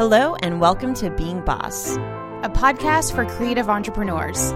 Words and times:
Hello, 0.00 0.34
and 0.36 0.62
welcome 0.62 0.94
to 0.94 1.10
Being 1.10 1.44
Boss, 1.44 1.96
a 1.96 2.48
podcast 2.48 3.14
for 3.14 3.26
creative 3.26 3.68
entrepreneurs. 3.68 4.50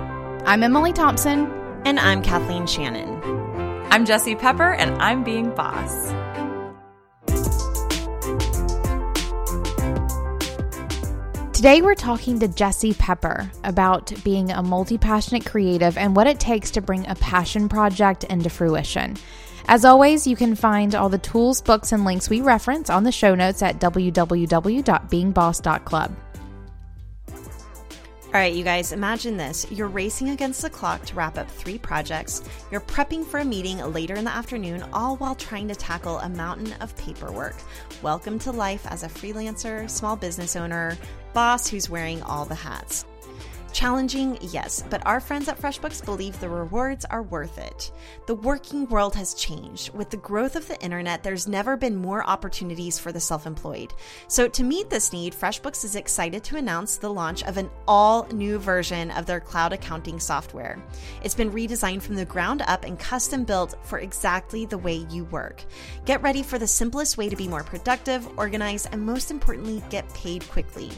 I'm 0.46 0.62
Emily 0.62 0.94
Thompson. 0.94 1.52
And 1.84 2.00
I'm 2.00 2.22
Kathleen 2.22 2.66
Shannon. 2.66 3.20
I'm 3.90 4.06
Jessie 4.06 4.36
Pepper, 4.36 4.72
and 4.72 4.94
I'm 5.02 5.22
Being 5.22 5.50
Boss. 5.54 6.08
Today, 11.54 11.82
we're 11.82 11.94
talking 11.94 12.38
to 12.38 12.48
Jessie 12.48 12.94
Pepper 12.94 13.50
about 13.64 14.14
being 14.24 14.50
a 14.50 14.62
multi 14.62 14.96
passionate 14.96 15.44
creative 15.44 15.98
and 15.98 16.16
what 16.16 16.26
it 16.26 16.40
takes 16.40 16.70
to 16.70 16.80
bring 16.80 17.06
a 17.06 17.16
passion 17.16 17.68
project 17.68 18.24
into 18.24 18.48
fruition. 18.48 19.18
As 19.66 19.84
always, 19.84 20.26
you 20.26 20.36
can 20.36 20.54
find 20.54 20.94
all 20.94 21.08
the 21.08 21.18
tools, 21.18 21.62
books, 21.62 21.92
and 21.92 22.04
links 22.04 22.28
we 22.28 22.42
reference 22.42 22.90
on 22.90 23.02
the 23.02 23.12
show 23.12 23.34
notes 23.34 23.62
at 23.62 23.80
www.beingboss.club. 23.80 26.16
All 28.26 28.40
right, 28.40 28.52
you 28.52 28.64
guys, 28.64 28.92
imagine 28.92 29.36
this. 29.36 29.64
You're 29.70 29.86
racing 29.86 30.30
against 30.30 30.60
the 30.60 30.68
clock 30.68 31.06
to 31.06 31.14
wrap 31.14 31.38
up 31.38 31.48
three 31.48 31.78
projects. 31.78 32.42
You're 32.70 32.80
prepping 32.80 33.24
for 33.24 33.38
a 33.38 33.44
meeting 33.44 33.78
later 33.78 34.16
in 34.16 34.24
the 34.24 34.34
afternoon, 34.34 34.84
all 34.92 35.16
while 35.16 35.36
trying 35.36 35.68
to 35.68 35.76
tackle 35.76 36.18
a 36.18 36.28
mountain 36.28 36.72
of 36.80 36.96
paperwork. 36.96 37.54
Welcome 38.02 38.40
to 38.40 38.50
life 38.50 38.84
as 38.90 39.04
a 39.04 39.08
freelancer, 39.08 39.88
small 39.88 40.16
business 40.16 40.56
owner, 40.56 40.98
boss 41.32 41.68
who's 41.68 41.88
wearing 41.88 42.20
all 42.24 42.44
the 42.44 42.56
hats. 42.56 43.06
Challenging, 43.74 44.38
yes, 44.40 44.84
but 44.88 45.04
our 45.04 45.18
friends 45.18 45.48
at 45.48 45.60
FreshBooks 45.60 46.04
believe 46.04 46.38
the 46.38 46.48
rewards 46.48 47.04
are 47.06 47.24
worth 47.24 47.58
it. 47.58 47.90
The 48.28 48.36
working 48.36 48.86
world 48.86 49.16
has 49.16 49.34
changed. 49.34 49.92
With 49.92 50.10
the 50.10 50.16
growth 50.16 50.54
of 50.54 50.68
the 50.68 50.80
internet, 50.80 51.24
there's 51.24 51.48
never 51.48 51.76
been 51.76 51.96
more 51.96 52.24
opportunities 52.24 53.00
for 53.00 53.10
the 53.10 53.18
self 53.18 53.46
employed. 53.48 53.92
So, 54.28 54.46
to 54.46 54.62
meet 54.62 54.90
this 54.90 55.12
need, 55.12 55.34
FreshBooks 55.34 55.84
is 55.84 55.96
excited 55.96 56.44
to 56.44 56.56
announce 56.56 56.98
the 56.98 57.12
launch 57.12 57.42
of 57.42 57.56
an 57.56 57.68
all 57.88 58.28
new 58.28 58.60
version 58.60 59.10
of 59.10 59.26
their 59.26 59.40
cloud 59.40 59.72
accounting 59.72 60.20
software. 60.20 60.80
It's 61.24 61.34
been 61.34 61.50
redesigned 61.50 62.02
from 62.02 62.14
the 62.14 62.24
ground 62.24 62.62
up 62.68 62.84
and 62.84 62.96
custom 62.96 63.42
built 63.42 63.74
for 63.82 63.98
exactly 63.98 64.66
the 64.66 64.78
way 64.78 65.04
you 65.10 65.24
work. 65.24 65.64
Get 66.04 66.22
ready 66.22 66.44
for 66.44 66.60
the 66.60 66.68
simplest 66.68 67.18
way 67.18 67.28
to 67.28 67.34
be 67.34 67.48
more 67.48 67.64
productive, 67.64 68.38
organized, 68.38 68.90
and 68.92 69.02
most 69.02 69.32
importantly, 69.32 69.82
get 69.90 70.08
paid 70.14 70.48
quickly. 70.48 70.92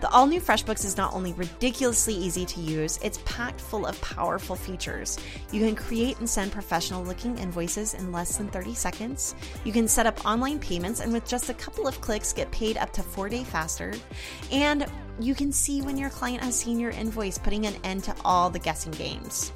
The 0.00 0.08
all 0.10 0.26
new 0.26 0.40
FreshBooks 0.40 0.84
is 0.84 0.96
not 0.96 1.14
only 1.14 1.32
ridiculously 1.34 2.14
easy 2.14 2.44
to 2.46 2.60
use, 2.60 2.98
it's 3.02 3.20
packed 3.24 3.60
full 3.60 3.86
of 3.86 4.00
powerful 4.00 4.56
features. 4.56 5.18
You 5.52 5.60
can 5.60 5.74
create 5.74 6.18
and 6.18 6.28
send 6.28 6.52
professional 6.52 7.04
looking 7.04 7.38
invoices 7.38 7.94
in 7.94 8.12
less 8.12 8.36
than 8.36 8.48
30 8.48 8.74
seconds. 8.74 9.34
You 9.64 9.72
can 9.72 9.88
set 9.88 10.06
up 10.06 10.24
online 10.24 10.58
payments 10.58 11.00
and 11.00 11.12
with 11.12 11.26
just 11.26 11.50
a 11.50 11.54
couple 11.54 11.86
of 11.86 12.00
clicks 12.00 12.32
get 12.32 12.50
paid 12.50 12.76
up 12.76 12.92
to 12.92 13.02
four 13.02 13.28
day 13.28 13.44
faster. 13.44 13.92
And 14.52 14.86
you 15.18 15.34
can 15.34 15.52
see 15.52 15.82
when 15.82 15.96
your 15.96 16.10
client 16.10 16.42
has 16.42 16.54
seen 16.54 16.78
your 16.78 16.90
invoice, 16.90 17.38
putting 17.38 17.66
an 17.66 17.76
end 17.84 18.04
to 18.04 18.14
all 18.24 18.50
the 18.50 18.58
guessing 18.58 18.92
games. 18.92 19.52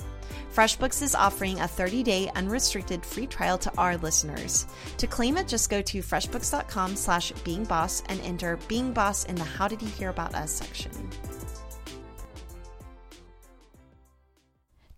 FreshBooks 0.55 1.01
is 1.01 1.15
offering 1.15 1.61
a 1.61 1.65
30-day 1.65 2.29
unrestricted 2.34 3.06
free 3.06 3.27
trial 3.27 3.56
to 3.59 3.73
our 3.79 3.97
listeners. 3.98 4.67
To 4.98 5.06
claim 5.06 5.37
it, 5.37 5.47
just 5.47 5.70
go 5.70 5.81
to 5.81 6.03
freshbooks.com 6.03 6.97
slash 6.97 7.33
beingboss 7.45 8.03
and 8.09 8.20
enter 8.23 8.56
Being 8.67 8.93
Boss 8.93 9.25
in 9.27 9.37
the 9.37 9.45
How 9.45 9.69
Did 9.69 9.81
You 9.81 9.89
Hear 9.89 10.09
About 10.09 10.34
Us 10.34 10.51
section. 10.51 10.91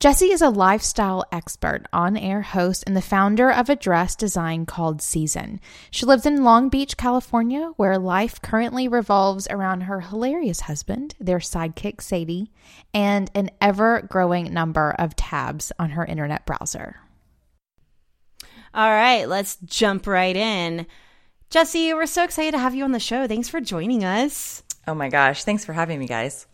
Jessie 0.03 0.33
is 0.33 0.43
a 0.43 0.51
lifestyle 0.51 1.25
expert, 1.31 1.87
on 1.93 2.17
air 2.17 2.43
host, 2.43 2.83
and 2.89 2.97
the 2.97 3.01
founder 3.01 3.53
of 3.53 3.71
a 3.71 3.77
dress 3.77 4.17
design 4.17 4.67
called 4.67 5.01
Season. 5.01 5.61
She 5.93 6.05
lives 6.05 6.27
in 6.27 6.43
Long 6.43 6.69
Beach, 6.69 6.97
California, 6.97 7.71
where 7.77 8.01
life 8.01 8.43
currently 8.43 8.89
revolves 8.89 9.47
around 9.49 9.83
her 9.83 10.01
hilarious 10.01 10.63
husband, 10.63 11.15
their 11.21 11.39
sidekick 11.39 12.01
Sadie, 12.01 12.51
and 12.93 13.31
an 13.37 13.51
ever 13.61 14.03
growing 14.11 14.53
number 14.53 14.91
of 14.99 15.15
tabs 15.15 15.71
on 15.79 15.91
her 15.91 16.05
internet 16.05 16.47
browser. 16.47 16.97
All 18.75 18.91
right, 18.91 19.29
let's 19.29 19.55
jump 19.65 20.09
right 20.09 20.35
in. 20.35 20.85
Jessie, 21.49 21.95
we're 21.95 22.07
so 22.07 22.25
excited 22.25 22.51
to 22.55 22.59
have 22.59 22.75
you 22.75 22.83
on 22.83 22.91
the 22.91 22.99
show. 22.99 23.29
Thanks 23.29 23.49
for 23.49 23.61
joining 23.61 24.03
us. 24.03 24.65
Oh 24.89 24.95
my 24.95 25.11
gosh, 25.11 25.45
thanks 25.45 25.65
for 25.65 25.73
having 25.73 26.01
me, 26.01 26.09
guys. 26.09 26.49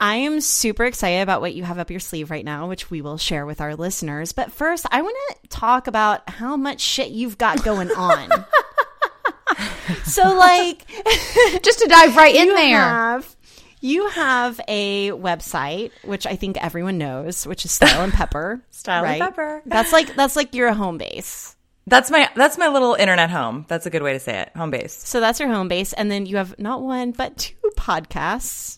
I 0.00 0.16
am 0.16 0.40
super 0.40 0.84
excited 0.84 1.22
about 1.22 1.40
what 1.40 1.54
you 1.54 1.64
have 1.64 1.78
up 1.78 1.90
your 1.90 2.00
sleeve 2.00 2.30
right 2.30 2.44
now, 2.44 2.68
which 2.68 2.90
we 2.90 3.02
will 3.02 3.18
share 3.18 3.46
with 3.46 3.60
our 3.60 3.74
listeners. 3.74 4.32
But 4.32 4.52
first, 4.52 4.86
I 4.90 5.02
want 5.02 5.16
to 5.42 5.48
talk 5.48 5.86
about 5.86 6.28
how 6.28 6.56
much 6.56 6.80
shit 6.80 7.10
you've 7.10 7.38
got 7.38 7.64
going 7.64 7.90
on. 7.90 8.30
so, 10.04 10.34
like, 10.34 10.86
just 11.62 11.80
to 11.80 11.86
dive 11.88 12.16
right 12.16 12.34
in 12.34 12.48
there. 12.48 12.78
Have, 12.78 13.36
you 13.80 14.08
have 14.08 14.60
a 14.68 15.10
website, 15.10 15.92
which 16.02 16.26
I 16.26 16.36
think 16.36 16.56
everyone 16.62 16.98
knows, 16.98 17.46
which 17.46 17.64
is 17.64 17.72
Style 17.72 18.02
and 18.02 18.12
Pepper. 18.12 18.62
Style 18.70 19.02
right? 19.02 19.20
and 19.20 19.30
Pepper. 19.30 19.62
That's 19.66 19.92
like 19.92 20.14
that's 20.14 20.36
like 20.36 20.54
your 20.54 20.72
home 20.72 20.98
base. 20.98 21.56
That's 21.86 22.10
my 22.10 22.28
that's 22.34 22.58
my 22.58 22.68
little 22.68 22.94
internet 22.94 23.30
home. 23.30 23.64
That's 23.68 23.86
a 23.86 23.90
good 23.90 24.02
way 24.02 24.12
to 24.12 24.20
say 24.20 24.40
it. 24.40 24.50
Home 24.56 24.70
base. 24.70 24.92
So 24.92 25.20
that's 25.20 25.40
your 25.40 25.48
home 25.48 25.68
base, 25.68 25.92
and 25.92 26.10
then 26.10 26.26
you 26.26 26.36
have 26.36 26.58
not 26.58 26.82
one 26.82 27.12
but 27.12 27.36
two 27.36 27.56
podcasts. 27.76 28.77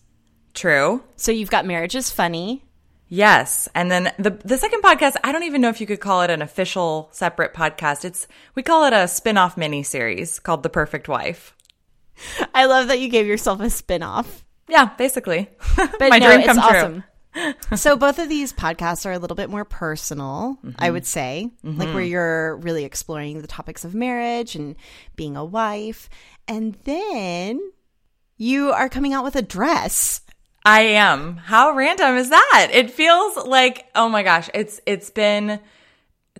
True. 0.53 1.03
So 1.15 1.31
you've 1.31 1.49
got 1.49 1.65
Marriage 1.65 1.95
is 1.95 2.11
Funny. 2.11 2.63
Yes. 3.07 3.67
And 3.75 3.91
then 3.91 4.13
the 4.17 4.31
the 4.31 4.57
second 4.57 4.81
podcast, 4.81 5.15
I 5.23 5.31
don't 5.31 5.43
even 5.43 5.61
know 5.61 5.69
if 5.69 5.81
you 5.81 5.87
could 5.87 5.99
call 5.99 6.21
it 6.21 6.29
an 6.29 6.41
official 6.41 7.09
separate 7.11 7.53
podcast. 7.53 8.05
It's 8.05 8.27
we 8.55 8.63
call 8.63 8.85
it 8.85 8.93
a 8.93 9.07
spin-off 9.07 9.57
mini 9.57 9.83
series 9.83 10.39
called 10.39 10.63
The 10.63 10.69
Perfect 10.69 11.09
Wife. 11.09 11.55
I 12.55 12.65
love 12.65 12.87
that 12.87 12.99
you 12.99 13.09
gave 13.09 13.27
yourself 13.27 13.59
a 13.59 13.69
spin-off. 13.69 14.45
Yeah, 14.69 14.91
basically. 14.97 15.49
But 15.75 16.09
My 16.09 16.19
no, 16.19 16.33
dream 16.33 16.47
come 16.47 16.59
awesome. 16.59 16.93
true. 16.93 17.03
so 17.75 17.95
both 17.95 18.19
of 18.19 18.29
these 18.29 18.53
podcasts 18.53 19.05
are 19.05 19.11
a 19.11 19.19
little 19.19 19.35
bit 19.35 19.49
more 19.49 19.65
personal, 19.65 20.57
mm-hmm. 20.63 20.71
I 20.77 20.91
would 20.91 21.05
say, 21.05 21.49
mm-hmm. 21.63 21.79
like 21.79 21.93
where 21.93 22.03
you're 22.03 22.57
really 22.57 22.85
exploring 22.85 23.41
the 23.41 23.47
topics 23.47 23.85
of 23.85 23.95
marriage 23.95 24.55
and 24.55 24.75
being 25.15 25.37
a 25.37 25.45
wife. 25.45 26.09
And 26.47 26.75
then 26.83 27.59
you 28.37 28.71
are 28.71 28.89
coming 28.89 29.13
out 29.13 29.23
with 29.23 29.35
a 29.35 29.41
dress. 29.41 30.21
I 30.63 30.81
am. 30.81 31.37
How 31.37 31.73
random 31.73 32.17
is 32.17 32.29
that? 32.29 32.69
It 32.71 32.91
feels 32.91 33.35
like, 33.37 33.87
oh 33.95 34.09
my 34.09 34.23
gosh, 34.23 34.49
it's 34.53 34.79
it's 34.85 35.09
been 35.09 35.59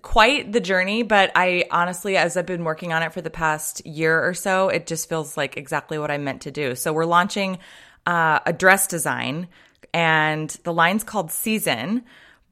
quite 0.02 0.52
the 0.52 0.60
journey, 0.60 1.04
but 1.04 1.32
I 1.36 1.66
honestly 1.72 2.18
as 2.18 2.38
I've 2.38 2.46
been 2.46 2.64
working 2.64 2.94
on 2.94 3.04
it 3.04 3.14
for 3.14 3.22
the 3.22 3.30
past 3.30 3.86
year 3.86 4.24
or 4.24 4.34
so, 4.34 4.70
it 4.70 4.86
just 4.88 5.10
feels 5.10 5.38
like 5.38 5.58
exactly 5.58 5.98
what 5.98 6.12
I 6.12 6.18
meant 6.18 6.42
to 6.44 6.52
do. 6.52 6.76
So 6.76 6.94
we're 6.94 7.06
launching 7.06 7.58
uh, 8.06 8.40
a 8.46 8.54
dress 8.54 8.88
design 8.88 9.48
and 9.94 10.50
the 10.64 10.74
line's 10.74 11.04
called 11.04 11.32
Season, 11.32 12.04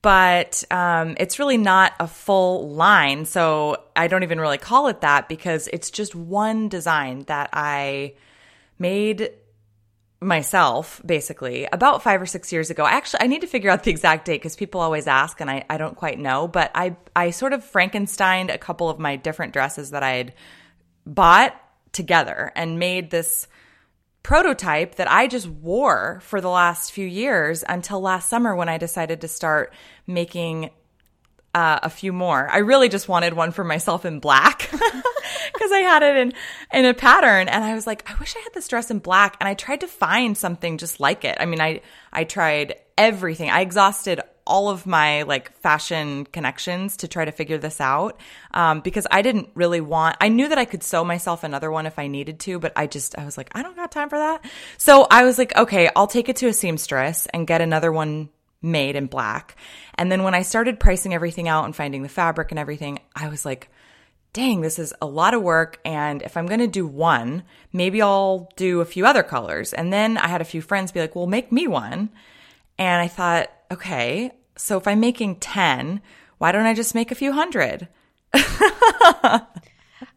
but 0.01 0.63
um, 0.71 1.15
it's 1.19 1.39
really 1.39 1.57
not 1.57 1.93
a 1.99 2.07
full 2.07 2.69
line. 2.69 3.25
So 3.25 3.83
I 3.95 4.07
don't 4.07 4.23
even 4.23 4.39
really 4.39 4.57
call 4.57 4.87
it 4.87 5.01
that 5.01 5.29
because 5.29 5.67
it's 5.71 5.91
just 5.91 6.15
one 6.15 6.67
design 6.67 7.23
that 7.27 7.49
I 7.53 8.15
made 8.77 9.31
myself 10.21 11.01
basically 11.05 11.65
about 11.71 12.03
five 12.03 12.21
or 12.21 12.25
six 12.25 12.51
years 12.51 12.69
ago. 12.69 12.85
Actually 12.85 13.21
i 13.21 13.27
need 13.27 13.41
to 13.41 13.47
figure 13.47 13.69
out 13.69 13.83
the 13.83 13.91
exact 13.91 14.25
date 14.25 14.37
because 14.37 14.55
people 14.55 14.81
always 14.81 15.07
ask 15.07 15.39
and 15.39 15.49
I, 15.49 15.65
I 15.69 15.77
don't 15.77 15.95
quite 15.95 16.19
know 16.19 16.47
but 16.47 16.71
i 16.75 16.95
i 17.15 17.29
sort 17.29 17.53
of 17.53 17.63
frankensteined 17.63 18.53
a 18.53 18.57
couple 18.57 18.89
of 18.89 18.99
my 18.99 19.15
different 19.15 19.53
dresses 19.53 19.91
that 19.91 20.03
i 20.03 20.11
had 20.11 20.33
bought 21.05 21.55
together 21.93 22.51
and 22.55 22.79
made 22.79 23.09
this 23.09 23.47
prototype 24.21 24.95
that 24.95 25.09
i 25.09 25.27
just 25.27 25.47
wore 25.47 26.19
for 26.21 26.41
the 26.41 26.49
last 26.49 26.91
few 26.91 27.07
years 27.07 27.63
until 27.67 28.01
last 28.01 28.27
summer 28.29 28.55
when 28.55 28.67
i 28.67 28.77
decided 28.77 29.21
to 29.21 29.27
start 29.27 29.73
making 30.05 30.69
uh, 31.53 31.79
a 31.83 31.89
few 31.89 32.13
more. 32.13 32.47
I 32.49 32.59
really 32.59 32.89
just 32.89 33.07
wanted 33.07 33.33
one 33.33 33.51
for 33.51 33.63
myself 33.63 34.05
in 34.05 34.19
black 34.19 34.69
because 34.71 35.71
I 35.71 35.79
had 35.79 36.03
it 36.03 36.17
in 36.17 36.33
in 36.73 36.85
a 36.85 36.93
pattern, 36.93 37.47
and 37.47 37.63
I 37.63 37.73
was 37.73 37.87
like, 37.87 38.09
I 38.09 38.15
wish 38.19 38.35
I 38.35 38.39
had 38.41 38.53
this 38.53 38.67
dress 38.67 38.91
in 38.91 38.99
black. 38.99 39.37
And 39.39 39.47
I 39.47 39.53
tried 39.53 39.81
to 39.81 39.87
find 39.87 40.37
something 40.37 40.77
just 40.77 40.99
like 40.99 41.25
it. 41.25 41.37
I 41.39 41.45
mean, 41.45 41.61
I 41.61 41.81
I 42.13 42.23
tried 42.23 42.75
everything. 42.97 43.49
I 43.49 43.61
exhausted 43.61 44.21
all 44.49 44.69
of 44.69 44.87
my 44.87 45.21
like 45.23 45.55
fashion 45.59 46.25
connections 46.25 46.97
to 46.97 47.07
try 47.07 47.23
to 47.23 47.31
figure 47.31 47.59
this 47.59 47.79
out 47.79 48.19
um, 48.51 48.81
because 48.81 49.05
I 49.09 49.21
didn't 49.21 49.49
really 49.53 49.79
want. 49.79 50.17
I 50.19 50.27
knew 50.27 50.49
that 50.49 50.57
I 50.57 50.65
could 50.65 50.81
sew 50.81 51.05
myself 51.05 51.43
another 51.43 51.71
one 51.71 51.85
if 51.85 51.99
I 51.99 52.07
needed 52.07 52.39
to, 52.41 52.59
but 52.59 52.73
I 52.75 52.87
just 52.87 53.17
I 53.17 53.25
was 53.25 53.37
like, 53.37 53.51
I 53.53 53.61
don't 53.61 53.75
got 53.75 53.91
time 53.91 54.09
for 54.09 54.17
that. 54.17 54.43
So 54.77 55.07
I 55.09 55.23
was 55.23 55.37
like, 55.37 55.55
okay, 55.55 55.89
I'll 55.95 56.07
take 56.07 56.29
it 56.29 56.37
to 56.37 56.47
a 56.47 56.53
seamstress 56.53 57.27
and 57.27 57.47
get 57.47 57.61
another 57.61 57.91
one 57.91 58.29
made 58.61 58.95
in 58.95 59.07
black. 59.07 59.55
And 59.95 60.11
then 60.11 60.23
when 60.23 60.35
I 60.35 60.41
started 60.41 60.79
pricing 60.79 61.13
everything 61.13 61.47
out 61.47 61.65
and 61.65 61.75
finding 61.75 62.03
the 62.03 62.09
fabric 62.09 62.51
and 62.51 62.59
everything, 62.59 62.99
I 63.15 63.29
was 63.29 63.45
like, 63.45 63.69
dang, 64.33 64.61
this 64.61 64.77
is 64.79 64.93
a 65.01 65.05
lot 65.05 65.33
of 65.33 65.41
work. 65.41 65.79
And 65.83 66.21
if 66.21 66.37
I'm 66.37 66.45
going 66.45 66.59
to 66.59 66.67
do 66.67 66.85
one, 66.85 67.43
maybe 67.73 68.01
I'll 68.01 68.49
do 68.55 68.81
a 68.81 68.85
few 68.85 69.05
other 69.05 69.23
colors. 69.23 69.73
And 69.73 69.91
then 69.91 70.17
I 70.17 70.27
had 70.27 70.41
a 70.41 70.45
few 70.45 70.61
friends 70.61 70.91
be 70.91 70.99
like, 70.99 71.15
well, 71.15 71.27
make 71.27 71.51
me 71.51 71.67
one. 71.67 72.09
And 72.77 73.01
I 73.01 73.07
thought, 73.07 73.49
okay, 73.71 74.31
so 74.55 74.77
if 74.77 74.87
I'm 74.87 74.99
making 74.99 75.37
10, 75.37 76.01
why 76.37 76.51
don't 76.51 76.65
I 76.65 76.73
just 76.73 76.95
make 76.95 77.11
a 77.11 77.15
few 77.15 77.31
hundred? 77.31 77.87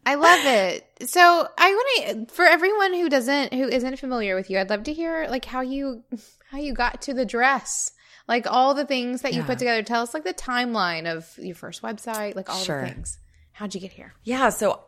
I 0.05 0.15
love 0.15 0.45
it. 0.45 1.09
so 1.09 1.47
I 1.57 1.71
want 1.71 2.27
to 2.27 2.33
for 2.33 2.45
everyone 2.45 2.93
who 2.93 3.09
doesn't 3.09 3.53
who 3.53 3.67
isn't 3.67 3.99
familiar 3.99 4.35
with 4.35 4.49
you, 4.49 4.59
I'd 4.59 4.69
love 4.69 4.83
to 4.83 4.93
hear 4.93 5.27
like 5.29 5.45
how 5.45 5.61
you 5.61 6.03
how 6.51 6.57
you 6.57 6.73
got 6.73 7.01
to 7.03 7.13
the 7.13 7.25
dress. 7.25 7.91
Like 8.27 8.47
all 8.49 8.73
the 8.73 8.85
things 8.85 9.21
that 9.23 9.33
you 9.33 9.43
put 9.43 9.59
together. 9.59 9.83
Tell 9.83 10.01
us 10.01 10.13
like 10.13 10.23
the 10.23 10.33
timeline 10.33 11.13
of 11.13 11.29
your 11.37 11.55
first 11.55 11.81
website, 11.81 12.35
like 12.35 12.49
all 12.49 12.55
Sure. 12.55 12.81
the 12.81 12.87
things. 12.87 13.19
How'd 13.51 13.75
you 13.75 13.81
get 13.81 13.91
here? 13.91 14.13
Yeah, 14.23 14.49
so 14.49 14.79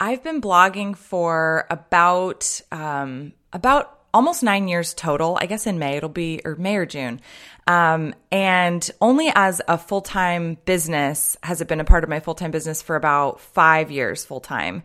I've 0.00 0.22
been 0.22 0.40
blogging 0.40 0.96
for 0.96 1.66
about 1.70 2.60
um, 2.72 3.32
about 3.52 3.98
almost 4.12 4.42
nine 4.42 4.68
years 4.68 4.94
total. 4.94 5.36
I 5.40 5.46
guess 5.46 5.66
in 5.66 5.78
May 5.78 5.96
it'll 5.96 6.08
be 6.08 6.40
or 6.44 6.54
May 6.56 6.76
or 6.76 6.86
June, 6.86 7.20
um, 7.66 8.14
and 8.30 8.88
only 9.00 9.30
as 9.34 9.60
a 9.66 9.76
full 9.76 10.00
time 10.00 10.56
business 10.64 11.36
has 11.42 11.60
it 11.60 11.68
been 11.68 11.80
a 11.80 11.84
part 11.84 12.04
of 12.04 12.10
my 12.10 12.20
full 12.20 12.34
time 12.34 12.50
business 12.50 12.80
for 12.80 12.96
about 12.96 13.40
five 13.40 13.90
years 13.90 14.24
full 14.24 14.40
time. 14.40 14.82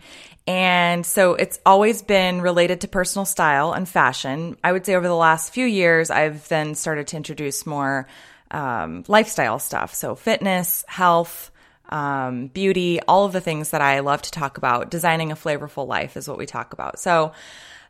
And 0.50 1.06
so 1.06 1.36
it's 1.36 1.60
always 1.63 2.01
been 2.01 2.42
related 2.42 2.81
to 2.81 2.88
personal 2.88 3.25
style 3.25 3.72
and 3.72 3.88
fashion. 3.88 4.57
I 4.63 4.72
would 4.72 4.84
say 4.84 4.96
over 4.96 5.07
the 5.07 5.13
last 5.13 5.54
few 5.54 5.68
years, 5.68 6.10
I've 6.10 6.48
then 6.48 6.74
started 6.74 7.06
to 7.10 7.18
introduce 7.18 7.68
more 7.68 8.07
um, 8.50 9.04
lifestyle 9.07 9.60
stuff. 9.60 9.94
So 9.94 10.16
fitness, 10.16 10.84
health, 10.88 11.51
um, 11.90 12.48
beauty, 12.48 13.00
all 13.07 13.25
of 13.25 13.31
the 13.31 13.42
things 13.42 13.69
that 13.69 13.81
I 13.81 14.00
love 14.00 14.24
to 14.24 14.31
talk 14.31 14.57
about. 14.57 14.90
Designing 14.90 15.31
a 15.31 15.36
flavorful 15.36 15.88
life 15.88 16.18
is 16.18 16.28
what 16.28 16.40
we 16.40 16.48
talk 16.48 16.74
about. 16.74 16.98
So, 16.98 17.34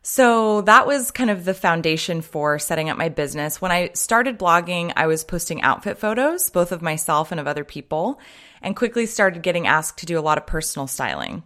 so 0.02 0.60
that 0.60 0.86
was 0.86 1.10
kind 1.10 1.30
of 1.30 1.46
the 1.46 1.54
foundation 1.54 2.20
for 2.20 2.58
setting 2.58 2.90
up 2.90 2.98
my 2.98 3.08
business. 3.08 3.62
When 3.62 3.72
I 3.72 3.92
started 3.94 4.38
blogging, 4.38 4.92
I 4.96 5.06
was 5.06 5.24
posting 5.24 5.62
outfit 5.62 5.96
photos, 5.96 6.50
both 6.50 6.72
of 6.72 6.82
myself 6.82 7.30
and 7.32 7.40
of 7.40 7.46
other 7.46 7.64
people, 7.64 8.20
and 8.60 8.76
quickly 8.76 9.06
started 9.06 9.42
getting 9.42 9.66
asked 9.66 10.00
to 10.00 10.06
do 10.06 10.18
a 10.18 10.20
lot 10.20 10.36
of 10.36 10.46
personal 10.46 10.86
styling. 10.86 11.42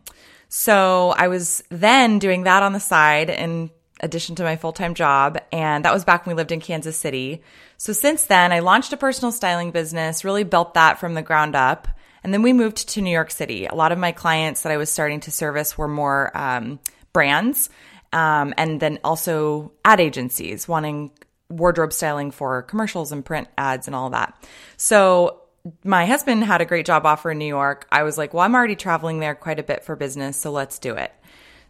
So 0.48 1.14
I 1.16 1.28
was 1.28 1.62
then 1.70 2.18
doing 2.18 2.44
that 2.44 2.62
on 2.62 2.72
the 2.72 2.80
side 2.80 3.30
in 3.30 3.70
addition 4.00 4.34
to 4.36 4.42
my 4.42 4.56
full 4.56 4.72
time 4.72 4.94
job. 4.94 5.38
And 5.52 5.84
that 5.84 5.94
was 5.94 6.04
back 6.04 6.26
when 6.26 6.34
we 6.34 6.40
lived 6.40 6.52
in 6.52 6.60
Kansas 6.60 6.96
City. 6.98 7.42
So 7.76 7.92
since 7.92 8.24
then, 8.24 8.52
I 8.52 8.60
launched 8.60 8.92
a 8.92 8.96
personal 8.96 9.32
styling 9.32 9.70
business, 9.70 10.24
really 10.24 10.44
built 10.44 10.74
that 10.74 10.98
from 10.98 11.14
the 11.14 11.22
ground 11.22 11.56
up. 11.56 11.88
And 12.22 12.32
then 12.32 12.42
we 12.42 12.52
moved 12.52 12.88
to 12.90 13.02
New 13.02 13.10
York 13.10 13.30
City. 13.30 13.66
A 13.66 13.74
lot 13.74 13.92
of 13.92 13.98
my 13.98 14.12
clients 14.12 14.62
that 14.62 14.72
I 14.72 14.78
was 14.78 14.90
starting 14.90 15.20
to 15.20 15.30
service 15.30 15.76
were 15.76 15.88
more 15.88 16.34
um, 16.36 16.78
brands 17.12 17.68
um, 18.14 18.54
and 18.56 18.80
then 18.80 19.00
also 19.04 19.72
ad 19.84 20.00
agencies 20.00 20.68
wanting 20.68 21.10
wardrobe 21.50 21.92
styling 21.92 22.30
for 22.30 22.62
commercials 22.62 23.12
and 23.12 23.24
print 23.24 23.48
ads 23.58 23.86
and 23.86 23.94
all 23.94 24.10
that. 24.10 24.34
So 24.76 25.42
my 25.82 26.06
husband 26.06 26.44
had 26.44 26.60
a 26.60 26.66
great 26.66 26.86
job 26.86 27.06
offer 27.06 27.30
in 27.30 27.38
New 27.38 27.46
York. 27.46 27.86
I 27.90 28.02
was 28.02 28.18
like, 28.18 28.34
well, 28.34 28.42
I'm 28.42 28.54
already 28.54 28.76
traveling 28.76 29.20
there 29.20 29.34
quite 29.34 29.58
a 29.58 29.62
bit 29.62 29.82
for 29.84 29.96
business, 29.96 30.36
so 30.36 30.50
let's 30.50 30.78
do 30.78 30.94
it. 30.94 31.12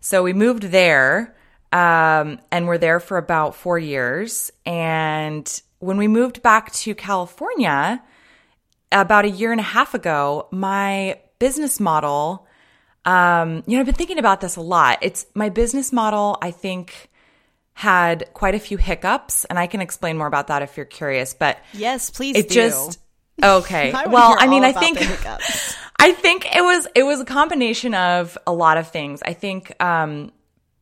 So 0.01 0.23
we 0.23 0.33
moved 0.33 0.65
there 0.65 1.35
um, 1.73 2.41
and 2.51 2.67
we're 2.67 2.79
there 2.79 3.01
for 3.01 3.19
about 3.19 3.55
four 3.55 3.79
years. 3.79 4.51
And 4.67 5.63
when 5.79 5.97
we 5.97 6.09
moved 6.09 6.43
back 6.43 6.73
to 6.73 6.95
California 6.95 8.03
about 8.91 9.25
a 9.25 9.31
year 9.31 9.53
and 9.53 9.61
a 9.61 9.65
half 9.65 9.95
ago, 9.95 10.49
my 10.51 11.21
business 11.39 11.79
model, 11.79 12.47
um, 13.05 13.63
you 13.67 13.77
know, 13.77 13.81
I've 13.81 13.87
been 13.87 13.95
thinking 13.95 14.19
about 14.19 14.41
this 14.41 14.57
a 14.57 14.61
lot. 14.61 14.99
It's 15.03 15.27
my 15.35 15.51
business 15.51 15.93
model, 15.93 16.39
I 16.43 16.51
think, 16.51 17.11
had 17.75 18.33
quite 18.35 18.55
a 18.55 18.61
few 18.61 18.77
hiccups, 18.77 19.45
and 19.45 19.59
I 19.59 19.67
can 19.67 19.81
explain 19.81 20.17
more 20.17 20.29
about 20.29 20.47
that 20.47 20.63
if 20.63 20.77
you're 20.77 20.87
curious. 20.87 21.35
But 21.35 21.59
Yes, 21.73 22.09
please 22.11 22.37
it 22.37 22.49
do. 22.49 22.55
just 22.55 22.99
okay. 23.43 23.93
I 23.95 24.07
well, 24.07 24.37
I 24.39 24.47
mean, 24.47 24.65
I 24.65 24.73
think. 24.73 24.99
I 25.97 26.13
think 26.13 26.55
it 26.55 26.61
was 26.61 26.87
it 26.95 27.05
was 27.05 27.21
a 27.21 27.25
combination 27.25 27.95
of 27.95 28.37
a 28.47 28.53
lot 28.53 28.77
of 28.77 28.89
things. 28.89 29.23
I 29.25 29.33
think 29.33 29.73
um, 29.83 30.33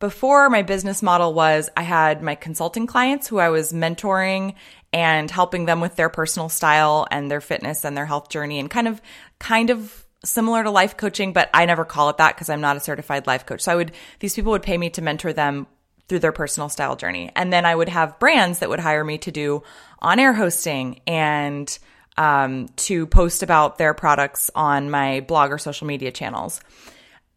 before 0.01 0.51
my 0.51 0.63
business 0.63 1.01
model 1.01 1.33
was 1.33 1.71
I 1.77 1.83
had 1.83 2.23
my 2.23 2.35
consulting 2.35 2.89
clients 2.89 3.29
who 3.29 3.39
I 3.39 3.51
was 3.51 3.73
mentoring 3.73 4.55
and 4.93 5.31
helping 5.31 5.67
them 5.67 5.81
with 5.81 5.95
their 5.95 6.09
personal 6.09 6.49
style 6.49 7.07
and 7.11 7.31
their 7.31 7.41
fitness 7.41 7.85
and 7.85 7.97
their 7.97 8.07
health 8.07 8.31
journey 8.31 8.59
and 8.59 8.69
kind 8.69 8.89
of 8.89 9.01
kind 9.39 9.71
of 9.71 10.05
similar 10.25 10.63
to 10.63 10.71
life 10.71 10.97
coaching, 10.97 11.33
but 11.33 11.51
I 11.55 11.67
never 11.67 11.85
call 11.85 12.09
it 12.11 12.17
that 12.17 12.35
because 12.35 12.49
I'm 12.49 12.61
not 12.61 12.77
a 12.77 12.81
certified 12.81 13.27
life 13.27 13.47
coach. 13.47 13.61
So 13.63 13.73
I 13.73 13.77
would 13.77 13.93
these 14.19 14.35
people 14.35 14.53
would 14.53 14.63
pay 14.63 14.77
me 14.77 14.91
to 14.91 15.03
mentor 15.03 15.33
them 15.33 15.67
through 16.09 16.21
their 16.21 16.33
personal 16.33 16.69
style 16.69 16.97
journey. 16.97 17.31
And 17.37 17.53
then 17.53 17.65
I 17.65 17.75
would 17.75 17.89
have 17.89 18.19
brands 18.19 18.59
that 18.59 18.69
would 18.69 18.81
hire 18.81 19.05
me 19.05 19.19
to 19.19 19.31
do 19.31 19.63
on 20.01 20.19
air 20.19 20.33
hosting 20.33 21.01
and 21.07 21.79
um, 22.17 22.69
to 22.77 23.07
post 23.07 23.43
about 23.43 23.79
their 23.79 23.95
products 23.95 24.51
on 24.55 24.91
my 24.91 25.21
blog 25.21 25.51
or 25.51 25.59
social 25.59 25.87
media 25.87 26.11
channels. 26.11 26.61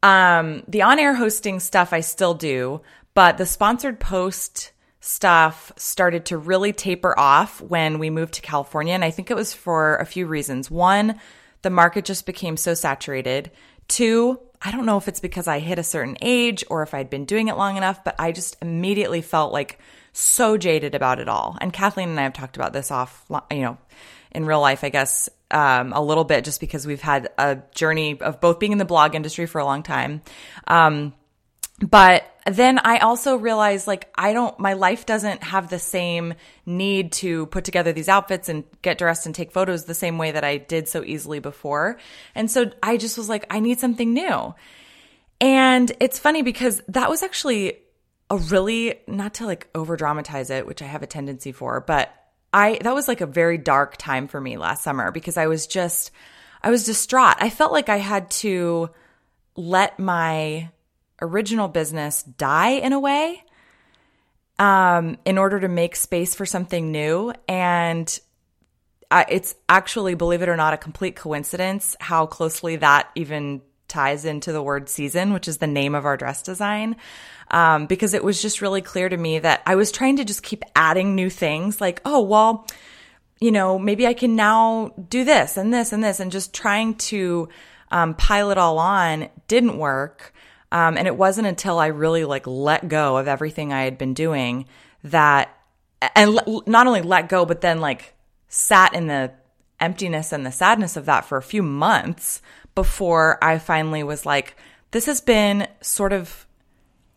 Um, 0.03 0.63
the 0.67 0.83
on 0.83 0.99
air 0.99 1.15
hosting 1.15 1.59
stuff 1.59 1.93
I 1.93 2.01
still 2.01 2.33
do, 2.33 2.81
but 3.13 3.37
the 3.37 3.45
sponsored 3.45 3.99
post 3.99 4.71
stuff 4.99 5.71
started 5.77 6.25
to 6.25 6.37
really 6.37 6.73
taper 6.73 7.17
off 7.17 7.61
when 7.61 7.99
we 7.99 8.09
moved 8.09 8.33
to 8.35 8.41
California. 8.41 8.93
And 8.93 9.05
I 9.05 9.11
think 9.11 9.29
it 9.29 9.35
was 9.35 9.53
for 9.53 9.97
a 9.97 10.05
few 10.05 10.25
reasons. 10.25 10.69
One, 10.69 11.19
the 11.61 11.69
market 11.69 12.05
just 12.05 12.25
became 12.25 12.57
so 12.57 12.73
saturated. 12.73 13.51
Two, 13.87 14.39
I 14.61 14.71
don't 14.71 14.85
know 14.85 14.97
if 14.97 15.07
it's 15.07 15.19
because 15.19 15.47
I 15.47 15.59
hit 15.59 15.79
a 15.79 15.83
certain 15.83 16.17
age 16.21 16.63
or 16.69 16.81
if 16.81 16.93
I'd 16.93 17.09
been 17.09 17.25
doing 17.25 17.49
it 17.49 17.57
long 17.57 17.77
enough, 17.77 18.03
but 18.03 18.15
I 18.17 18.31
just 18.31 18.57
immediately 18.61 19.21
felt 19.21 19.53
like 19.53 19.79
so 20.11 20.57
jaded 20.57 20.95
about 20.95 21.19
it 21.19 21.29
all. 21.29 21.57
And 21.61 21.71
Kathleen 21.71 22.09
and 22.09 22.19
I 22.19 22.23
have 22.23 22.33
talked 22.33 22.55
about 22.55 22.73
this 22.73 22.89
off, 22.89 23.25
you 23.51 23.61
know, 23.61 23.77
in 24.35 24.45
real 24.45 24.61
life, 24.61 24.83
I 24.83 24.89
guess, 24.89 25.29
um, 25.49 25.93
a 25.93 26.01
little 26.01 26.23
bit 26.23 26.43
just 26.43 26.59
because 26.59 26.85
we've 26.85 27.01
had 27.01 27.29
a 27.37 27.59
journey 27.73 28.19
of 28.19 28.41
both 28.41 28.59
being 28.59 28.71
in 28.71 28.77
the 28.77 28.85
blog 28.85 29.15
industry 29.15 29.45
for 29.45 29.59
a 29.59 29.65
long 29.65 29.83
time. 29.83 30.21
Um, 30.67 31.13
but 31.81 32.23
then 32.45 32.79
I 32.79 32.99
also 32.99 33.35
realized 33.37 33.87
like 33.87 34.09
I 34.15 34.33
don't, 34.33 34.57
my 34.59 34.73
life 34.73 35.05
doesn't 35.05 35.43
have 35.43 35.69
the 35.69 35.79
same 35.79 36.35
need 36.65 37.11
to 37.13 37.47
put 37.47 37.65
together 37.65 37.91
these 37.91 38.07
outfits 38.07 38.49
and 38.49 38.63
get 38.81 38.97
dressed 38.97 39.25
and 39.25 39.33
take 39.33 39.51
photos 39.51 39.85
the 39.85 39.93
same 39.93 40.17
way 40.17 40.31
that 40.31 40.43
I 40.43 40.57
did 40.57 40.87
so 40.87 41.03
easily 41.03 41.39
before. 41.39 41.97
And 42.33 42.49
so 42.49 42.71
I 42.81 42.97
just 42.97 43.17
was 43.17 43.29
like, 43.29 43.45
I 43.49 43.59
need 43.59 43.79
something 43.79 44.13
new. 44.13 44.53
And 45.41 45.91
it's 45.99 46.19
funny 46.19 46.43
because 46.43 46.81
that 46.89 47.09
was 47.09 47.23
actually 47.23 47.79
a 48.29 48.37
really, 48.37 48.99
not 49.07 49.35
to 49.35 49.45
like 49.45 49.67
over 49.75 49.97
dramatize 49.97 50.49
it, 50.49 50.65
which 50.65 50.81
I 50.81 50.85
have 50.85 51.03
a 51.03 51.07
tendency 51.07 51.51
for, 51.51 51.81
but 51.81 52.13
I, 52.55 52.79
that 52.83 52.95
was 52.95 53.09
like 53.09 53.19
a 53.19 53.25
very 53.25 53.57
dark 53.57 53.97
time 53.97 54.29
for 54.29 54.39
me 54.39 54.57
last 54.57 54.81
summer 54.81 55.11
because 55.11 55.35
I 55.35 55.47
was 55.47 55.67
just, 55.67 56.11
I 56.63 56.69
was 56.69 56.85
distraught. 56.85 57.35
I 57.41 57.49
felt 57.49 57.73
like 57.73 57.89
I 57.89 57.97
had 57.97 58.31
to 58.31 58.91
let 59.57 59.99
my 59.99 60.69
original 61.21 61.67
business 61.67 62.23
die 62.23 62.69
in 62.69 62.93
a 62.93 62.99
way 62.99 63.43
um, 64.57 65.17
in 65.25 65.37
order 65.37 65.59
to 65.59 65.67
make 65.67 65.97
space 65.97 66.33
for 66.33 66.45
something 66.45 66.93
new. 66.93 67.33
And 67.49 68.17
I, 69.11 69.25
it's 69.27 69.53
actually, 69.67 70.15
believe 70.15 70.41
it 70.41 70.47
or 70.47 70.55
not, 70.55 70.73
a 70.73 70.77
complete 70.77 71.17
coincidence 71.17 71.97
how 71.99 72.25
closely 72.25 72.77
that 72.77 73.09
even 73.15 73.63
ties 73.87 74.25
into 74.25 74.51
the 74.51 74.63
word 74.63 74.89
season, 74.89 75.33
which 75.33 75.47
is 75.47 75.57
the 75.57 75.67
name 75.67 75.95
of 75.95 76.05
our 76.05 76.17
dress 76.17 76.41
design. 76.41 76.95
Um, 77.51 77.85
because 77.85 78.13
it 78.13 78.23
was 78.23 78.41
just 78.41 78.61
really 78.61 78.81
clear 78.81 79.07
to 79.07 79.17
me 79.17 79.39
that 79.39 79.61
I 79.65 79.75
was 79.75 79.91
trying 79.91 80.17
to 80.17 80.25
just 80.25 80.41
keep 80.41 80.63
adding 80.75 81.13
new 81.13 81.29
things 81.29 81.79
like, 81.79 82.01
oh, 82.03 82.21
well, 82.21 82.67
you 83.39 83.51
know, 83.51 83.77
maybe 83.77 84.07
I 84.07 84.13
can 84.13 84.35
now 84.35 84.93
do 85.09 85.23
this 85.23 85.57
and 85.57 85.73
this 85.73 85.93
and 85.93 86.03
this, 86.03 86.19
and 86.19 86.31
just 86.31 86.53
trying 86.53 86.95
to 86.95 87.49
um, 87.91 88.15
pile 88.15 88.49
it 88.49 88.57
all 88.57 88.79
on 88.79 89.29
didn't 89.47 89.77
work. 89.77 90.33
Um, 90.71 90.97
and 90.97 91.07
it 91.07 91.15
wasn't 91.15 91.47
until 91.47 91.77
I 91.77 91.87
really 91.87 92.25
like 92.25 92.47
let 92.47 92.87
go 92.87 93.17
of 93.17 93.27
everything 93.27 93.71
I 93.71 93.83
had 93.83 93.97
been 93.97 94.13
doing 94.13 94.65
that, 95.03 95.55
and 96.15 96.39
l- 96.47 96.63
not 96.65 96.87
only 96.87 97.01
let 97.01 97.29
go, 97.29 97.45
but 97.45 97.61
then 97.61 97.79
like 97.79 98.15
sat 98.47 98.95
in 98.95 99.07
the 99.07 99.31
emptiness 99.79 100.31
and 100.31 100.45
the 100.45 100.51
sadness 100.51 100.97
of 100.97 101.05
that 101.05 101.25
for 101.25 101.37
a 101.37 101.43
few 101.43 101.61
months 101.61 102.41
before 102.75 103.37
I 103.41 103.57
finally 103.57 104.03
was 104.03 104.25
like, 104.25 104.55
this 104.91 105.05
has 105.05 105.21
been 105.21 105.67
sort 105.81 106.13
of 106.13 106.45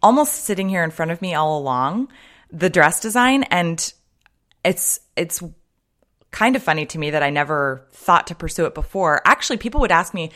almost 0.03 0.45
sitting 0.45 0.69
here 0.69 0.85
in 0.85 0.91
front 0.91 1.11
of 1.11 1.21
me 1.21 1.35
all 1.35 1.59
along, 1.59 2.09
the 2.51 2.71
dress 2.71 3.01
design. 3.01 3.43
And 3.45 3.93
it's, 4.65 5.01
it's, 5.17 5.43
kind 6.31 6.57
of 6.57 6.63
funny 6.63 6.87
to 6.87 6.99
me 6.99 7.11
that 7.11 7.23
I 7.23 7.31
never 7.31 7.87
thought 7.91 8.27
to 8.29 8.35
pursue 8.35 8.67
it 8.67 8.75
before. 8.75 9.23
Actually, 9.25 9.57
people 9.57 9.81
would 9.81 9.93
ask 9.93 10.13
me, 10.13 10.31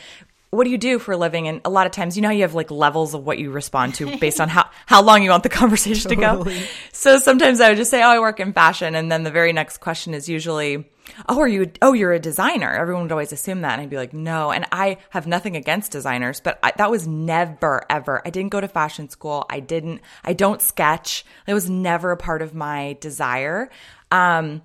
what 0.49 0.65
do 0.65 0.69
you 0.69 0.77
do 0.77 0.99
for 0.99 1.13
a 1.13 1.17
living? 1.17 1.47
And 1.47 1.61
a 1.65 1.69
lot 1.69 1.85
of 1.85 1.91
times, 1.91 2.15
you 2.15 2.21
know, 2.21 2.29
you 2.29 2.43
have 2.43 2.53
like 2.53 2.69
levels 2.69 3.13
of 3.13 3.25
what 3.25 3.39
you 3.39 3.51
respond 3.51 3.95
to 3.95 4.17
based 4.19 4.39
on 4.39 4.49
how, 4.49 4.69
how 4.85 5.01
long 5.01 5.23
you 5.23 5.31
want 5.31 5.43
the 5.43 5.49
conversation 5.49 6.09
to 6.09 6.15
go. 6.15 6.45
So 6.91 7.17
sometimes 7.17 7.59
I 7.59 7.69
would 7.69 7.77
just 7.77 7.91
say, 7.91 8.03
oh, 8.03 8.07
I 8.07 8.19
work 8.19 8.39
in 8.39 8.53
fashion. 8.53 8.95
And 8.95 9.11
then 9.11 9.23
the 9.23 9.31
very 9.31 9.53
next 9.53 9.79
question 9.79 10.13
is 10.13 10.29
usually, 10.29 10.89
oh, 11.27 11.39
are 11.39 11.47
you, 11.47 11.71
oh, 11.81 11.93
you're 11.93 12.13
a 12.13 12.19
designer. 12.19 12.71
Everyone 12.73 13.03
would 13.03 13.11
always 13.11 13.31
assume 13.31 13.61
that. 13.61 13.73
And 13.73 13.81
I'd 13.81 13.89
be 13.89 13.97
like, 13.97 14.13
no. 14.13 14.51
And 14.51 14.65
I 14.71 14.97
have 15.09 15.27
nothing 15.27 15.55
against 15.55 15.91
designers, 15.91 16.39
but 16.39 16.59
I, 16.63 16.73
that 16.77 16.91
was 16.91 17.07
never, 17.07 17.85
ever. 17.89 18.21
I 18.25 18.29
didn't 18.29 18.51
go 18.51 18.61
to 18.61 18.67
fashion 18.67 19.09
school. 19.09 19.45
I 19.49 19.59
didn't, 19.59 20.01
I 20.23 20.33
don't 20.33 20.61
sketch. 20.61 21.25
It 21.47 21.53
was 21.53 21.69
never 21.69 22.11
a 22.11 22.17
part 22.17 22.41
of 22.41 22.53
my 22.53 22.97
desire. 22.99 23.69
Um, 24.11 24.61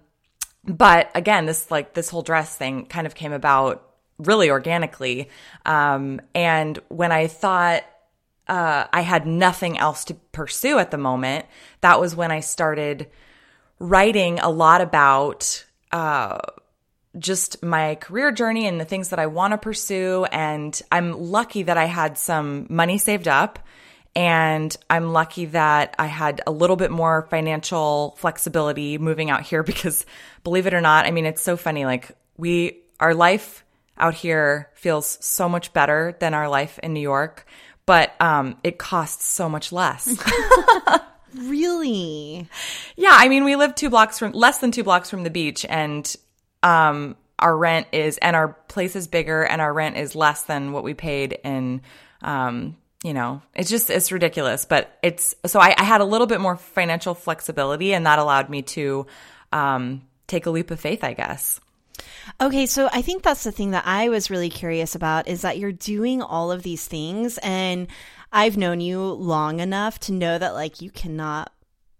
but 0.64 1.10
again, 1.14 1.46
this 1.46 1.70
like 1.70 1.94
this 1.94 2.10
whole 2.10 2.22
dress 2.22 2.54
thing 2.54 2.86
kind 2.86 3.06
of 3.06 3.14
came 3.14 3.32
about 3.32 3.84
really 4.18 4.50
organically. 4.50 5.30
Um, 5.64 6.20
and 6.34 6.78
when 6.88 7.12
I 7.12 7.26
thought, 7.26 7.84
uh, 8.48 8.86
I 8.92 9.02
had 9.02 9.26
nothing 9.26 9.78
else 9.78 10.04
to 10.06 10.14
pursue 10.14 10.78
at 10.78 10.90
the 10.90 10.98
moment, 10.98 11.46
that 11.82 12.00
was 12.00 12.16
when 12.16 12.30
I 12.30 12.40
started 12.40 13.08
writing 13.78 14.38
a 14.40 14.48
lot 14.48 14.80
about 14.80 15.64
uh, 15.92 16.38
just 17.18 17.62
my 17.62 17.96
career 17.96 18.30
journey 18.32 18.66
and 18.66 18.80
the 18.80 18.84
things 18.84 19.10
that 19.10 19.18
I 19.18 19.26
want 19.26 19.52
to 19.52 19.58
pursue. 19.58 20.26
And 20.30 20.80
I'm 20.92 21.12
lucky 21.12 21.64
that 21.64 21.76
I 21.76 21.86
had 21.86 22.18
some 22.18 22.66
money 22.68 22.98
saved 22.98 23.28
up. 23.28 23.58
And 24.14 24.74
I'm 24.90 25.12
lucky 25.12 25.46
that 25.46 25.94
I 25.98 26.06
had 26.06 26.40
a 26.46 26.50
little 26.50 26.76
bit 26.76 26.90
more 26.90 27.26
financial 27.30 28.16
flexibility 28.18 28.98
moving 28.98 29.30
out 29.30 29.42
here 29.42 29.62
because 29.64 30.04
believe 30.44 30.66
it 30.66 30.74
or 30.74 30.80
not, 30.80 31.06
I 31.06 31.10
mean, 31.10 31.26
it's 31.26 31.42
so 31.42 31.56
funny. 31.56 31.84
Like, 31.84 32.10
we, 32.36 32.78
our 33.00 33.14
life 33.14 33.64
out 33.96 34.14
here 34.14 34.70
feels 34.74 35.18
so 35.20 35.48
much 35.48 35.72
better 35.72 36.16
than 36.20 36.34
our 36.34 36.48
life 36.48 36.78
in 36.82 36.92
New 36.92 37.00
York, 37.00 37.46
but 37.84 38.12
um, 38.20 38.56
it 38.62 38.78
costs 38.78 39.24
so 39.24 39.48
much 39.48 39.72
less. 39.72 40.06
really? 41.36 42.48
Yeah, 42.96 43.12
I 43.12 43.28
mean, 43.28 43.44
we 43.44 43.56
live 43.56 43.74
two 43.74 43.90
blocks 43.90 44.18
from 44.18 44.32
less 44.32 44.58
than 44.58 44.72
two 44.72 44.84
blocks 44.84 45.10
from 45.10 45.24
the 45.24 45.30
beach, 45.30 45.64
and 45.68 46.14
um, 46.62 47.16
our 47.38 47.56
rent 47.56 47.86
is 47.92 48.18
and 48.18 48.34
our 48.34 48.48
place 48.48 48.96
is 48.96 49.06
bigger, 49.06 49.42
and 49.42 49.60
our 49.60 49.72
rent 49.72 49.96
is 49.96 50.14
less 50.14 50.42
than 50.44 50.72
what 50.72 50.84
we 50.84 50.94
paid 50.94 51.38
in. 51.44 51.82
Um, 52.22 52.76
you 53.04 53.14
know, 53.14 53.42
it's 53.54 53.70
just 53.70 53.90
it's 53.90 54.10
ridiculous, 54.10 54.64
but 54.64 54.98
it's 55.02 55.34
so 55.46 55.60
I, 55.60 55.74
I 55.76 55.84
had 55.84 56.00
a 56.00 56.04
little 56.04 56.26
bit 56.26 56.40
more 56.40 56.56
financial 56.56 57.14
flexibility, 57.14 57.94
and 57.94 58.06
that 58.06 58.18
allowed 58.18 58.50
me 58.50 58.62
to 58.62 59.06
um, 59.52 60.02
take 60.26 60.46
a 60.46 60.50
leap 60.50 60.70
of 60.70 60.80
faith, 60.80 61.04
I 61.04 61.12
guess. 61.12 61.60
Okay, 62.40 62.66
so 62.66 62.88
I 62.92 63.02
think 63.02 63.22
that's 63.22 63.44
the 63.44 63.52
thing 63.52 63.72
that 63.72 63.84
I 63.86 64.08
was 64.08 64.30
really 64.30 64.50
curious 64.50 64.94
about 64.94 65.28
is 65.28 65.42
that 65.42 65.58
you're 65.58 65.72
doing 65.72 66.22
all 66.22 66.52
of 66.52 66.62
these 66.62 66.86
things 66.86 67.38
and 67.38 67.88
I've 68.32 68.56
known 68.56 68.80
you 68.80 69.00
long 69.00 69.60
enough 69.60 69.98
to 70.00 70.12
know 70.12 70.38
that 70.38 70.54
like 70.54 70.80
you 70.80 70.90
cannot 70.90 71.52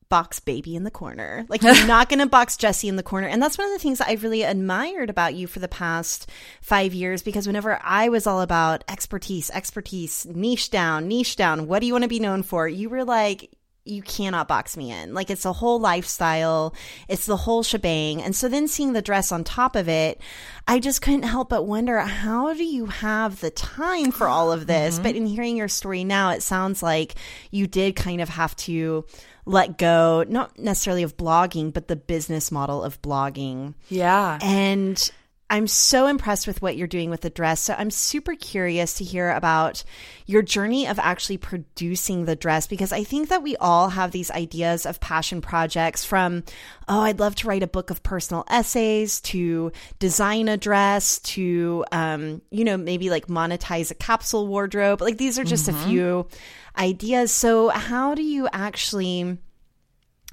box 0.08 0.40
baby 0.40 0.74
in 0.74 0.84
the 0.84 0.90
corner. 0.90 1.44
Like 1.48 1.62
you're 1.62 1.86
not 1.86 2.08
going 2.08 2.20
to 2.20 2.26
box 2.26 2.56
Jessie 2.56 2.88
in 2.88 2.96
the 2.96 3.02
corner. 3.02 3.28
And 3.28 3.42
that's 3.42 3.58
one 3.58 3.66
of 3.66 3.72
the 3.72 3.78
things 3.78 3.98
that 3.98 4.08
I've 4.08 4.22
really 4.22 4.42
admired 4.42 5.10
about 5.10 5.34
you 5.34 5.46
for 5.46 5.58
the 5.58 5.68
past 5.68 6.30
5 6.62 6.94
years 6.94 7.22
because 7.22 7.46
whenever 7.46 7.78
I 7.82 8.08
was 8.08 8.26
all 8.26 8.40
about 8.40 8.84
expertise, 8.88 9.50
expertise, 9.50 10.26
niche 10.26 10.70
down, 10.70 11.08
niche 11.08 11.36
down, 11.36 11.66
what 11.66 11.80
do 11.80 11.86
you 11.86 11.92
want 11.92 12.04
to 12.04 12.08
be 12.08 12.20
known 12.20 12.42
for? 12.42 12.68
You 12.68 12.88
were 12.88 13.04
like 13.04 13.50
you 13.88 14.02
cannot 14.02 14.48
box 14.48 14.76
me 14.76 14.92
in. 14.92 15.14
Like 15.14 15.30
it's 15.30 15.44
a 15.44 15.52
whole 15.52 15.80
lifestyle. 15.80 16.74
It's 17.08 17.26
the 17.26 17.36
whole 17.36 17.62
shebang. 17.62 18.22
And 18.22 18.34
so 18.36 18.48
then 18.48 18.68
seeing 18.68 18.92
the 18.92 19.02
dress 19.02 19.32
on 19.32 19.44
top 19.44 19.76
of 19.76 19.88
it, 19.88 20.20
I 20.66 20.78
just 20.78 21.02
couldn't 21.02 21.22
help 21.22 21.48
but 21.48 21.66
wonder 21.66 21.98
how 22.00 22.52
do 22.52 22.64
you 22.64 22.86
have 22.86 23.40
the 23.40 23.50
time 23.50 24.12
for 24.12 24.28
all 24.28 24.52
of 24.52 24.66
this? 24.66 24.94
Mm-hmm. 24.94 25.02
But 25.02 25.16
in 25.16 25.26
hearing 25.26 25.56
your 25.56 25.68
story 25.68 26.04
now, 26.04 26.30
it 26.30 26.42
sounds 26.42 26.82
like 26.82 27.14
you 27.50 27.66
did 27.66 27.96
kind 27.96 28.20
of 28.20 28.28
have 28.28 28.54
to 28.56 29.04
let 29.46 29.78
go, 29.78 30.24
not 30.28 30.58
necessarily 30.58 31.02
of 31.02 31.16
blogging, 31.16 31.72
but 31.72 31.88
the 31.88 31.96
business 31.96 32.52
model 32.52 32.82
of 32.82 33.00
blogging. 33.00 33.74
Yeah. 33.88 34.38
And 34.42 35.10
I'm 35.50 35.66
so 35.66 36.06
impressed 36.06 36.46
with 36.46 36.60
what 36.60 36.76
you're 36.76 36.86
doing 36.86 37.08
with 37.08 37.22
the 37.22 37.30
dress. 37.30 37.60
So 37.60 37.74
I'm 37.76 37.90
super 37.90 38.34
curious 38.34 38.94
to 38.94 39.04
hear 39.04 39.30
about 39.30 39.82
your 40.26 40.42
journey 40.42 40.86
of 40.86 40.98
actually 40.98 41.38
producing 41.38 42.26
the 42.26 42.36
dress 42.36 42.66
because 42.66 42.92
I 42.92 43.02
think 43.02 43.30
that 43.30 43.42
we 43.42 43.56
all 43.56 43.88
have 43.88 44.10
these 44.10 44.30
ideas 44.30 44.84
of 44.84 45.00
passion 45.00 45.40
projects 45.40 46.04
from, 46.04 46.44
oh, 46.86 47.00
I'd 47.00 47.18
love 47.18 47.34
to 47.36 47.48
write 47.48 47.62
a 47.62 47.66
book 47.66 47.88
of 47.88 48.02
personal 48.02 48.44
essays 48.48 49.22
to 49.22 49.72
design 49.98 50.48
a 50.48 50.58
dress 50.58 51.18
to, 51.20 51.84
um, 51.92 52.42
you 52.50 52.64
know, 52.64 52.76
maybe 52.76 53.08
like 53.08 53.28
monetize 53.28 53.90
a 53.90 53.94
capsule 53.94 54.46
wardrobe. 54.46 55.00
Like 55.00 55.16
these 55.16 55.38
are 55.38 55.44
just 55.44 55.66
mm-hmm. 55.66 55.82
a 55.82 55.88
few 55.88 56.28
ideas. 56.76 57.32
So 57.32 57.70
how 57.70 58.14
do 58.14 58.22
you 58.22 58.48
actually 58.52 59.38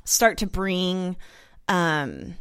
start 0.03 0.39
to 0.39 0.47
bring, 0.47 1.15
um, 1.69 2.35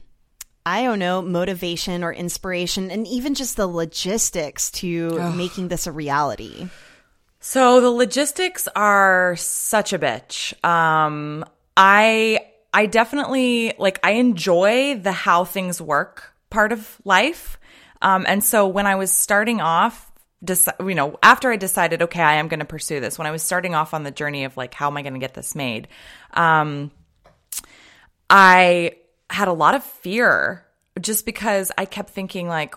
I 0.67 0.83
don't 0.83 0.99
know, 0.99 1.21
motivation 1.21 2.03
or 2.03 2.13
inspiration 2.13 2.91
and 2.91 3.07
even 3.07 3.35
just 3.35 3.57
the 3.57 3.67
logistics 3.67 4.71
to 4.73 5.19
Ugh. 5.21 5.37
making 5.37 5.69
this 5.69 5.87
a 5.87 5.93
reality? 5.93 6.69
So 7.41 7.83
the 7.83 7.91
logistics 7.91 8.67
are 8.75 9.37
such 9.37 9.93
a 9.93 9.99
bitch. 9.99 10.55
Um, 10.65 11.45
I 11.77 12.41
I 12.73 12.87
definitely 12.87 13.75
like 13.79 14.01
I 14.03 14.13
enjoy 14.13 14.99
the 14.99 15.13
how 15.13 15.45
things 15.45 15.81
work 15.81 16.33
part 16.49 16.73
of 16.73 16.99
life. 17.05 17.59
Um, 18.01 18.25
and 18.27 18.43
so 18.43 18.67
when 18.67 18.87
I 18.87 18.95
was 18.95 19.13
starting 19.13 19.61
off, 19.61 20.11
deci- 20.45 20.89
you 20.89 20.95
know, 20.95 21.19
after 21.23 21.51
I 21.53 21.57
decided, 21.57 22.01
okay, 22.03 22.23
I 22.23 22.35
am 22.35 22.49
going 22.49 22.61
to 22.61 22.67
pursue 22.67 23.01
this. 23.01 23.19
When 23.19 23.27
I 23.27 23.31
was 23.31 23.43
starting 23.43 23.75
off 23.75 23.93
on 23.93 24.03
the 24.03 24.11
journey 24.11 24.45
of 24.45 24.57
like, 24.57 24.73
how 24.73 24.89
am 24.89 24.97
I 24.97 25.03
going 25.03 25.15
to 25.15 25.21
get 25.21 25.35
this 25.35 25.55
made? 25.55 25.89
Um, 26.33 26.91
I 28.31 28.97
had 29.35 29.49
a 29.49 29.53
lot 29.53 29.75
of 29.75 29.83
fear 29.83 30.65
just 31.01 31.27
because 31.27 31.73
I 31.77 31.85
kept 31.85 32.11
thinking 32.11 32.49
like 32.49 32.75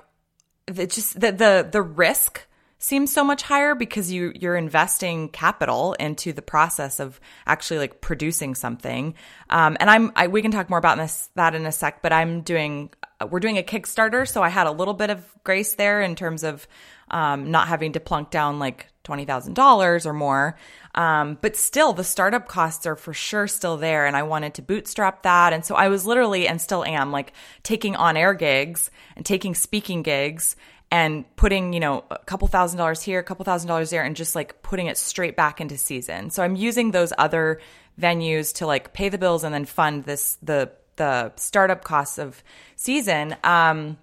it 0.67 0.89
just 0.89 1.19
the 1.19 1.31
the 1.31 1.67
the 1.71 1.81
risk 1.81 2.45
seems 2.79 3.11
so 3.11 3.23
much 3.23 3.41
higher 3.41 3.75
because 3.75 4.11
you 4.11 4.33
you're 4.35 4.55
investing 4.55 5.29
capital 5.29 5.93
into 5.93 6.33
the 6.33 6.41
process 6.41 6.99
of 6.99 7.19
actually 7.45 7.79
like 7.79 8.01
producing 8.01 8.55
something. 8.55 9.13
Um, 9.49 9.77
and 9.79 9.89
I'm 9.89 10.11
I, 10.15 10.27
we 10.27 10.41
can 10.41 10.51
talk 10.51 10.69
more 10.69 10.79
about 10.79 10.97
this 10.97 11.29
that 11.35 11.55
in 11.55 11.65
a 11.65 11.71
sec, 11.71 12.01
but 12.01 12.11
I'm 12.11 12.41
doing 12.41 12.89
we're 13.29 13.39
doing 13.39 13.57
a 13.57 13.63
Kickstarter, 13.63 14.27
so 14.27 14.43
I 14.43 14.49
had 14.49 14.67
a 14.67 14.71
little 14.71 14.93
bit 14.93 15.09
of 15.09 15.23
grace 15.43 15.75
there 15.75 16.01
in 16.01 16.15
terms 16.15 16.43
of 16.43 16.67
um, 17.09 17.51
not 17.51 17.67
having 17.67 17.93
to 17.93 17.99
plunk 17.99 18.29
down 18.29 18.59
like 18.59 18.87
twenty 19.07 19.25
thousand 19.25 19.53
dollars 19.53 20.05
or 20.05 20.13
more. 20.13 20.57
Um, 20.93 21.37
but 21.41 21.55
still, 21.55 21.93
the 21.93 22.03
startup 22.03 22.47
costs 22.47 22.85
are 22.85 22.95
for 22.95 23.13
sure 23.13 23.47
still 23.47 23.77
there. 23.77 24.05
And 24.05 24.17
I 24.17 24.23
wanted 24.23 24.55
to 24.55 24.61
bootstrap 24.61 25.23
that. 25.23 25.53
And 25.53 25.63
so 25.63 25.75
I 25.75 25.87
was 25.87 26.05
literally 26.05 26.47
and 26.47 26.59
still 26.59 26.83
am 26.83 27.11
like 27.11 27.31
taking 27.63 27.95
on 27.95 28.17
air 28.17 28.33
gigs 28.33 28.91
and 29.15 29.25
taking 29.25 29.55
speaking 29.55 30.03
gigs 30.03 30.55
and 30.91 31.23
putting, 31.35 31.73
you 31.73 31.79
know, 31.79 32.03
a 32.11 32.17
couple 32.25 32.47
thousand 32.47 32.79
dollars 32.79 33.01
here, 33.01 33.19
a 33.19 33.23
couple 33.23 33.45
thousand 33.45 33.67
dollars 33.67 33.89
there, 33.89 34.03
and 34.03 34.15
just 34.15 34.35
like 34.35 34.61
putting 34.61 34.87
it 34.87 34.97
straight 34.97 35.35
back 35.35 35.61
into 35.61 35.77
season. 35.77 36.29
So 36.29 36.43
I'm 36.43 36.55
using 36.55 36.91
those 36.91 37.13
other 37.17 37.61
venues 37.97 38.55
to 38.55 38.67
like 38.67 38.91
pay 38.93 39.09
the 39.09 39.17
bills 39.17 39.43
and 39.43 39.53
then 39.53 39.65
fund 39.65 40.03
this, 40.03 40.37
the, 40.41 40.71
the 40.95 41.31
startup 41.35 41.83
costs 41.83 42.17
of 42.17 42.43
season. 42.75 43.35
Um, 43.43 43.97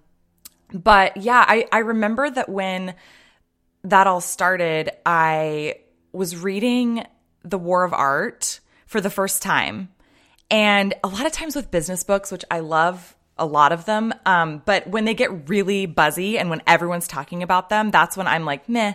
but 0.73 1.17
yeah, 1.17 1.43
I, 1.47 1.67
I 1.71 1.79
remember 1.79 2.29
that 2.29 2.49
when 2.49 2.95
that 3.85 4.07
all 4.07 4.21
started, 4.21 4.89
I 5.05 5.75
was 6.11 6.35
reading 6.37 7.05
The 7.43 7.57
War 7.57 7.83
of 7.83 7.93
Art 7.93 8.59
for 8.87 8.99
the 8.99 9.09
first 9.09 9.41
time. 9.41 9.89
And 10.49 10.93
a 11.03 11.07
lot 11.07 11.25
of 11.25 11.31
times 11.31 11.55
with 11.55 11.71
business 11.71 12.03
books, 12.03 12.31
which 12.31 12.45
I 12.49 12.59
love 12.59 13.15
a 13.37 13.45
lot 13.45 13.71
of 13.71 13.85
them, 13.85 14.13
um, 14.25 14.61
but 14.65 14.87
when 14.87 15.05
they 15.05 15.13
get 15.13 15.49
really 15.49 15.85
buzzy 15.85 16.37
and 16.37 16.49
when 16.49 16.61
everyone's 16.65 17.07
talking 17.07 17.43
about 17.43 17.69
them, 17.69 17.91
that's 17.91 18.15
when 18.15 18.27
I'm 18.27 18.45
like, 18.45 18.69
meh. 18.69 18.93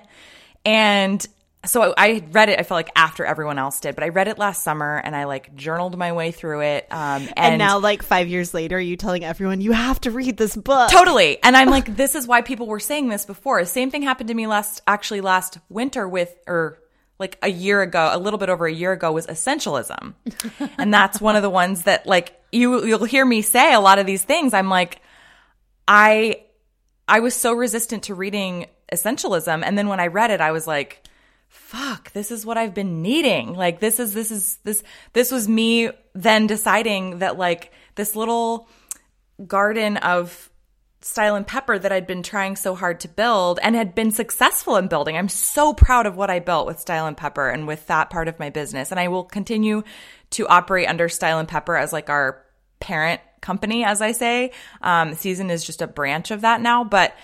And 0.64 1.24
so 1.66 1.92
I 1.96 2.24
read 2.32 2.48
it. 2.48 2.58
I 2.58 2.62
felt 2.62 2.78
like 2.78 2.90
after 2.96 3.24
everyone 3.24 3.58
else 3.58 3.80
did, 3.80 3.94
but 3.94 4.02
I 4.02 4.08
read 4.08 4.28
it 4.28 4.38
last 4.38 4.62
summer 4.62 4.96
and 4.96 5.14
I 5.14 5.24
like 5.24 5.54
journaled 5.54 5.96
my 5.98 6.12
way 6.12 6.30
through 6.30 6.62
it. 6.62 6.86
Um, 6.90 7.22
and, 7.22 7.34
and, 7.36 7.58
now, 7.58 7.78
like 7.78 8.02
five 8.02 8.28
years 8.28 8.54
later, 8.54 8.80
you 8.80 8.96
telling 8.96 9.24
everyone 9.24 9.60
you 9.60 9.72
have 9.72 10.00
to 10.02 10.10
read 10.10 10.38
this 10.38 10.56
book. 10.56 10.90
Totally. 10.90 11.42
And 11.42 11.56
I'm 11.56 11.68
like, 11.68 11.96
this 11.96 12.14
is 12.14 12.26
why 12.26 12.40
people 12.40 12.66
were 12.66 12.80
saying 12.80 13.10
this 13.10 13.26
before. 13.26 13.62
Same 13.66 13.90
thing 13.90 14.02
happened 14.02 14.28
to 14.28 14.34
me 14.34 14.46
last, 14.46 14.80
actually 14.86 15.20
last 15.20 15.58
winter 15.68 16.08
with, 16.08 16.34
or 16.46 16.78
like 17.18 17.38
a 17.42 17.50
year 17.50 17.82
ago, 17.82 18.08
a 18.10 18.18
little 18.18 18.38
bit 18.38 18.48
over 18.48 18.66
a 18.66 18.72
year 18.72 18.92
ago 18.92 19.12
was 19.12 19.26
essentialism. 19.26 20.14
and 20.78 20.94
that's 20.94 21.20
one 21.20 21.36
of 21.36 21.42
the 21.42 21.50
ones 21.50 21.82
that 21.82 22.06
like 22.06 22.40
you 22.50 22.86
you'll 22.86 23.04
hear 23.04 23.24
me 23.24 23.42
say 23.42 23.74
a 23.74 23.80
lot 23.80 23.98
of 23.98 24.06
these 24.06 24.24
things. 24.24 24.54
I'm 24.54 24.70
like 24.70 25.02
I 25.86 26.42
I 27.06 27.20
was 27.20 27.34
so 27.34 27.52
resistant 27.52 28.04
to 28.04 28.14
reading 28.14 28.66
essentialism 28.90 29.62
and 29.64 29.76
then 29.76 29.88
when 29.88 30.00
I 30.00 30.06
read 30.06 30.30
it 30.30 30.40
I 30.40 30.50
was 30.50 30.66
like 30.66 31.06
fuck, 31.50 32.12
this 32.12 32.30
is 32.30 32.46
what 32.46 32.56
I've 32.56 32.74
been 32.74 33.02
needing. 33.02 33.54
Like 33.54 33.80
this 33.80 34.00
is 34.00 34.14
this 34.14 34.30
is 34.30 34.58
this 34.64 34.82
this 35.12 35.30
was 35.30 35.48
me 35.48 35.90
then 36.14 36.46
deciding 36.46 37.18
that 37.18 37.36
like 37.36 37.72
this 37.96 38.16
little 38.16 38.68
garden 39.46 39.96
of 39.98 40.50
Style 41.02 41.34
and 41.34 41.46
Pepper 41.46 41.78
that 41.78 41.92
I'd 41.92 42.06
been 42.06 42.22
trying 42.22 42.56
so 42.56 42.74
hard 42.74 43.00
to 43.00 43.08
build 43.08 43.58
and 43.62 43.74
had 43.74 43.94
been 43.94 44.10
successful 44.10 44.76
in 44.76 44.86
building. 44.86 45.16
I'm 45.16 45.30
so 45.30 45.72
proud 45.72 46.06
of 46.06 46.16
what 46.16 46.30
I 46.30 46.40
built 46.40 46.66
with 46.66 46.78
Style 46.78 47.06
and 47.06 47.16
Pepper 47.16 47.48
and 47.48 47.66
with 47.66 47.86
that 47.86 48.10
part 48.10 48.28
of 48.28 48.38
my 48.38 48.50
business. 48.50 48.90
And 48.90 49.00
I 49.00 49.08
will 49.08 49.24
continue 49.24 49.82
to 50.30 50.46
operate 50.46 50.88
under 50.88 51.08
Style 51.08 51.38
and 51.38 51.48
Pepper 51.48 51.76
as 51.76 51.92
like 51.92 52.10
our 52.10 52.44
parent 52.80 53.20
company, 53.40 53.82
as 53.82 54.02
I 54.02 54.12
say. 54.12 54.52
Um, 54.82 55.14
Season 55.14 55.50
is 55.50 55.64
just 55.64 55.80
a 55.80 55.86
branch 55.86 56.30
of 56.30 56.42
that 56.42 56.60
now, 56.60 56.84
but 56.84 57.14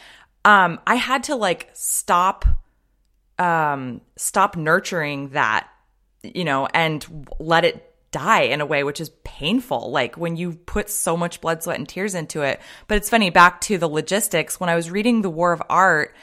um, 0.44 0.80
I 0.86 0.94
had 0.94 1.24
to 1.24 1.36
like 1.36 1.68
stop, 1.74 2.46
um, 3.38 4.00
stop 4.16 4.56
nurturing 4.56 5.30
that, 5.30 5.68
you 6.22 6.44
know, 6.44 6.66
and 6.66 7.28
let 7.38 7.64
it 7.64 7.82
die 8.10 8.42
in 8.42 8.60
a 8.60 8.66
way 8.66 8.82
which 8.82 9.00
is 9.00 9.10
painful. 9.24 9.90
Like 9.90 10.16
when 10.16 10.36
you 10.36 10.52
put 10.52 10.88
so 10.88 11.16
much 11.16 11.40
blood 11.40 11.62
sweat 11.62 11.78
and 11.78 11.88
tears 11.88 12.14
into 12.14 12.42
it. 12.42 12.60
But 12.88 12.96
it's 12.96 13.10
funny 13.10 13.30
back 13.30 13.60
to 13.62 13.78
the 13.78 13.88
logistics. 13.88 14.58
When 14.58 14.70
i 14.70 14.74
was 14.74 14.90
reading 14.90 15.22
the 15.22 15.30
war 15.30 15.52
of 15.52 15.62
art 15.68 16.14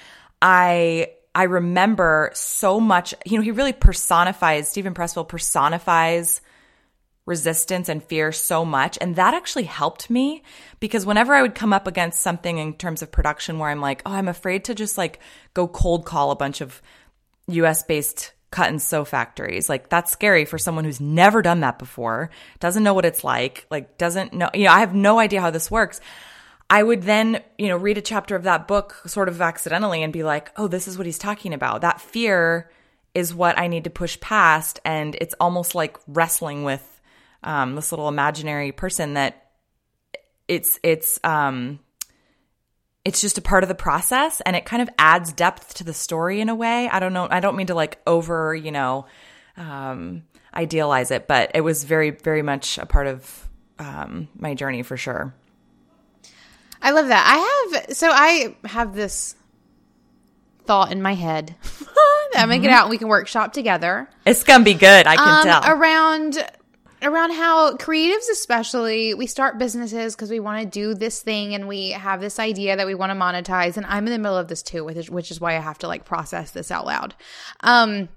i 0.42 1.10
I 1.36 1.44
remember 1.44 2.30
so 2.36 2.80
much, 2.80 3.16
you 3.26 3.38
know, 3.38 3.44
he 3.44 3.52
really 3.52 3.74
personifies, 3.74 4.70
Steven 4.70 4.94
Pressfield 4.94 5.28
personifies 5.28 6.42
resistance 7.26 7.90
and 7.90 8.04
fear 8.04 8.32
so 8.32 8.66
much. 8.66 8.98
And 9.00 9.16
that 9.16 9.34
actually 9.34 9.64
helped 9.64 10.10
me 10.10 10.44
because 10.80 11.06
whenever 11.06 11.34
I 11.34 11.42
would 11.42 11.56
come 11.56 11.74
up 11.74 11.88
against 11.88 12.22
something 12.22 12.58
in 12.58 12.74
terms 12.74 13.02
of 13.02 13.12
production 13.12 13.60
where 13.60 13.70
I'm 13.70 13.82
like, 13.82 14.02
oh, 14.06 14.12
I'm 14.12 14.28
afraid 14.28 14.66
to 14.66 14.76
just 14.76 14.98
like 14.98 15.20
go 15.54 15.68
cold 15.68 16.06
call 16.06 16.32
a 16.32 16.36
bunch 16.36 16.60
of 16.62 16.82
US 17.48 17.84
based 17.84 18.34
cut 18.52 18.70
and 18.70 18.82
sew 18.82 19.04
factories. 19.04 19.68
Like 19.68 19.90
that's 19.90 20.12
scary 20.12 20.46
for 20.46 20.58
someone 20.58 20.86
who's 20.86 21.02
never 21.02 21.42
done 21.42 21.62
that 21.62 21.80
before, 21.80 22.30
doesn't 22.60 22.84
know 22.84 22.94
what 22.94 23.06
it's 23.06 23.24
like, 23.24 23.66
like 23.72 23.98
doesn't 23.98 24.34
know, 24.34 24.50
you 24.54 24.66
know, 24.66 24.72
I 24.72 24.82
have 24.82 24.94
no 24.94 25.18
idea 25.18 25.42
how 25.42 25.50
this 25.50 25.72
works. 25.72 26.00
I 26.70 26.82
would 26.82 27.04
then, 27.04 27.42
you 27.58 27.68
know, 27.68 27.78
read 27.78 27.98
a 27.98 28.02
chapter 28.02 28.36
of 28.36 28.44
that 28.44 28.68
book 28.68 29.02
sort 29.06 29.28
of 29.28 29.42
accidentally 29.42 30.04
and 30.04 30.14
be 30.14 30.24
like, 30.24 30.52
oh, 30.56 30.68
this 30.68 30.88
is 30.88 30.98
what 30.98 31.06
he's 31.06 31.18
talking 31.18 31.54
about. 31.54 31.82
That 31.82 32.00
fear 32.00 32.70
is 33.14 33.34
what 33.34 33.58
I 33.58 33.68
need 33.68 33.84
to 33.84 33.90
push 33.90 34.20
past. 34.20 34.80
And 34.86 35.16
it's 35.20 35.36
almost 35.40 35.76
like 35.76 35.98
wrestling 36.08 36.64
with 36.64 37.02
um, 37.44 37.76
this 37.76 37.92
little 37.92 38.08
imaginary 38.08 38.72
person 38.72 39.16
that 39.16 39.40
it's 40.48 40.80
it's 40.84 41.20
um 41.24 41.80
it's 43.06 43.20
just 43.20 43.38
a 43.38 43.42
part 43.42 43.64
of 43.64 43.68
the 43.68 43.76
process 43.76 44.42
and 44.42 44.56
it 44.56 44.66
kind 44.66 44.82
of 44.82 44.90
adds 44.98 45.34
depth 45.34 45.76
to 45.76 45.84
the 45.84 45.94
story 45.94 46.40
in 46.40 46.50
a 46.50 46.56
way. 46.56 46.88
I 46.90 47.00
don't 47.00 47.14
know. 47.14 47.28
I 47.30 47.40
don't 47.40 47.56
mean 47.56 47.68
to 47.68 47.76
like 47.76 48.02
over, 48.08 48.56
you 48.56 48.72
know, 48.72 49.06
um, 49.58 50.24
idealize 50.54 51.12
it, 51.12 51.28
but 51.28 51.52
it 51.54 51.62
was 51.62 51.84
very, 51.84 52.12
very 52.12 52.42
much 52.42 52.78
a 52.78 52.86
part 52.86 53.08
of 53.08 53.50
um, 53.80 54.30
my 54.38 54.54
journey 54.54 54.84
for 54.84 54.96
sure. 54.96 55.34
I 56.82 56.92
love 56.92 57.08
that. 57.08 57.26
I 57.26 57.78
have, 57.78 57.96
so 57.96 58.10
I 58.10 58.56
have 58.66 58.94
this 58.94 59.36
thought 60.66 60.92
in 60.92 61.02
my 61.02 61.14
head 61.14 61.56
that 61.64 62.36
I'm 62.36 62.48
going 62.48 62.62
to 62.62 62.68
get 62.68 62.74
out 62.74 62.84
and 62.84 62.90
we 62.90 62.98
can 62.98 63.10
workshop 63.10 63.52
together. 63.52 64.10
It's 64.26 64.44
going 64.44 64.62
to 64.62 64.66
be 64.66 64.76
good. 64.76 65.08
I 65.08 65.16
can 65.18 65.38
um, 65.40 65.44
tell. 65.44 65.78
Around 65.78 66.46
around 67.04 67.32
how 67.32 67.76
creatives 67.76 68.30
especially 68.32 69.14
we 69.14 69.28
start 69.28 69.58
businesses 69.58 70.16
because 70.16 70.30
we 70.30 70.40
want 70.40 70.62
to 70.62 70.68
do 70.68 70.94
this 70.94 71.22
thing 71.22 71.54
and 71.54 71.68
we 71.68 71.90
have 71.90 72.22
this 72.22 72.40
idea 72.40 72.76
that 72.76 72.88
we 72.88 72.96
want 72.96 73.12
to 73.12 73.16
monetize 73.16 73.78
and 73.78 73.86
i'm 73.88 74.08
in 74.08 74.14
the 74.14 74.20
middle 74.20 74.38
of 74.38 74.48
this 74.48 74.64
too 74.64 74.84
which 74.84 74.98
is 74.98 75.10
which 75.10 75.32
is 75.32 75.42
why 75.42 75.56
i 75.56 75.60
have 75.60 75.78
to 75.78 75.88
like 75.88 76.06
process 76.06 76.52
this 76.52 76.72
out 76.72 76.86
loud. 76.86 77.16
Um 77.62 78.10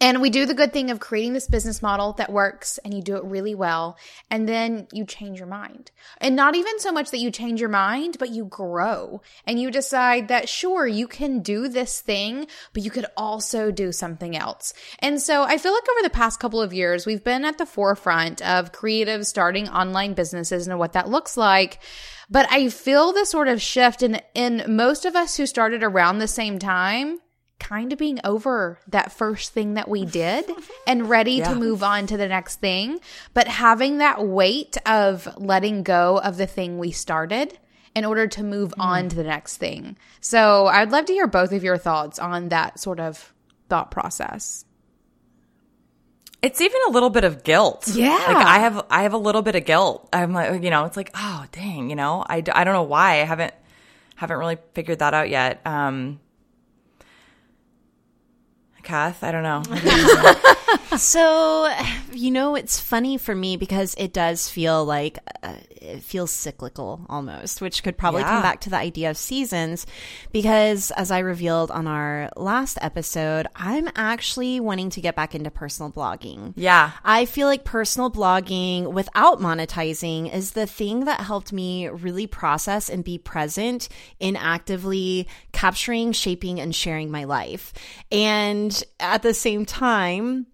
and 0.00 0.22
we 0.22 0.30
do 0.30 0.46
the 0.46 0.54
good 0.54 0.72
thing 0.72 0.90
of 0.90 0.98
creating 0.98 1.34
this 1.34 1.46
business 1.46 1.82
model 1.82 2.14
that 2.14 2.32
works 2.32 2.78
and 2.78 2.94
you 2.94 3.02
do 3.02 3.16
it 3.16 3.24
really 3.24 3.54
well. 3.54 3.98
And 4.30 4.48
then 4.48 4.88
you 4.92 5.04
change 5.04 5.38
your 5.38 5.46
mind. 5.46 5.90
And 6.18 6.34
not 6.34 6.56
even 6.56 6.78
so 6.78 6.90
much 6.90 7.10
that 7.10 7.18
you 7.18 7.30
change 7.30 7.60
your 7.60 7.68
mind, 7.68 8.16
but 8.18 8.30
you 8.30 8.46
grow 8.46 9.20
and 9.44 9.60
you 9.60 9.70
decide 9.70 10.28
that 10.28 10.48
sure, 10.48 10.86
you 10.86 11.06
can 11.06 11.40
do 11.40 11.68
this 11.68 12.00
thing, 12.00 12.46
but 12.72 12.82
you 12.82 12.90
could 12.90 13.04
also 13.14 13.70
do 13.70 13.92
something 13.92 14.34
else. 14.34 14.72
And 15.00 15.20
so 15.20 15.42
I 15.42 15.58
feel 15.58 15.74
like 15.74 15.88
over 15.90 16.02
the 16.02 16.10
past 16.10 16.40
couple 16.40 16.62
of 16.62 16.72
years, 16.72 17.04
we've 17.04 17.22
been 17.22 17.44
at 17.44 17.58
the 17.58 17.66
forefront 17.66 18.40
of 18.40 18.72
creatives 18.72 19.26
starting 19.26 19.68
online 19.68 20.14
businesses 20.14 20.66
and 20.66 20.78
what 20.78 20.94
that 20.94 21.10
looks 21.10 21.36
like. 21.36 21.78
But 22.30 22.46
I 22.50 22.70
feel 22.70 23.12
the 23.12 23.26
sort 23.26 23.48
of 23.48 23.60
shift 23.60 24.02
in, 24.02 24.22
in 24.34 24.64
most 24.66 25.04
of 25.04 25.14
us 25.14 25.36
who 25.36 25.44
started 25.44 25.82
around 25.82 26.18
the 26.18 26.28
same 26.28 26.58
time 26.58 27.18
kind 27.60 27.92
of 27.92 27.98
being 27.98 28.18
over 28.24 28.78
that 28.88 29.12
first 29.12 29.52
thing 29.52 29.74
that 29.74 29.88
we 29.88 30.04
did 30.04 30.50
and 30.86 31.08
ready 31.08 31.34
yeah. 31.34 31.50
to 31.50 31.54
move 31.54 31.82
on 31.84 32.06
to 32.08 32.16
the 32.16 32.26
next 32.26 32.56
thing, 32.56 32.98
but 33.34 33.46
having 33.46 33.98
that 33.98 34.26
weight 34.26 34.76
of 34.86 35.28
letting 35.36 35.84
go 35.84 36.18
of 36.18 36.36
the 36.36 36.46
thing 36.46 36.78
we 36.78 36.90
started 36.90 37.56
in 37.94 38.04
order 38.04 38.26
to 38.26 38.42
move 38.42 38.72
mm. 38.76 38.84
on 38.84 39.08
to 39.08 39.16
the 39.16 39.24
next 39.24 39.58
thing. 39.58 39.96
So 40.20 40.66
I'd 40.66 40.90
love 40.90 41.06
to 41.06 41.12
hear 41.12 41.26
both 41.26 41.52
of 41.52 41.62
your 41.62 41.78
thoughts 41.78 42.18
on 42.18 42.48
that 42.48 42.80
sort 42.80 42.98
of 42.98 43.32
thought 43.68 43.90
process. 43.90 44.64
It's 46.42 46.60
even 46.60 46.80
a 46.88 46.90
little 46.90 47.10
bit 47.10 47.24
of 47.24 47.44
guilt. 47.44 47.86
Yeah. 47.88 48.14
Like 48.14 48.46
I 48.46 48.58
have, 48.60 48.86
I 48.88 49.02
have 49.02 49.12
a 49.12 49.18
little 49.18 49.42
bit 49.42 49.56
of 49.56 49.64
guilt. 49.66 50.08
I'm 50.12 50.32
like, 50.32 50.62
you 50.62 50.70
know, 50.70 50.86
it's 50.86 50.96
like, 50.96 51.10
oh, 51.14 51.44
dang, 51.52 51.90
you 51.90 51.96
know, 51.96 52.24
I, 52.26 52.36
I 52.36 52.64
don't 52.64 52.72
know 52.72 52.84
why 52.84 53.20
I 53.20 53.24
haven't, 53.24 53.52
haven't 54.16 54.38
really 54.38 54.56
figured 54.72 55.00
that 55.00 55.12
out 55.12 55.28
yet. 55.28 55.60
Um, 55.66 56.18
Kath? 58.90 59.22
I 59.22 59.30
don't 59.30 59.44
know. 59.44 59.62
so, 60.96 61.72
you 62.12 62.32
know, 62.32 62.56
it's 62.56 62.80
funny 62.80 63.18
for 63.18 63.36
me 63.36 63.56
because 63.56 63.94
it 63.96 64.12
does 64.12 64.48
feel 64.48 64.84
like 64.84 65.20
uh, 65.44 65.54
it 65.80 66.02
feels 66.02 66.30
cyclical 66.30 67.04
almost, 67.08 67.60
which 67.60 67.82
could 67.82 67.96
probably 67.96 68.22
yeah. 68.22 68.30
come 68.30 68.42
back 68.42 68.60
to 68.60 68.70
the 68.70 68.76
idea 68.76 69.10
of 69.10 69.16
seasons. 69.16 69.86
Because 70.32 70.90
as 70.92 71.10
I 71.10 71.20
revealed 71.20 71.70
on 71.70 71.86
our 71.86 72.30
last 72.36 72.78
episode, 72.80 73.46
I'm 73.56 73.88
actually 73.96 74.60
wanting 74.60 74.90
to 74.90 75.00
get 75.00 75.16
back 75.16 75.34
into 75.34 75.50
personal 75.50 75.90
blogging. 75.90 76.52
Yeah. 76.56 76.92
I 77.04 77.24
feel 77.24 77.46
like 77.46 77.64
personal 77.64 78.10
blogging 78.10 78.92
without 78.92 79.40
monetizing 79.40 80.32
is 80.32 80.52
the 80.52 80.66
thing 80.66 81.06
that 81.06 81.20
helped 81.20 81.52
me 81.52 81.88
really 81.88 82.26
process 82.26 82.88
and 82.88 83.02
be 83.02 83.18
present 83.18 83.88
in 84.18 84.36
actively 84.36 85.26
capturing, 85.52 86.12
shaping, 86.12 86.60
and 86.60 86.74
sharing 86.74 87.10
my 87.10 87.24
life. 87.24 87.72
And 88.12 88.82
at 88.98 89.22
the 89.22 89.34
same 89.34 89.64
time, 89.64 90.46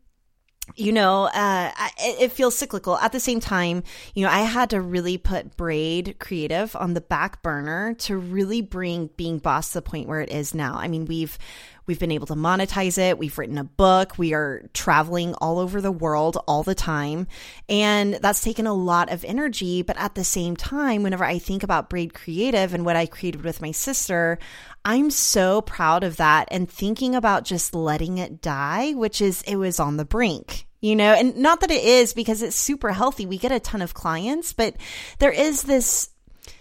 you 0.74 0.92
know, 0.92 1.24
uh, 1.24 1.70
it, 1.98 2.22
it, 2.22 2.32
feels 2.32 2.56
cyclical. 2.56 2.98
At 2.98 3.12
the 3.12 3.20
same 3.20 3.38
time, 3.38 3.84
you 4.14 4.24
know, 4.24 4.30
I 4.30 4.40
had 4.40 4.70
to 4.70 4.80
really 4.80 5.16
put 5.16 5.56
Braid 5.56 6.16
Creative 6.18 6.74
on 6.74 6.94
the 6.94 7.00
back 7.00 7.42
burner 7.42 7.94
to 8.00 8.16
really 8.16 8.62
bring 8.62 9.10
being 9.16 9.38
boss 9.38 9.68
to 9.68 9.74
the 9.74 9.82
point 9.82 10.08
where 10.08 10.20
it 10.20 10.30
is 10.30 10.54
now. 10.54 10.74
I 10.74 10.88
mean, 10.88 11.04
we've 11.04 11.38
we've 11.86 12.00
been 12.00 12.10
able 12.10 12.26
to 12.26 12.34
monetize 12.34 12.98
it. 12.98 13.16
We've 13.16 13.36
written 13.38 13.58
a 13.58 13.64
book. 13.64 14.18
We 14.18 14.34
are 14.34 14.68
traveling 14.74 15.34
all 15.34 15.60
over 15.60 15.80
the 15.80 15.92
world 15.92 16.36
all 16.48 16.64
the 16.64 16.74
time, 16.74 17.28
and 17.68 18.14
that's 18.14 18.42
taken 18.42 18.66
a 18.66 18.74
lot 18.74 19.12
of 19.12 19.24
energy. 19.24 19.82
But 19.82 19.96
at 19.98 20.16
the 20.16 20.24
same 20.24 20.56
time, 20.56 21.04
whenever 21.04 21.24
I 21.24 21.38
think 21.38 21.62
about 21.62 21.88
Braid 21.88 22.12
Creative 22.12 22.74
and 22.74 22.84
what 22.84 22.96
I 22.96 23.06
created 23.06 23.44
with 23.44 23.62
my 23.62 23.70
sister, 23.70 24.38
I'm 24.86 25.10
so 25.10 25.60
proud 25.60 26.04
of 26.04 26.16
that 26.16 26.48
and 26.50 26.70
thinking 26.70 27.14
about 27.14 27.44
just 27.44 27.74
letting 27.74 28.18
it 28.18 28.40
die, 28.40 28.92
which 28.92 29.20
is 29.20 29.42
it 29.42 29.56
was 29.56 29.78
on 29.78 29.98
the 29.98 30.04
brink 30.06 30.66
you 30.80 30.94
know, 30.94 31.14
and 31.14 31.36
not 31.38 31.60
that 31.60 31.70
it 31.72 31.82
is 31.82 32.12
because 32.12 32.42
it's 32.42 32.54
super 32.54 32.92
healthy. 32.92 33.26
We 33.26 33.38
get 33.38 33.50
a 33.50 33.58
ton 33.58 33.82
of 33.82 33.94
clients, 33.94 34.52
but 34.52 34.76
there 35.18 35.32
is 35.32 35.62
this 35.62 36.10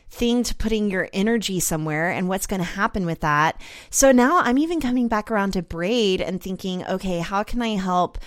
thing 0.10 0.44
to 0.44 0.56
putting 0.56 0.90
your 0.90 1.10
energy 1.14 1.60
somewhere 1.60 2.10
and 2.10 2.28
what's 2.28 2.48
going 2.48 2.62
to 2.62 2.66
happen 2.66 3.06
with 3.06 3.20
that. 3.22 3.62
So 3.90 4.12
now 4.12 4.40
I'm 4.40 4.58
even 4.58 4.80
coming 4.80 5.10
back 5.10 5.30
around 5.30 5.52
to 5.52 5.62
Braid 5.62 6.22
and 6.22 6.42
thinking, 6.42 6.86
okay, 6.86 7.20
how 7.20 7.44
can 7.44 7.62
I 7.62 7.76
help 7.76 8.18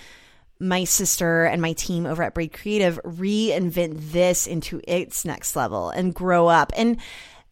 my 0.61 0.85
sister 0.85 1.45
and 1.45 1.63
my 1.63 1.73
team 1.73 2.05
over 2.05 2.23
at 2.23 2.35
Braid 2.35 2.53
Creative 2.53 3.01
reinvent 3.05 4.13
this 4.13 4.47
into 4.47 4.81
its 4.87 5.25
next 5.25 5.57
level 5.57 5.89
and 5.91 6.15
grow 6.15 6.47
up? 6.47 6.73
And 6.77 6.99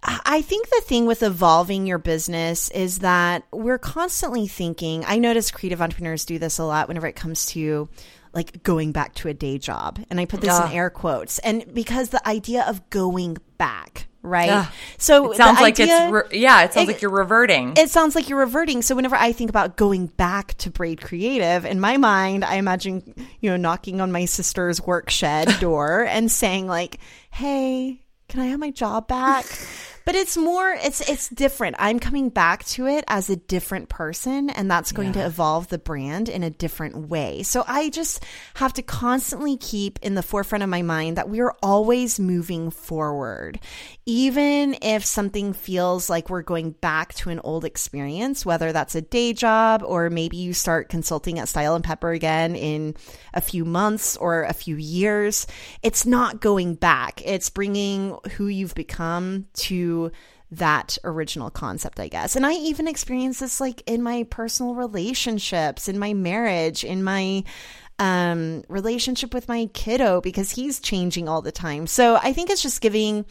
I 0.06 0.42
think 0.42 0.68
the 0.68 0.82
thing 0.84 1.06
with 1.06 1.22
evolving 1.22 1.86
your 1.86 1.98
business 1.98 2.70
is 2.70 3.00
that 3.00 3.44
we're 3.50 3.78
constantly 3.78 4.46
thinking. 4.46 5.04
I 5.06 5.18
notice 5.18 5.50
creative 5.50 5.82
entrepreneurs 5.82 6.24
do 6.24 6.38
this 6.38 6.58
a 6.58 6.64
lot 6.64 6.88
whenever 6.88 7.06
it 7.06 7.16
comes 7.16 7.46
to 7.46 7.88
like 8.32 8.62
going 8.62 8.92
back 8.92 9.14
to 9.16 9.28
a 9.28 9.34
day 9.34 9.58
job. 9.58 9.98
And 10.10 10.20
I 10.20 10.26
put 10.26 10.42
this 10.42 10.56
in 10.58 10.72
air 10.72 10.90
quotes. 10.90 11.38
And 11.40 11.64
because 11.72 12.10
the 12.10 12.26
idea 12.28 12.64
of 12.68 12.88
going 12.90 13.38
back, 13.58 14.06
right? 14.22 14.68
So 14.98 15.32
it 15.32 15.36
sounds 15.36 15.60
like 15.60 15.80
idea, 15.80 16.04
it's 16.04 16.12
re- 16.12 16.40
yeah, 16.40 16.62
it 16.64 16.74
sounds 16.74 16.88
it, 16.88 16.92
like 16.92 17.02
you're 17.02 17.10
reverting. 17.10 17.74
It 17.76 17.90
sounds 17.90 18.14
like 18.14 18.28
you're 18.28 18.38
reverting. 18.38 18.82
So 18.82 18.94
whenever 18.94 19.16
I 19.16 19.32
think 19.32 19.48
about 19.48 19.76
going 19.76 20.06
back 20.06 20.54
to 20.58 20.70
Braid 20.70 21.00
Creative, 21.00 21.64
in 21.64 21.80
my 21.80 21.96
mind, 21.96 22.44
I 22.44 22.56
imagine 22.56 23.14
you 23.40 23.50
know 23.50 23.56
knocking 23.56 24.00
on 24.00 24.12
my 24.12 24.26
sister's 24.26 24.80
work 24.80 25.10
shed 25.10 25.48
door 25.60 26.04
and 26.04 26.30
saying 26.30 26.66
like, 26.66 26.98
"Hey, 27.30 28.02
can 28.28 28.40
I 28.40 28.46
have 28.46 28.60
my 28.60 28.70
job 28.70 29.08
back?" 29.08 29.46
But 30.06 30.14
it's 30.14 30.36
more 30.36 30.70
it's 30.70 31.06
it's 31.10 31.28
different. 31.28 31.74
I'm 31.80 31.98
coming 31.98 32.28
back 32.28 32.64
to 32.66 32.86
it 32.86 33.04
as 33.08 33.28
a 33.28 33.34
different 33.34 33.88
person 33.88 34.48
and 34.48 34.70
that's 34.70 34.92
going 34.92 35.08
yeah. 35.08 35.14
to 35.22 35.26
evolve 35.26 35.66
the 35.66 35.78
brand 35.78 36.28
in 36.28 36.44
a 36.44 36.48
different 36.48 37.08
way. 37.08 37.42
So 37.42 37.64
i 37.66 37.90
just 37.90 38.24
have 38.54 38.72
to 38.74 38.82
constantly 38.82 39.56
keep 39.56 39.98
in 40.02 40.14
the 40.14 40.22
forefront 40.22 40.62
of 40.62 40.70
my 40.70 40.82
mind 40.82 41.16
that 41.16 41.28
we're 41.28 41.52
always 41.60 42.20
moving 42.20 42.70
forward. 42.70 43.58
Even 44.06 44.76
if 44.80 45.04
something 45.04 45.52
feels 45.52 46.08
like 46.08 46.30
we're 46.30 46.42
going 46.42 46.70
back 46.70 47.12
to 47.14 47.30
an 47.30 47.40
old 47.40 47.64
experience 47.64 48.46
whether 48.46 48.72
that's 48.72 48.94
a 48.94 49.02
day 49.02 49.32
job 49.32 49.82
or 49.84 50.08
maybe 50.08 50.36
you 50.36 50.54
start 50.54 50.88
consulting 50.88 51.40
at 51.40 51.48
style 51.48 51.74
and 51.74 51.82
pepper 51.82 52.12
again 52.12 52.54
in 52.54 52.94
a 53.34 53.40
few 53.40 53.64
months 53.64 54.16
or 54.16 54.44
a 54.44 54.52
few 54.52 54.76
years 54.76 55.48
it's 55.82 56.06
not 56.06 56.40
going 56.40 56.76
back. 56.76 57.20
It's 57.24 57.50
bringing 57.50 58.16
who 58.36 58.46
you've 58.46 58.74
become 58.76 59.46
to 59.54 59.95
that 60.50 60.96
original 61.04 61.50
concept, 61.50 61.98
I 61.98 62.09
guess. 62.09 62.37
And 62.37 62.46
I 62.46 62.52
even 62.52 62.87
experienced 62.87 63.40
this 63.40 63.61
like 63.61 63.82
in 63.87 64.02
my 64.02 64.26
personal 64.30 64.74
relationships, 64.74 65.88
in 65.88 65.98
my 65.98 66.14
marriage, 66.14 66.85
in 66.85 67.02
my 67.02 67.44
um, 67.98 68.62
relationship 68.68 69.35
with 69.35 69.48
my 69.48 69.66
kiddo 69.72 70.20
because 70.20 70.50
he's 70.50 70.80
changing 70.80 71.28
all 71.28 71.42
the 71.42 71.52
time. 71.52 71.87
So 71.87 72.16
I 72.16 72.32
think 72.32 72.50
it's 72.50 72.62
just 72.62 72.80
giving 72.80 73.24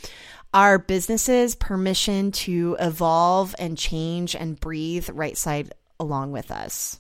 our 0.54 0.80
businesses 0.80 1.56
permission 1.56 2.32
to 2.32 2.76
evolve 2.80 3.56
and 3.60 3.78
change 3.78 4.36
and 4.36 4.60
breathe 4.60 5.10
right 5.14 5.38
side 5.38 5.74
along 6.00 6.32
with 6.32 6.52
us. 6.52 7.00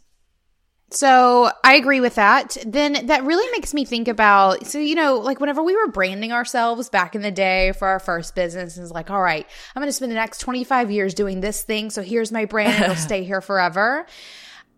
So 0.92 1.50
I 1.64 1.76
agree 1.76 2.00
with 2.00 2.16
that. 2.16 2.58
Then 2.66 3.08
that 3.08 3.24
really 3.24 3.50
makes 3.52 3.74
me 3.74 3.86
think 3.86 4.08
about 4.08 4.68
so 4.68 4.78
you 4.78 4.96
know 4.96 5.18
like 5.18 5.40
whenever 5.40 5.64
we 5.64 5.76
were 5.76 5.88
branding 5.88 6.32
ourselves 6.32 6.90
back 6.90 7.16
in 7.16 7.22
the 7.22 7.32
day 7.32 7.72
for 7.74 7.88
our 7.88 8.00
first 8.00 8.36
business 8.36 8.78
is 8.78 8.92
like 8.92 9.10
all 9.10 9.22
right 9.22 9.48
I'm 9.76 9.82
going 9.82 9.90
to 9.90 9.94
spend 9.94 10.12
the 10.12 10.16
next 10.16 10.40
25 10.40 10.92
years 10.92 11.14
doing 11.14 11.42
this 11.42 11.64
thing 11.64 11.90
so 11.90 12.02
here's 12.02 12.32
my 12.32 12.46
brand 12.46 12.84
it'll 12.84 12.96
stay 12.96 13.24
here 13.24 13.42
forever. 13.42 14.06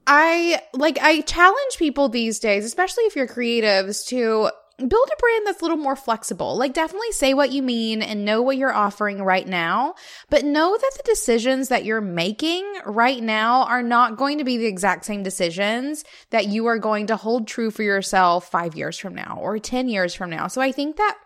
I 0.05 0.61
like 0.73 0.97
I 1.01 1.21
challenge 1.21 1.77
people 1.77 2.07
these 2.07 2.39
days 2.39 2.63
especially 2.63 3.03
if 3.03 3.15
you're 3.15 3.27
creatives 3.27 4.07
to 4.07 4.49
build 4.77 5.09
a 5.11 5.19
brand 5.19 5.47
that's 5.47 5.61
a 5.61 5.63
little 5.63 5.77
more 5.77 5.95
flexible. 5.95 6.57
Like, 6.57 6.73
definitely 6.73 7.11
say 7.11 7.33
what 7.33 7.51
you 7.51 7.63
mean 7.63 8.01
and 8.01 8.25
know 8.25 8.41
what 8.41 8.57
you're 8.57 8.73
offering 8.73 9.21
right 9.23 9.47
now, 9.47 9.95
but 10.29 10.45
know 10.45 10.77
that 10.77 10.91
the 10.95 11.03
decisions 11.03 11.69
that 11.69 11.83
you're 11.83 12.01
making 12.01 12.65
right 12.85 13.21
now 13.21 13.63
are 13.63 13.83
not 13.83 14.17
going 14.17 14.37
to 14.37 14.43
be 14.43 14.57
the 14.57 14.67
exact 14.67 15.05
same 15.05 15.23
decisions 15.23 16.03
that 16.29 16.47
you 16.47 16.67
are 16.67 16.77
going 16.77 17.07
to 17.07 17.15
hold 17.15 17.47
true 17.47 17.71
for 17.71 17.83
yourself 17.83 18.49
five 18.51 18.75
years 18.75 18.97
from 18.97 19.15
now 19.15 19.39
or 19.41 19.57
10 19.57 19.89
years 19.89 20.13
from 20.13 20.29
now. 20.29 20.47
So 20.47 20.61
I 20.61 20.71
think 20.71 20.97
that 20.97 21.17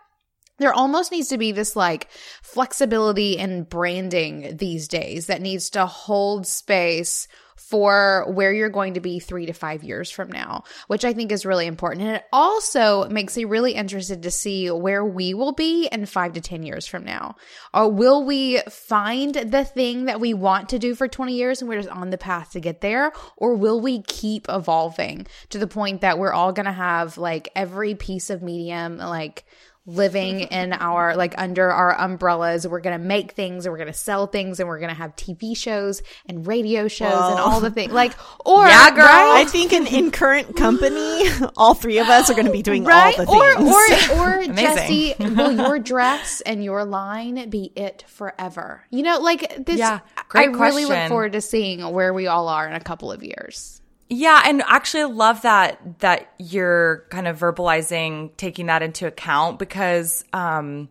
there 0.62 0.72
almost 0.72 1.10
needs 1.10 1.28
to 1.28 1.38
be 1.38 1.52
this 1.52 1.76
like 1.76 2.08
flexibility 2.42 3.36
in 3.36 3.64
branding 3.64 4.56
these 4.56 4.88
days 4.88 5.26
that 5.26 5.42
needs 5.42 5.70
to 5.70 5.86
hold 5.86 6.46
space 6.46 7.28
for 7.56 8.26
where 8.28 8.52
you're 8.52 8.68
going 8.68 8.94
to 8.94 9.00
be 9.00 9.18
three 9.18 9.46
to 9.46 9.52
five 9.52 9.82
years 9.82 10.10
from 10.10 10.30
now, 10.30 10.64
which 10.88 11.04
I 11.04 11.12
think 11.12 11.32
is 11.32 11.46
really 11.46 11.66
important. 11.66 12.06
And 12.06 12.16
it 12.16 12.24
also 12.32 13.08
makes 13.08 13.36
me 13.36 13.44
really 13.44 13.72
interested 13.72 14.24
to 14.24 14.30
see 14.30 14.70
where 14.70 15.04
we 15.04 15.32
will 15.32 15.52
be 15.52 15.88
in 15.90 16.04
five 16.06 16.32
to 16.34 16.40
10 16.40 16.64
years 16.64 16.86
from 16.86 17.04
now. 17.04 17.36
Or 17.72 17.88
will 17.88 18.24
we 18.24 18.58
find 18.68 19.34
the 19.34 19.64
thing 19.64 20.06
that 20.06 20.20
we 20.20 20.34
want 20.34 20.68
to 20.70 20.78
do 20.78 20.94
for 20.94 21.08
20 21.08 21.32
years 21.34 21.62
and 21.62 21.68
we're 21.68 21.80
just 21.80 21.88
on 21.88 22.10
the 22.10 22.18
path 22.18 22.52
to 22.52 22.60
get 22.60 22.80
there? 22.80 23.12
Or 23.36 23.54
will 23.54 23.80
we 23.80 24.02
keep 24.02 24.46
evolving 24.48 25.26
to 25.50 25.58
the 25.58 25.66
point 25.66 26.00
that 26.00 26.18
we're 26.18 26.32
all 26.32 26.52
going 26.52 26.66
to 26.66 26.72
have 26.72 27.16
like 27.16 27.48
every 27.54 27.94
piece 27.94 28.28
of 28.28 28.42
medium, 28.42 28.98
like, 28.98 29.46
living 29.86 30.40
in 30.50 30.72
our 30.72 31.16
like 31.16 31.34
under 31.38 31.70
our 31.70 31.98
umbrellas 31.98 32.66
we're 32.66 32.80
going 32.80 32.98
to 32.98 33.04
make 33.04 33.32
things 33.32 33.66
and 33.66 33.72
we're 33.72 33.78
going 33.78 33.92
to 33.92 33.92
sell 33.92 34.26
things 34.26 34.60
and 34.60 34.68
we're 34.68 34.78
going 34.78 34.88
to 34.88 34.94
have 34.94 35.14
tv 35.16 35.56
shows 35.56 36.02
and 36.26 36.46
radio 36.46 36.86
shows 36.86 37.10
well, 37.10 37.30
and 37.30 37.40
all 37.40 37.60
the 37.60 37.70
things 37.70 37.92
like 37.92 38.12
or 38.46 38.64
yeah 38.66 38.90
girl 38.90 39.04
right? 39.04 39.44
i 39.44 39.44
think 39.44 39.72
in, 39.72 39.86
in 39.86 40.10
current 40.10 40.56
company 40.56 41.24
all 41.56 41.74
three 41.74 41.98
of 41.98 42.08
us 42.08 42.30
are 42.30 42.34
going 42.34 42.46
to 42.46 42.52
be 42.52 42.62
doing 42.62 42.84
right? 42.84 43.18
all 43.18 43.26
the 43.26 43.32
things 43.32 44.12
or 44.12 44.18
or, 44.18 44.38
or 44.38 44.54
Jessie 44.54 45.14
will 45.18 45.52
your 45.52 45.78
dress 45.78 46.40
and 46.42 46.62
your 46.62 46.84
line 46.84 47.50
be 47.50 47.72
it 47.74 48.04
forever 48.06 48.84
you 48.90 49.02
know 49.02 49.18
like 49.18 49.64
this 49.66 49.78
yeah, 49.78 50.00
i 50.16 50.22
question. 50.22 50.60
really 50.60 50.84
look 50.84 51.08
forward 51.08 51.32
to 51.32 51.40
seeing 51.40 51.80
where 51.92 52.14
we 52.14 52.28
all 52.28 52.48
are 52.48 52.68
in 52.68 52.74
a 52.74 52.80
couple 52.80 53.10
of 53.10 53.24
years 53.24 53.81
yeah, 54.12 54.42
and 54.44 54.62
actually 54.66 55.04
I 55.04 55.06
love 55.06 55.42
that 55.42 56.00
that 56.00 56.34
you're 56.38 57.06
kind 57.08 57.26
of 57.26 57.38
verbalizing 57.38 58.36
taking 58.36 58.66
that 58.66 58.82
into 58.82 59.06
account 59.06 59.58
because 59.58 60.22
um 60.34 60.90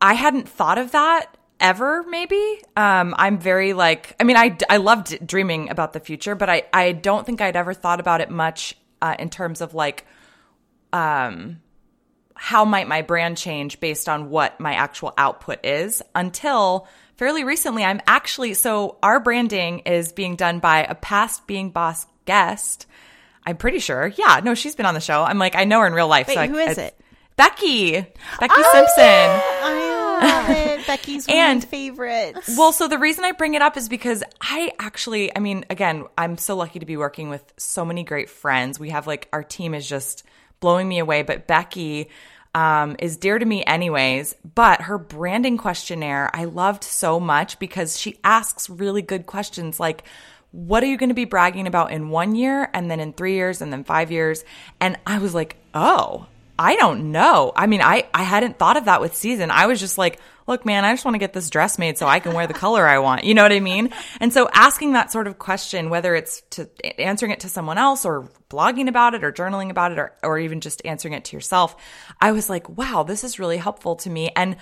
I 0.00 0.14
hadn't 0.14 0.48
thought 0.48 0.78
of 0.78 0.92
that 0.92 1.36
ever 1.58 2.04
maybe. 2.04 2.60
Um 2.76 3.16
I'm 3.18 3.38
very 3.38 3.72
like 3.72 4.14
I 4.20 4.24
mean 4.24 4.36
I 4.36 4.56
I 4.70 4.76
loved 4.76 5.26
dreaming 5.26 5.70
about 5.70 5.92
the 5.92 5.98
future, 5.98 6.36
but 6.36 6.48
I 6.48 6.62
I 6.72 6.92
don't 6.92 7.26
think 7.26 7.40
I'd 7.40 7.56
ever 7.56 7.74
thought 7.74 7.98
about 7.98 8.20
it 8.20 8.30
much 8.30 8.76
uh, 9.02 9.16
in 9.18 9.28
terms 9.28 9.60
of 9.60 9.74
like 9.74 10.06
um 10.92 11.60
how 12.36 12.64
might 12.64 12.86
my 12.86 13.02
brand 13.02 13.36
change 13.36 13.80
based 13.80 14.08
on 14.08 14.30
what 14.30 14.60
my 14.60 14.74
actual 14.74 15.12
output 15.18 15.66
is 15.66 16.00
until 16.14 16.86
fairly 17.16 17.42
recently 17.42 17.82
I'm 17.82 18.00
actually 18.06 18.54
so 18.54 18.98
our 19.02 19.18
branding 19.18 19.80
is 19.80 20.12
being 20.12 20.36
done 20.36 20.60
by 20.60 20.84
a 20.84 20.94
past 20.94 21.48
being 21.48 21.70
boss 21.70 22.06
guest. 22.26 22.86
I'm 23.46 23.56
pretty 23.56 23.78
sure. 23.78 24.08
Yeah, 24.08 24.40
no, 24.42 24.54
she's 24.54 24.74
been 24.74 24.86
on 24.86 24.94
the 24.94 25.00
show. 25.00 25.22
I'm 25.22 25.38
like, 25.38 25.54
I 25.54 25.64
know 25.64 25.80
her 25.80 25.86
in 25.86 25.92
real 25.92 26.08
life. 26.08 26.26
Wait, 26.28 26.34
so 26.34 26.46
who 26.46 26.58
I, 26.58 26.64
is 26.64 26.78
it? 26.78 26.98
Becky. 27.36 27.92
Becky 27.92 28.54
oh, 28.56 28.70
Simpson. 28.72 29.04
Yeah. 29.04 29.42
I 29.62 30.46
love 30.48 30.50
it. 30.56 30.86
Becky's 30.86 31.28
one 31.28 31.36
and, 31.36 31.62
of 31.62 31.66
my 31.66 31.70
favorites. 31.70 32.56
Well, 32.56 32.72
so 32.72 32.88
the 32.88 32.98
reason 32.98 33.24
I 33.24 33.32
bring 33.32 33.54
it 33.54 33.62
up 33.62 33.76
is 33.76 33.88
because 33.88 34.24
I 34.40 34.72
actually, 34.78 35.34
I 35.36 35.40
mean, 35.40 35.64
again, 35.68 36.04
I'm 36.16 36.38
so 36.38 36.56
lucky 36.56 36.78
to 36.78 36.86
be 36.86 36.96
working 36.96 37.28
with 37.28 37.44
so 37.56 37.84
many 37.84 38.04
great 38.04 38.30
friends. 38.30 38.80
We 38.80 38.90
have 38.90 39.06
like, 39.06 39.28
our 39.32 39.42
team 39.42 39.74
is 39.74 39.86
just 39.86 40.24
blowing 40.60 40.88
me 40.88 40.98
away. 40.98 41.22
But 41.22 41.46
Becky, 41.46 42.08
um, 42.54 42.96
is 42.98 43.18
dear 43.18 43.38
to 43.38 43.44
me 43.44 43.62
anyways, 43.64 44.34
but 44.54 44.80
her 44.80 44.96
branding 44.96 45.58
questionnaire 45.58 46.30
I 46.32 46.46
loved 46.46 46.84
so 46.84 47.20
much 47.20 47.58
because 47.58 48.00
she 48.00 48.18
asks 48.24 48.70
really 48.70 49.02
good 49.02 49.26
questions 49.26 49.78
like, 49.78 50.04
what 50.52 50.82
are 50.82 50.86
you 50.86 50.96
going 50.96 51.10
to 51.10 51.14
be 51.14 51.24
bragging 51.24 51.66
about 51.66 51.92
in 51.92 52.08
one 52.08 52.34
year 52.34 52.68
and 52.72 52.90
then 52.90 53.00
in 53.00 53.12
three 53.12 53.34
years 53.34 53.60
and 53.60 53.72
then 53.72 53.84
five 53.84 54.10
years? 54.10 54.44
And 54.80 54.98
I 55.06 55.18
was 55.18 55.34
like, 55.34 55.56
oh, 55.74 56.26
I 56.58 56.76
don't 56.76 57.12
know. 57.12 57.52
I 57.54 57.66
mean, 57.66 57.82
I, 57.82 58.08
I 58.14 58.22
hadn't 58.22 58.58
thought 58.58 58.76
of 58.76 58.86
that 58.86 59.00
with 59.00 59.14
season. 59.14 59.50
I 59.50 59.66
was 59.66 59.78
just 59.78 59.98
like, 59.98 60.18
look, 60.46 60.64
man, 60.64 60.84
I 60.84 60.92
just 60.92 61.04
want 61.04 61.14
to 61.14 61.18
get 61.18 61.32
this 61.32 61.50
dress 61.50 61.78
made 61.78 61.98
so 61.98 62.06
I 62.06 62.20
can 62.20 62.32
wear 62.32 62.46
the 62.46 62.54
color 62.54 62.86
I 62.86 62.98
want. 62.98 63.24
You 63.24 63.34
know 63.34 63.42
what 63.42 63.52
I 63.52 63.60
mean? 63.60 63.92
And 64.20 64.32
so 64.32 64.48
asking 64.54 64.92
that 64.92 65.12
sort 65.12 65.26
of 65.26 65.38
question, 65.38 65.90
whether 65.90 66.14
it's 66.14 66.42
to 66.50 66.68
answering 66.98 67.32
it 67.32 67.40
to 67.40 67.48
someone 67.48 67.78
else 67.78 68.04
or 68.06 68.30
blogging 68.48 68.88
about 68.88 69.14
it 69.14 69.24
or 69.24 69.32
journaling 69.32 69.70
about 69.70 69.92
it 69.92 69.98
or, 69.98 70.14
or 70.22 70.38
even 70.38 70.60
just 70.60 70.80
answering 70.84 71.14
it 71.14 71.26
to 71.26 71.36
yourself, 71.36 71.76
I 72.20 72.32
was 72.32 72.48
like, 72.48 72.68
wow, 72.68 73.02
this 73.02 73.24
is 73.24 73.38
really 73.38 73.58
helpful 73.58 73.96
to 73.96 74.10
me. 74.10 74.30
And 74.34 74.56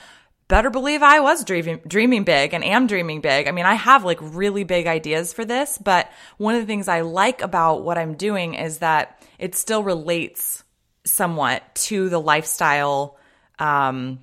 better 0.55 0.71
believe 0.71 1.03
I 1.03 1.19
was 1.19 1.43
dreaming, 1.43 1.81
dreaming 1.85 2.23
big 2.23 2.55
and 2.55 2.63
am 2.63 2.87
dreaming 2.87 3.21
big. 3.21 3.49
I 3.49 3.51
mean, 3.51 3.67
I 3.67 3.75
have 3.75 4.05
like 4.05 4.19
really 4.21 4.63
big 4.63 4.87
ideas 4.87 5.33
for 5.33 5.45
this, 5.45 5.79
but 5.79 6.09
one 6.37 6.55
of 6.55 6.61
the 6.61 6.67
things 6.69 6.87
I 6.87 7.01
like 7.01 7.43
about 7.43 7.83
what 7.83 7.99
I'm 7.99 8.15
doing 8.15 8.55
is 8.55 8.79
that 8.79 9.21
it 9.37 9.57
still 9.57 9.83
relates 9.83 10.63
somewhat 11.05 11.75
to 11.87 12.09
the 12.09 12.21
lifestyle, 12.21 13.19
um, 13.59 14.21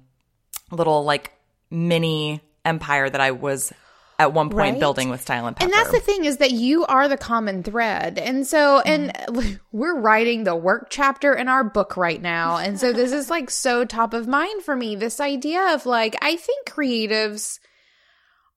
little 0.72 1.04
like 1.04 1.34
mini 1.70 2.40
empire 2.64 3.10
that 3.10 3.20
I 3.20 3.32
was 3.32 3.74
at 4.22 4.34
one 4.34 4.50
point 4.50 4.74
right? 4.74 4.80
building 4.80 5.10
with 5.10 5.22
style 5.22 5.48
and 5.48 5.56
pepper. 5.56 5.66
And 5.66 5.74
that's 5.74 5.92
the 5.92 6.00
thing 6.00 6.26
is 6.26 6.38
that 6.38 6.52
you 6.52 6.86
are 6.86 7.08
the 7.08 7.18
common 7.18 7.64
thread. 7.64 8.18
And 8.20 8.46
so 8.46 8.80
and 8.82 9.14
mm. 9.14 9.60
we're 9.72 10.00
writing 10.00 10.44
the 10.44 10.56
work 10.56 10.88
chapter 10.90 11.34
in 11.34 11.48
our 11.48 11.64
book 11.64 11.98
right 11.98 12.22
now. 12.22 12.58
And 12.58 12.80
so 12.80 12.94
this 12.94 13.12
is 13.12 13.30
like 13.30 13.50
so 13.50 13.84
top 13.86 14.14
of 14.14 14.28
mind 14.28 14.64
for 14.64 14.76
me 14.76 14.96
this 14.96 15.20
idea 15.20 15.74
of 15.74 15.86
like 15.86 16.16
I 16.22 16.36
think 16.36 16.68
creatives 16.68 17.60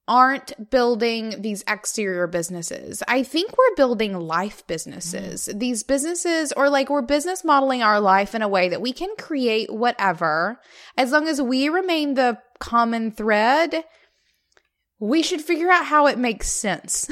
aren't 0.07 0.69
building 0.69 1.33
these 1.41 1.63
exterior 1.67 2.27
businesses. 2.27 3.01
I 3.07 3.23
think 3.23 3.57
we're 3.57 3.75
building 3.75 4.15
life 4.15 4.65
businesses. 4.67 5.49
Mm. 5.51 5.59
These 5.59 5.83
businesses, 5.83 6.53
or 6.55 6.69
like 6.69 6.91
we're 6.91 7.01
business 7.01 7.43
modeling 7.43 7.81
our 7.81 7.99
life 7.99 8.35
in 8.35 8.43
a 8.43 8.47
way 8.47 8.69
that 8.69 8.81
we 8.81 8.93
can 8.93 9.09
create 9.17 9.73
whatever 9.73 10.59
as 10.95 11.11
long 11.11 11.27
as 11.27 11.41
we 11.41 11.69
remain 11.69 12.13
the 12.13 12.37
common 12.59 13.11
thread 13.11 13.83
we 14.99 15.23
should 15.23 15.41
figure 15.41 15.69
out 15.69 15.85
how 15.85 16.07
it 16.07 16.17
makes 16.17 16.49
sense. 16.49 17.07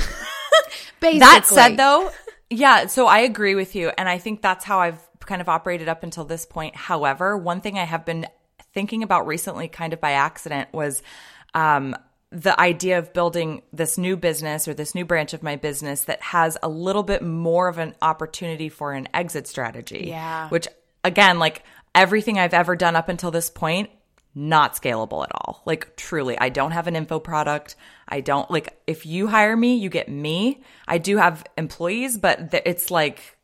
Basically. 0.99 1.19
That 1.19 1.45
said, 1.45 1.75
though, 1.75 2.11
yeah, 2.49 2.85
so 2.87 3.07
I 3.07 3.19
agree 3.19 3.55
with 3.55 3.75
you. 3.75 3.91
And 3.97 4.07
I 4.07 4.17
think 4.17 4.41
that's 4.41 4.63
how 4.63 4.79
I've 4.79 5.01
kind 5.19 5.41
of 5.41 5.49
operated 5.49 5.89
up 5.89 6.03
until 6.03 6.23
this 6.23 6.45
point. 6.45 6.75
However, 6.75 7.37
one 7.37 7.61
thing 7.61 7.77
I 7.77 7.83
have 7.83 8.05
been 8.05 8.27
thinking 8.73 9.03
about 9.03 9.27
recently, 9.27 9.67
kind 9.67 9.93
of 9.93 9.99
by 9.99 10.11
accident, 10.11 10.69
was 10.73 11.01
um, 11.53 11.95
the 12.31 12.59
idea 12.59 12.99
of 12.99 13.13
building 13.13 13.61
this 13.71 13.97
new 13.97 14.17
business 14.17 14.67
or 14.67 14.73
this 14.73 14.95
new 14.95 15.05
branch 15.05 15.33
of 15.33 15.43
my 15.43 15.55
business 15.55 16.05
that 16.05 16.21
has 16.21 16.57
a 16.63 16.69
little 16.69 17.03
bit 17.03 17.21
more 17.21 17.67
of 17.67 17.77
an 17.77 17.95
opportunity 18.01 18.69
for 18.69 18.93
an 18.93 19.07
exit 19.13 19.47
strategy. 19.47 20.05
Yeah. 20.07 20.49
Which, 20.49 20.67
again, 21.03 21.39
like 21.39 21.63
everything 21.93 22.39
I've 22.39 22.53
ever 22.53 22.75
done 22.75 22.95
up 22.95 23.09
until 23.09 23.31
this 23.31 23.49
point, 23.49 23.89
not 24.35 24.73
scalable 24.73 25.23
at 25.23 25.31
all. 25.33 25.61
Like 25.65 25.95
truly, 25.95 26.37
I 26.37 26.49
don't 26.49 26.71
have 26.71 26.87
an 26.87 26.95
info 26.95 27.19
product. 27.19 27.75
I 28.07 28.21
don't 28.21 28.49
like 28.49 28.79
if 28.87 29.05
you 29.05 29.27
hire 29.27 29.55
me, 29.55 29.75
you 29.75 29.89
get 29.89 30.09
me. 30.09 30.61
I 30.87 30.97
do 30.97 31.17
have 31.17 31.43
employees, 31.57 32.17
but 32.17 32.53
it's 32.65 32.91
like 32.91 33.37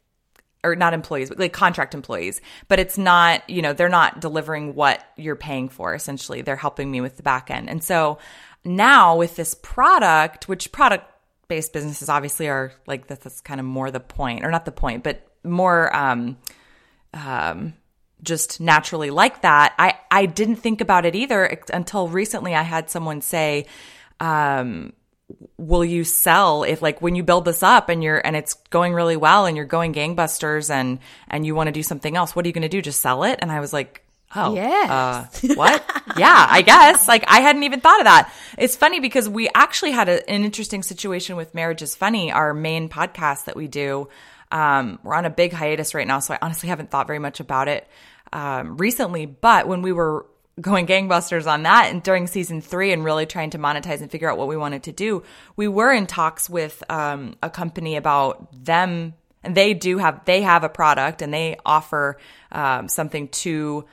or 0.64 0.76
not 0.76 0.94
employees, 0.94 1.30
but 1.30 1.40
like 1.40 1.54
contract 1.54 1.94
employees, 1.94 2.42
but 2.68 2.80
it's 2.80 2.98
not, 2.98 3.50
you 3.50 3.62
know, 3.62 3.72
they're 3.72 3.88
not 3.88 4.20
delivering 4.20 4.76
what 4.76 5.04
you're 5.16 5.36
paying 5.36 5.70
for 5.70 5.94
essentially. 5.94 6.42
They're 6.42 6.56
helping 6.56 6.92
me 6.92 7.02
with 7.02 7.18
the 7.18 7.24
back 7.24 7.50
end. 7.50 7.70
And 7.70 7.84
so 7.84 8.18
now 8.66 9.16
with 9.16 9.36
this 9.36 9.56
product, 9.56 10.50
which 10.50 10.72
product 10.72 11.06
based 11.48 11.74
businesses 11.74 12.10
obviously 12.10 12.48
are 12.48 12.72
like 12.88 13.08
that's 13.08 13.42
kind 13.42 13.60
of 13.60 13.66
more 13.66 13.90
the 13.90 14.00
point 14.00 14.46
or 14.46 14.52
not 14.52 14.66
the 14.66 14.72
point, 14.72 15.04
but 15.04 15.26
more 15.44 15.96
um 15.96 16.38
um 17.14 17.74
just 18.24 18.60
naturally 18.60 19.10
like 19.10 19.42
that. 19.42 19.74
I, 19.80 19.96
I 20.12 20.26
didn't 20.26 20.58
think 20.58 20.82
about 20.82 21.06
it 21.06 21.16
either 21.16 21.60
until 21.72 22.08
recently. 22.08 22.56
I 22.56 22.64
had 22.64 22.90
someone 22.90 23.22
say, 23.22 23.66
um, 24.20 24.94
will 25.58 25.86
you 25.86 26.04
sell 26.04 26.64
if 26.64 26.82
like 26.82 27.02
when 27.02 27.16
you 27.16 27.24
build 27.24 27.46
this 27.46 27.62
up 27.62 27.90
and 27.90 28.04
you're 28.04 28.18
and 28.26 28.36
it's 28.36 28.56
going 28.72 28.94
really 28.94 29.16
well 29.16 29.46
and 29.46 29.56
you're 29.56 29.66
going 29.66 29.94
gangbusters 29.94 30.70
and 30.72 31.00
and 31.30 31.46
you 31.46 31.54
want 31.54 31.68
to 31.68 31.72
do 31.72 31.84
something 31.84 32.16
else 32.16 32.36
what 32.36 32.46
are 32.46 32.48
you 32.50 32.54
going 32.54 32.64
to 32.64 32.70
do 32.70 32.82
just 32.82 33.00
sell 33.00 33.24
it 33.24 33.38
and 33.40 33.52
i 33.52 33.60
was 33.60 33.72
like 33.72 34.04
Oh, 34.36 34.54
yeah 34.54 35.28
uh, 35.42 35.48
what? 35.56 35.84
yeah, 36.16 36.48
I 36.48 36.62
guess. 36.62 37.08
Like, 37.08 37.24
I 37.28 37.40
hadn't 37.40 37.64
even 37.64 37.82
thought 37.82 38.00
of 38.00 38.06
that. 38.06 38.32
It's 38.60 38.76
funny 38.76 39.00
because 39.00 39.28
we 39.28 39.50
actually 39.56 39.90
had 39.90 40.08
a, 40.08 40.30
an 40.30 40.44
interesting 40.44 40.84
situation 40.84 41.36
with 41.36 41.56
Marriage 41.56 41.82
is 41.82 41.96
Funny, 41.96 42.32
our 42.32 42.54
main 42.54 42.90
podcast 42.90 43.46
that 43.46 43.56
we 43.56 43.68
do. 43.68 44.08
Um, 44.52 45.00
we're 45.04 45.14
on 45.14 45.26
a 45.26 45.30
big 45.30 45.54
hiatus 45.54 45.94
right 45.94 46.08
now, 46.08 46.20
so 46.20 46.34
I 46.34 46.40
honestly 46.42 46.70
haven't 46.70 46.90
thought 46.90 47.08
very 47.08 47.20
much 47.20 47.40
about 47.40 47.68
it 47.68 47.88
um, 48.34 48.78
recently. 48.78 49.26
But 49.26 49.68
when 49.68 49.82
we 49.82 49.92
were 49.92 50.26
going 50.60 50.88
gangbusters 50.88 51.50
on 51.50 51.64
that 51.64 51.86
and 51.90 52.04
during 52.04 52.28
season 52.28 52.62
three 52.62 52.92
and 52.92 53.04
really 53.04 53.26
trying 53.26 53.52
to 53.52 53.58
monetize 53.58 54.02
and 54.02 54.12
figure 54.12 54.30
out 54.30 54.38
what 54.38 54.48
we 54.48 54.58
wanted 54.58 54.84
to 54.84 54.92
do, 54.92 55.24
we 55.56 55.68
were 55.68 55.92
in 55.92 56.08
talks 56.08 56.50
with 56.50 56.84
um, 56.90 57.36
a 57.42 57.50
company 57.50 57.96
about 57.96 58.48
them. 58.64 59.14
And 59.42 59.56
they 59.56 59.74
do 59.74 60.00
have, 60.00 60.26
they 60.26 60.42
have 60.42 60.66
a 60.66 60.70
product 60.70 61.22
and 61.22 61.34
they 61.34 61.56
offer 61.66 62.18
um, 62.52 62.90
something 62.90 63.30
to 63.30 63.86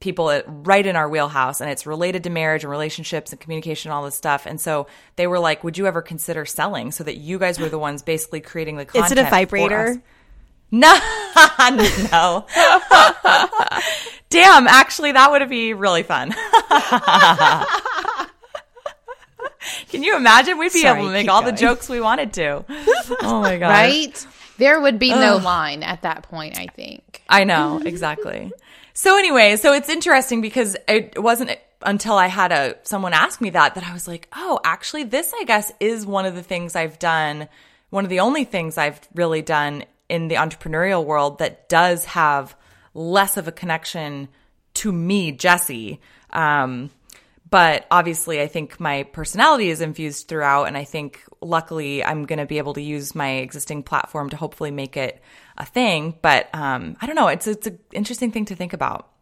people 0.00 0.30
at, 0.30 0.44
right 0.46 0.84
in 0.86 0.96
our 0.96 1.08
wheelhouse 1.08 1.60
and 1.60 1.70
it's 1.70 1.86
related 1.86 2.24
to 2.24 2.30
marriage 2.30 2.62
and 2.62 2.70
relationships 2.70 3.32
and 3.32 3.40
communication 3.40 3.90
and 3.90 3.96
all 3.96 4.04
this 4.04 4.14
stuff. 4.14 4.44
And 4.46 4.60
so 4.60 4.86
they 5.16 5.26
were 5.26 5.38
like 5.38 5.64
would 5.64 5.78
you 5.78 5.86
ever 5.86 6.02
consider 6.02 6.44
selling 6.44 6.92
so 6.92 7.04
that 7.04 7.16
you 7.16 7.38
guys 7.38 7.58
were 7.58 7.68
the 7.68 7.78
ones 7.78 8.02
basically 8.02 8.40
creating 8.40 8.76
the 8.76 8.84
content 8.84 9.06
Is 9.06 9.12
it 9.12 9.18
a 9.18 9.30
vibrator? 9.30 10.02
no. 10.70 10.94
No. 12.12 12.46
Damn 14.30 14.66
actually 14.66 15.12
that 15.12 15.30
would 15.30 15.48
be 15.48 15.72
really 15.72 16.02
fun. 16.02 16.34
Can 19.88 20.02
you 20.02 20.16
imagine? 20.16 20.58
We'd 20.58 20.72
be 20.72 20.82
Sorry, 20.82 20.98
able 20.98 21.08
to 21.08 21.12
make 21.12 21.28
all 21.28 21.42
the 21.42 21.52
jokes 21.52 21.88
we 21.88 22.00
wanted 22.00 22.34
to. 22.34 22.64
Oh 23.22 23.40
my 23.40 23.56
god 23.56 23.68
Right? 23.68 24.26
There 24.58 24.80
would 24.80 24.98
be 24.98 25.10
no 25.10 25.36
line 25.36 25.82
at 25.82 26.02
that 26.02 26.22
point, 26.24 26.58
I 26.58 26.66
think. 26.66 27.22
I 27.28 27.44
know, 27.44 27.80
exactly. 27.84 28.52
So 28.96 29.18
anyway, 29.18 29.56
so 29.56 29.72
it's 29.72 29.88
interesting 29.88 30.40
because 30.40 30.76
it 30.86 31.20
wasn't 31.20 31.50
until 31.82 32.14
I 32.14 32.28
had 32.28 32.52
a 32.52 32.76
someone 32.84 33.12
ask 33.12 33.40
me 33.40 33.50
that 33.50 33.74
that 33.74 33.84
I 33.84 33.92
was 33.92 34.06
like, 34.06 34.28
"Oh, 34.32 34.60
actually 34.64 35.02
this 35.02 35.34
I 35.38 35.42
guess 35.44 35.72
is 35.80 36.06
one 36.06 36.26
of 36.26 36.36
the 36.36 36.44
things 36.44 36.76
I've 36.76 37.00
done, 37.00 37.48
one 37.90 38.04
of 38.04 38.10
the 38.10 38.20
only 38.20 38.44
things 38.44 38.78
I've 38.78 39.00
really 39.12 39.42
done 39.42 39.84
in 40.08 40.28
the 40.28 40.36
entrepreneurial 40.36 41.04
world 41.04 41.40
that 41.40 41.68
does 41.68 42.04
have 42.04 42.54
less 42.94 43.36
of 43.36 43.48
a 43.48 43.52
connection 43.52 44.28
to 44.74 44.92
me, 44.92 45.32
Jessie." 45.32 46.00
Um 46.32 46.90
but 47.50 47.86
obviously 47.90 48.40
i 48.40 48.48
think 48.48 48.80
my 48.80 49.04
personality 49.04 49.68
is 49.68 49.80
infused 49.80 50.26
throughout 50.26 50.64
and 50.64 50.76
i 50.76 50.82
think 50.82 51.22
luckily 51.40 52.02
i'm 52.02 52.24
going 52.24 52.38
to 52.38 52.46
be 52.46 52.58
able 52.58 52.74
to 52.74 52.82
use 52.82 53.14
my 53.14 53.32
existing 53.34 53.82
platform 53.82 54.30
to 54.30 54.36
hopefully 54.36 54.70
make 54.70 54.96
it 54.96 55.22
a 55.58 55.64
thing 55.64 56.14
but 56.22 56.48
um, 56.54 56.96
i 57.00 57.06
don't 57.06 57.16
know 57.16 57.28
it's 57.28 57.46
it's 57.46 57.66
an 57.66 57.78
interesting 57.92 58.30
thing 58.30 58.44
to 58.44 58.54
think 58.54 58.72
about 58.72 59.14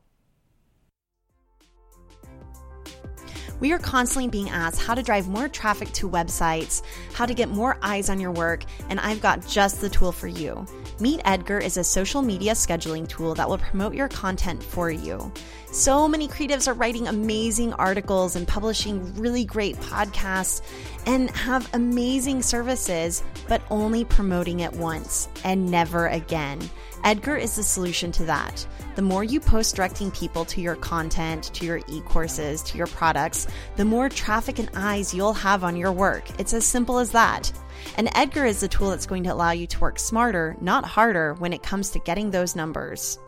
We 3.62 3.72
are 3.72 3.78
constantly 3.78 4.28
being 4.28 4.50
asked 4.50 4.82
how 4.82 4.92
to 4.92 5.04
drive 5.04 5.28
more 5.28 5.48
traffic 5.48 5.92
to 5.92 6.10
websites, 6.10 6.82
how 7.12 7.26
to 7.26 7.32
get 7.32 7.48
more 7.48 7.78
eyes 7.80 8.10
on 8.10 8.18
your 8.18 8.32
work, 8.32 8.64
and 8.88 8.98
I've 8.98 9.22
got 9.22 9.46
just 9.46 9.80
the 9.80 9.88
tool 9.88 10.10
for 10.10 10.26
you. 10.26 10.66
Meet 10.98 11.20
Edgar 11.24 11.60
is 11.60 11.76
a 11.76 11.84
social 11.84 12.22
media 12.22 12.54
scheduling 12.54 13.08
tool 13.08 13.36
that 13.36 13.48
will 13.48 13.58
promote 13.58 13.94
your 13.94 14.08
content 14.08 14.60
for 14.60 14.90
you. 14.90 15.32
So 15.70 16.08
many 16.08 16.26
creatives 16.26 16.66
are 16.66 16.74
writing 16.74 17.06
amazing 17.06 17.72
articles 17.74 18.34
and 18.34 18.48
publishing 18.48 19.14
really 19.14 19.44
great 19.44 19.76
podcasts 19.76 20.60
and 21.06 21.30
have 21.30 21.68
amazing 21.74 22.42
services, 22.42 23.22
but 23.48 23.62
only 23.70 24.04
promoting 24.04 24.60
it 24.60 24.72
once 24.72 25.28
and 25.44 25.70
never 25.70 26.06
again. 26.08 26.60
Edgar 27.04 27.36
is 27.36 27.56
the 27.56 27.62
solution 27.62 28.12
to 28.12 28.24
that. 28.24 28.66
The 28.94 29.02
more 29.02 29.24
you 29.24 29.40
post 29.40 29.74
directing 29.74 30.10
people 30.12 30.44
to 30.44 30.60
your 30.60 30.76
content, 30.76 31.44
to 31.54 31.66
your 31.66 31.80
e 31.88 32.00
courses, 32.02 32.62
to 32.62 32.78
your 32.78 32.86
products, 32.86 33.48
the 33.76 33.84
more 33.84 34.08
traffic 34.08 34.58
and 34.58 34.70
eyes 34.74 35.12
you'll 35.12 35.32
have 35.32 35.64
on 35.64 35.76
your 35.76 35.92
work. 35.92 36.24
It's 36.38 36.54
as 36.54 36.64
simple 36.64 36.98
as 36.98 37.10
that. 37.10 37.52
And 37.96 38.08
Edgar 38.14 38.44
is 38.44 38.60
the 38.60 38.68
tool 38.68 38.90
that's 38.90 39.06
going 39.06 39.24
to 39.24 39.32
allow 39.32 39.50
you 39.50 39.66
to 39.66 39.80
work 39.80 39.98
smarter, 39.98 40.56
not 40.60 40.84
harder, 40.84 41.34
when 41.34 41.52
it 41.52 41.62
comes 41.62 41.90
to 41.90 41.98
getting 41.98 42.30
those 42.30 42.54
numbers. 42.54 43.18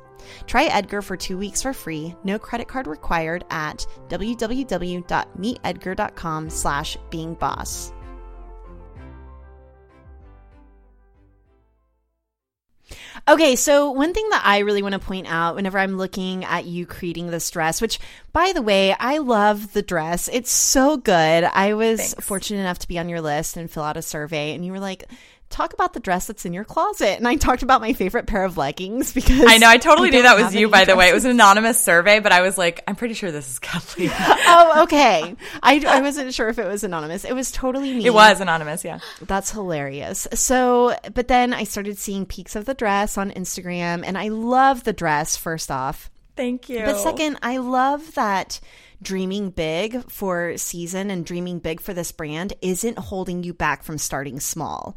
Try 0.46 0.64
Edgar 0.64 1.02
for 1.02 1.16
two 1.16 1.38
weeks 1.38 1.62
for 1.62 1.72
free, 1.72 2.14
no 2.24 2.38
credit 2.38 2.68
card 2.68 2.86
required 2.86 3.44
at 3.50 3.86
www.meetedgar.com 4.08 6.50
slash 6.50 6.96
being 7.10 7.34
boss. 7.34 7.92
Okay, 13.26 13.56
so 13.56 13.90
one 13.90 14.12
thing 14.12 14.28
that 14.30 14.42
I 14.44 14.58
really 14.58 14.82
want 14.82 14.92
to 14.92 14.98
point 14.98 15.26
out 15.26 15.54
whenever 15.54 15.78
I'm 15.78 15.96
looking 15.96 16.44
at 16.44 16.66
you 16.66 16.84
creating 16.84 17.30
this 17.30 17.50
dress, 17.50 17.80
which 17.80 17.98
by 18.34 18.52
the 18.52 18.60
way, 18.60 18.92
I 18.92 19.18
love 19.18 19.72
the 19.72 19.80
dress. 19.80 20.28
It's 20.30 20.52
so 20.52 20.98
good. 20.98 21.44
I 21.44 21.72
was 21.72 22.00
Thanks. 22.00 22.26
fortunate 22.26 22.60
enough 22.60 22.80
to 22.80 22.88
be 22.88 22.98
on 22.98 23.08
your 23.08 23.22
list 23.22 23.56
and 23.56 23.70
fill 23.70 23.84
out 23.84 23.96
a 23.96 24.02
survey, 24.02 24.54
and 24.54 24.62
you 24.62 24.72
were 24.72 24.80
like, 24.80 25.04
talk 25.50 25.72
about 25.72 25.92
the 25.92 26.00
dress 26.00 26.26
that's 26.26 26.44
in 26.44 26.52
your 26.52 26.64
closet. 26.64 27.16
And 27.18 27.28
I 27.28 27.36
talked 27.36 27.62
about 27.62 27.80
my 27.80 27.92
favorite 27.92 28.26
pair 28.26 28.44
of 28.44 28.56
leggings 28.56 29.12
because 29.12 29.44
i 29.46 29.58
know 29.58 29.68
i 29.68 29.76
totally 29.76 30.10
knew 30.10 30.22
that 30.22 30.36
was 30.36 30.54
you 30.54 30.68
by 30.68 30.84
the 30.84 30.96
way 30.96 31.08
it 31.08 31.14
was 31.14 31.24
an 31.24 31.30
anonymous 31.30 31.80
survey 31.80 32.18
but 32.18 32.32
i 32.32 32.40
was 32.40 32.58
like 32.58 32.82
i'm 32.88 32.96
pretty 32.96 33.14
sure 33.14 33.30
this 33.30 33.48
is 33.48 33.58
kathleen 33.58 34.10
oh, 34.18 34.82
okay. 34.84 35.36
I, 35.62 35.84
I 35.86 36.00
wasn't 36.00 36.32
sure 36.34 36.48
if 36.48 36.58
it 36.58 36.66
was 36.66 36.84
anonymous. 36.84 37.24
It 37.24 37.32
was 37.34 37.50
totally 37.52 37.92
me. 37.94 38.06
it 38.06 38.14
was 38.14 38.40
anonymous 38.40 38.84
yeah 38.84 38.98
That's 39.22 39.50
hilarious. 39.50 40.26
So, 40.34 40.96
but 41.14 41.28
then 41.28 41.52
I 41.52 41.64
started 41.64 41.98
seeing 41.98 42.26
peeks 42.26 42.56
of 42.56 42.64
the 42.64 42.74
dress 42.74 43.16
on 43.18 43.30
Instagram, 43.30 44.02
and 44.04 44.16
I 44.18 44.28
love 44.28 44.84
the 44.84 44.92
dress, 44.92 45.36
first 45.36 45.70
off. 45.70 46.10
thank 46.36 46.68
you 46.68 46.80
But 46.84 46.98
second, 46.98 47.38
I 47.42 47.58
love 47.58 48.14
that 48.14 48.60
dreaming 49.04 49.50
big 49.50 50.10
for 50.10 50.56
season 50.56 51.10
and 51.10 51.24
dreaming 51.24 51.60
big 51.60 51.80
for 51.80 51.94
this 51.94 52.10
brand 52.10 52.54
isn't 52.62 52.98
holding 52.98 53.44
you 53.44 53.54
back 53.54 53.84
from 53.84 53.98
starting 53.98 54.40
small. 54.40 54.96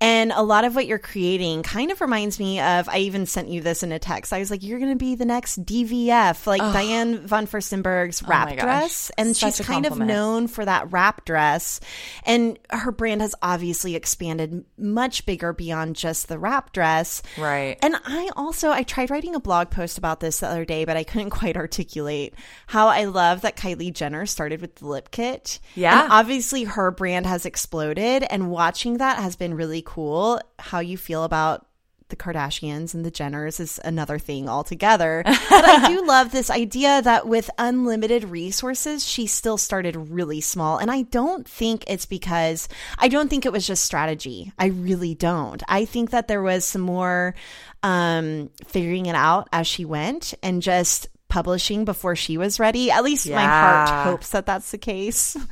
And 0.00 0.30
a 0.32 0.42
lot 0.42 0.64
of 0.64 0.74
what 0.74 0.86
you're 0.86 0.98
creating 0.98 1.62
kind 1.62 1.90
of 1.90 2.00
reminds 2.02 2.38
me 2.38 2.60
of 2.60 2.88
I 2.88 2.98
even 2.98 3.24
sent 3.24 3.48
you 3.48 3.62
this 3.62 3.82
in 3.82 3.92
a 3.92 3.98
text. 3.98 4.32
I 4.32 4.38
was 4.38 4.50
like, 4.50 4.62
you're 4.62 4.78
going 4.78 4.92
to 4.92 4.96
be 4.96 5.14
the 5.14 5.24
next 5.24 5.64
DVF, 5.64 6.46
like 6.46 6.60
Diane 6.60 7.26
von 7.26 7.46
Furstenberg's 7.46 8.22
oh 8.22 8.28
wrap 8.28 8.48
gosh. 8.48 8.60
dress. 8.60 9.10
And 9.16 9.34
Such 9.34 9.56
she's 9.56 9.66
kind 9.66 9.86
of 9.86 9.98
known 9.98 10.48
for 10.48 10.64
that 10.64 10.92
wrap 10.92 11.24
dress. 11.24 11.80
And 12.24 12.58
her 12.70 12.92
brand 12.92 13.22
has 13.22 13.34
obviously 13.40 13.94
expanded 13.96 14.64
much 14.76 15.24
bigger 15.24 15.54
beyond 15.54 15.96
just 15.96 16.28
the 16.28 16.38
wrap 16.38 16.72
dress. 16.72 17.22
Right. 17.38 17.78
And 17.80 17.96
I 18.04 18.30
also 18.36 18.70
I 18.70 18.82
tried 18.82 19.10
writing 19.10 19.34
a 19.34 19.40
blog 19.40 19.70
post 19.70 19.96
about 19.96 20.20
this 20.20 20.40
the 20.40 20.48
other 20.48 20.66
day, 20.66 20.84
but 20.84 20.98
I 20.98 21.04
couldn't 21.04 21.30
quite 21.36 21.56
articulate 21.56 22.34
how 22.66 22.88
I 22.88 23.04
love 23.04 23.42
that 23.46 23.56
Kylie 23.56 23.92
Jenner 23.92 24.26
started 24.26 24.60
with 24.60 24.74
the 24.76 24.86
lip 24.86 25.10
kit. 25.12 25.60
Yeah. 25.76 26.02
And 26.02 26.12
obviously 26.12 26.64
her 26.64 26.90
brand 26.90 27.26
has 27.26 27.46
exploded 27.46 28.24
and 28.28 28.50
watching 28.50 28.98
that 28.98 29.18
has 29.20 29.36
been 29.36 29.54
really 29.54 29.82
cool. 29.86 30.40
How 30.58 30.80
you 30.80 30.98
feel 30.98 31.22
about 31.22 31.66
the 32.08 32.16
Kardashians 32.16 32.94
and 32.94 33.04
the 33.04 33.10
Jenners 33.10 33.58
is 33.60 33.80
another 33.84 34.18
thing 34.18 34.48
altogether. 34.48 35.22
but 35.26 35.64
I 35.64 35.88
do 35.88 36.06
love 36.06 36.30
this 36.30 36.50
idea 36.50 37.02
that 37.02 37.26
with 37.26 37.50
unlimited 37.58 38.24
resources, 38.24 39.06
she 39.06 39.26
still 39.26 39.58
started 39.58 39.96
really 39.96 40.40
small. 40.40 40.78
And 40.78 40.90
I 40.90 41.02
don't 41.02 41.48
think 41.48 41.84
it's 41.86 42.06
because 42.06 42.68
I 42.98 43.08
don't 43.08 43.28
think 43.28 43.46
it 43.46 43.52
was 43.52 43.66
just 43.66 43.84
strategy. 43.84 44.52
I 44.58 44.66
really 44.66 45.14
don't. 45.14 45.62
I 45.68 45.84
think 45.84 46.10
that 46.10 46.28
there 46.28 46.42
was 46.42 46.64
some 46.64 46.82
more 46.82 47.34
um, 47.82 48.50
figuring 48.66 49.06
it 49.06 49.14
out 49.14 49.48
as 49.52 49.66
she 49.66 49.84
went 49.84 50.34
and 50.42 50.62
just 50.62 51.08
publishing 51.28 51.84
before 51.84 52.16
she 52.16 52.38
was 52.38 52.58
ready. 52.60 52.90
At 52.90 53.04
least 53.04 53.28
my 53.28 53.42
heart 53.44 53.88
hopes 54.06 54.30
that 54.30 54.46
that's 54.46 54.70
the 54.70 54.78
case. 54.78 55.36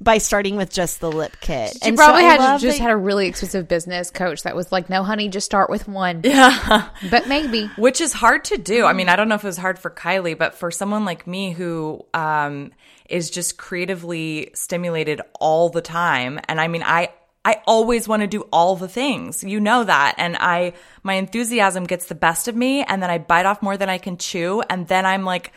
By 0.00 0.18
starting 0.18 0.56
with 0.56 0.72
just 0.72 1.00
the 1.00 1.10
lip 1.10 1.36
kit, 1.40 1.70
She 1.80 1.88
And 1.88 1.96
probably 1.96 2.24
I 2.24 2.34
had 2.34 2.58
just 2.58 2.78
that- 2.78 2.82
had 2.82 2.90
a 2.90 2.96
really 2.96 3.28
expensive 3.28 3.68
business 3.68 4.10
coach 4.10 4.42
that 4.42 4.56
was 4.56 4.72
like, 4.72 4.90
"No, 4.90 5.04
honey, 5.04 5.28
just 5.28 5.46
start 5.46 5.70
with 5.70 5.86
one." 5.86 6.22
Yeah, 6.24 6.88
but 7.10 7.28
maybe. 7.28 7.68
which 7.76 8.00
is 8.00 8.12
hard 8.12 8.44
to 8.46 8.58
do. 8.58 8.84
I 8.86 8.92
mean, 8.92 9.08
I 9.08 9.14
don't 9.14 9.28
know 9.28 9.36
if 9.36 9.44
it 9.44 9.46
was 9.46 9.56
hard 9.56 9.78
for 9.78 9.90
Kylie, 9.90 10.36
but 10.36 10.56
for 10.56 10.72
someone 10.72 11.04
like 11.04 11.28
me 11.28 11.52
who 11.52 12.04
um, 12.12 12.72
is 13.08 13.30
just 13.30 13.56
creatively 13.56 14.50
stimulated 14.54 15.20
all 15.38 15.68
the 15.70 15.80
time, 15.80 16.40
and 16.48 16.60
I 16.60 16.66
mean, 16.66 16.82
I 16.82 17.10
I 17.44 17.60
always 17.66 18.08
want 18.08 18.22
to 18.22 18.26
do 18.26 18.42
all 18.52 18.74
the 18.76 18.88
things. 18.88 19.44
You 19.44 19.60
know 19.60 19.84
that, 19.84 20.14
and 20.18 20.36
I 20.38 20.72
my 21.02 21.14
enthusiasm 21.14 21.84
gets 21.84 22.06
the 22.06 22.14
best 22.14 22.48
of 22.48 22.56
me, 22.56 22.82
and 22.82 23.02
then 23.02 23.10
I 23.10 23.18
bite 23.18 23.46
off 23.46 23.62
more 23.62 23.76
than 23.76 23.88
I 23.88 23.98
can 23.98 24.16
chew, 24.16 24.62
and 24.70 24.88
then 24.88 25.04
I'm 25.04 25.24
like 25.24 25.52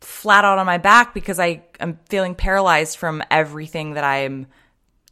flat 0.00 0.44
out 0.44 0.58
on 0.58 0.66
my 0.66 0.78
back 0.78 1.14
because 1.14 1.40
I 1.40 1.62
am 1.80 1.98
feeling 2.08 2.34
paralyzed 2.34 2.98
from 2.98 3.22
everything 3.30 3.94
that 3.94 4.04
I'm 4.04 4.46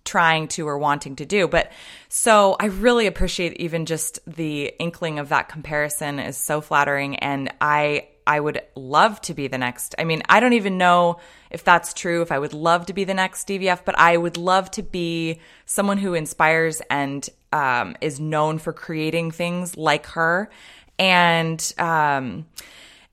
trying 0.04 0.48
to 0.48 0.68
or 0.68 0.78
wanting 0.78 1.16
to 1.16 1.24
do. 1.24 1.48
But 1.48 1.72
so 2.08 2.56
I 2.60 2.66
really 2.66 3.06
appreciate 3.06 3.54
even 3.54 3.86
just 3.86 4.20
the 4.26 4.72
inkling 4.78 5.18
of 5.18 5.30
that 5.30 5.48
comparison 5.48 6.18
is 6.18 6.36
so 6.36 6.60
flattering 6.60 7.16
and 7.16 7.52
I 7.60 8.08
I 8.26 8.40
would 8.40 8.62
love 8.74 9.20
to 9.22 9.34
be 9.34 9.48
the 9.48 9.58
next. 9.58 9.94
I 9.98 10.04
mean, 10.04 10.22
I 10.28 10.40
don't 10.40 10.54
even 10.54 10.78
know 10.78 11.18
if 11.50 11.62
that's 11.62 11.92
true 11.92 12.22
if 12.22 12.32
I 12.32 12.38
would 12.38 12.54
love 12.54 12.86
to 12.86 12.92
be 12.92 13.04
the 13.04 13.14
next 13.14 13.48
DVF, 13.48 13.84
but 13.84 13.98
I 13.98 14.16
would 14.16 14.36
love 14.36 14.70
to 14.72 14.82
be 14.82 15.40
someone 15.66 15.98
who 15.98 16.14
inspires 16.14 16.80
and 16.90 17.28
um, 17.52 17.96
is 18.00 18.18
known 18.18 18.58
for 18.58 18.72
creating 18.72 19.30
things 19.30 19.76
like 19.76 20.06
her 20.06 20.50
and 20.98 21.72
um 21.78 22.46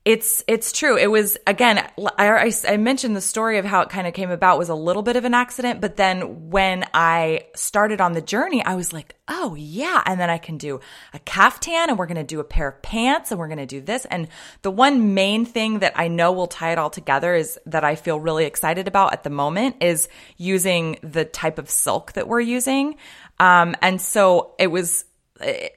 it's 0.04 0.42
it's 0.48 0.72
true. 0.72 0.96
It 0.96 1.08
was 1.10 1.38
again. 1.46 1.78
I, 2.18 2.52
I, 2.66 2.76
mentioned 2.76 3.14
the 3.14 3.20
story 3.20 3.58
of 3.58 3.64
how 3.64 3.82
it 3.82 3.88
kind 3.88 4.08
of 4.08 4.14
came 4.14 4.32
about 4.32 4.58
was 4.58 4.68
a 4.68 4.74
little 4.74 5.02
bit 5.02 5.14
of 5.14 5.24
an 5.24 5.32
accident, 5.32 5.80
but 5.80 5.96
then 5.96 6.50
when 6.50 6.84
I 6.92 7.46
started 7.54 8.00
on 8.00 8.12
the 8.12 8.20
journey, 8.20 8.64
I 8.64 8.74
was 8.74 8.92
like, 8.92 9.14
oh 9.28 9.54
yeah, 9.54 10.02
and 10.04 10.18
then 10.18 10.28
I 10.28 10.38
can 10.38 10.58
do 10.58 10.80
a 11.12 11.20
caftan, 11.20 11.88
and 11.88 11.96
we're 11.96 12.06
gonna 12.06 12.24
do 12.24 12.40
a 12.40 12.44
pair 12.44 12.66
of 12.66 12.82
pants, 12.82 13.30
and 13.30 13.38
we're 13.38 13.46
gonna 13.46 13.64
do 13.64 13.80
this. 13.80 14.04
And 14.06 14.26
the 14.62 14.72
one 14.72 15.14
main 15.14 15.44
thing 15.44 15.78
that 15.78 15.92
I 15.94 16.08
know 16.08 16.32
will 16.32 16.48
tie 16.48 16.72
it 16.72 16.78
all 16.78 16.90
together 16.90 17.36
is 17.36 17.60
that 17.66 17.84
I 17.84 17.94
feel 17.94 18.18
really 18.18 18.44
excited 18.44 18.88
about 18.88 19.12
at 19.12 19.22
the 19.22 19.30
moment 19.30 19.76
is 19.80 20.08
using 20.36 20.98
the 21.04 21.24
type 21.24 21.60
of 21.60 21.70
silk 21.70 22.14
that 22.14 22.26
we're 22.26 22.40
using. 22.40 22.96
Um, 23.38 23.76
and 23.80 24.00
so 24.00 24.54
it 24.58 24.66
was 24.66 25.04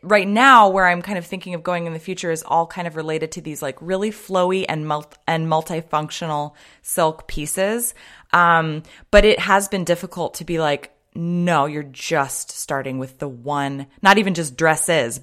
right 0.01 0.28
now 0.28 0.69
where 0.69 0.86
I'm 0.86 1.01
kind 1.01 1.17
of 1.17 1.25
thinking 1.25 1.54
of 1.54 1.63
going 1.63 1.86
in 1.86 1.93
the 1.93 1.99
future 1.99 2.32
is 2.32 2.43
all 2.43 2.67
kind 2.67 2.88
of 2.88 2.95
related 2.95 3.32
to 3.34 3.41
these 3.41 3.62
like 3.62 3.78
really 3.82 4.12
flowy 4.12 4.65
and 4.67 4.88
multi- 4.88 5.17
and 5.28 5.47
multifunctional 5.47 6.54
silk 6.82 7.28
pieces. 7.28 7.93
Um, 8.32 8.84
but 9.12 9.25
it 9.25 9.39
has 9.39 9.67
been 9.67 9.84
difficult 9.84 10.36
to 10.36 10.45
be 10.45 10.60
like, 10.60 10.91
no, 11.13 11.65
you're 11.65 11.84
just 11.84 12.51
starting 12.51 12.99
with 12.99 13.19
the 13.19 13.28
one, 13.28 13.88
not 14.01 14.17
even 14.17 14.34
just 14.34 14.58
dresses, 14.58 15.21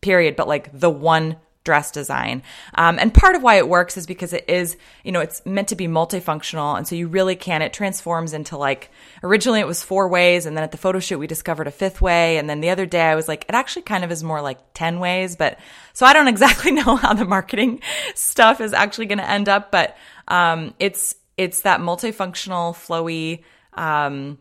period, 0.00 0.36
but 0.36 0.48
like 0.48 0.78
the 0.78 0.90
one 0.90 1.36
dress 1.64 1.90
design. 1.90 2.42
Um, 2.74 2.98
and 2.98 3.14
part 3.14 3.36
of 3.36 3.42
why 3.42 3.56
it 3.56 3.68
works 3.68 3.96
is 3.96 4.06
because 4.06 4.32
it 4.32 4.44
is, 4.48 4.76
you 5.04 5.12
know, 5.12 5.20
it's 5.20 5.44
meant 5.46 5.68
to 5.68 5.76
be 5.76 5.86
multifunctional. 5.86 6.76
And 6.76 6.86
so 6.86 6.96
you 6.96 7.06
really 7.06 7.36
can, 7.36 7.62
it 7.62 7.72
transforms 7.72 8.32
into 8.32 8.56
like, 8.56 8.90
originally 9.22 9.60
it 9.60 9.66
was 9.66 9.82
four 9.82 10.08
ways. 10.08 10.46
And 10.46 10.56
then 10.56 10.64
at 10.64 10.72
the 10.72 10.78
photo 10.78 10.98
shoot, 10.98 11.18
we 11.18 11.26
discovered 11.26 11.66
a 11.66 11.70
fifth 11.70 12.00
way. 12.00 12.38
And 12.38 12.50
then 12.50 12.60
the 12.60 12.70
other 12.70 12.86
day 12.86 13.02
I 13.02 13.14
was 13.14 13.28
like, 13.28 13.44
it 13.48 13.54
actually 13.54 13.82
kind 13.82 14.04
of 14.04 14.10
is 14.10 14.24
more 14.24 14.42
like 14.42 14.58
10 14.74 14.98
ways. 14.98 15.36
But 15.36 15.58
so 15.92 16.04
I 16.04 16.12
don't 16.12 16.28
exactly 16.32 16.72
know 16.72 16.96
how 16.96 17.14
the 17.14 17.24
marketing 17.24 17.80
stuff 18.14 18.60
is 18.60 18.72
actually 18.72 19.06
going 19.06 19.18
to 19.18 19.28
end 19.28 19.48
up. 19.48 19.70
But, 19.70 19.96
um, 20.28 20.74
it's, 20.78 21.14
it's 21.36 21.62
that 21.62 21.80
multifunctional, 21.80 22.74
flowy, 22.74 23.42
um, 23.74 24.38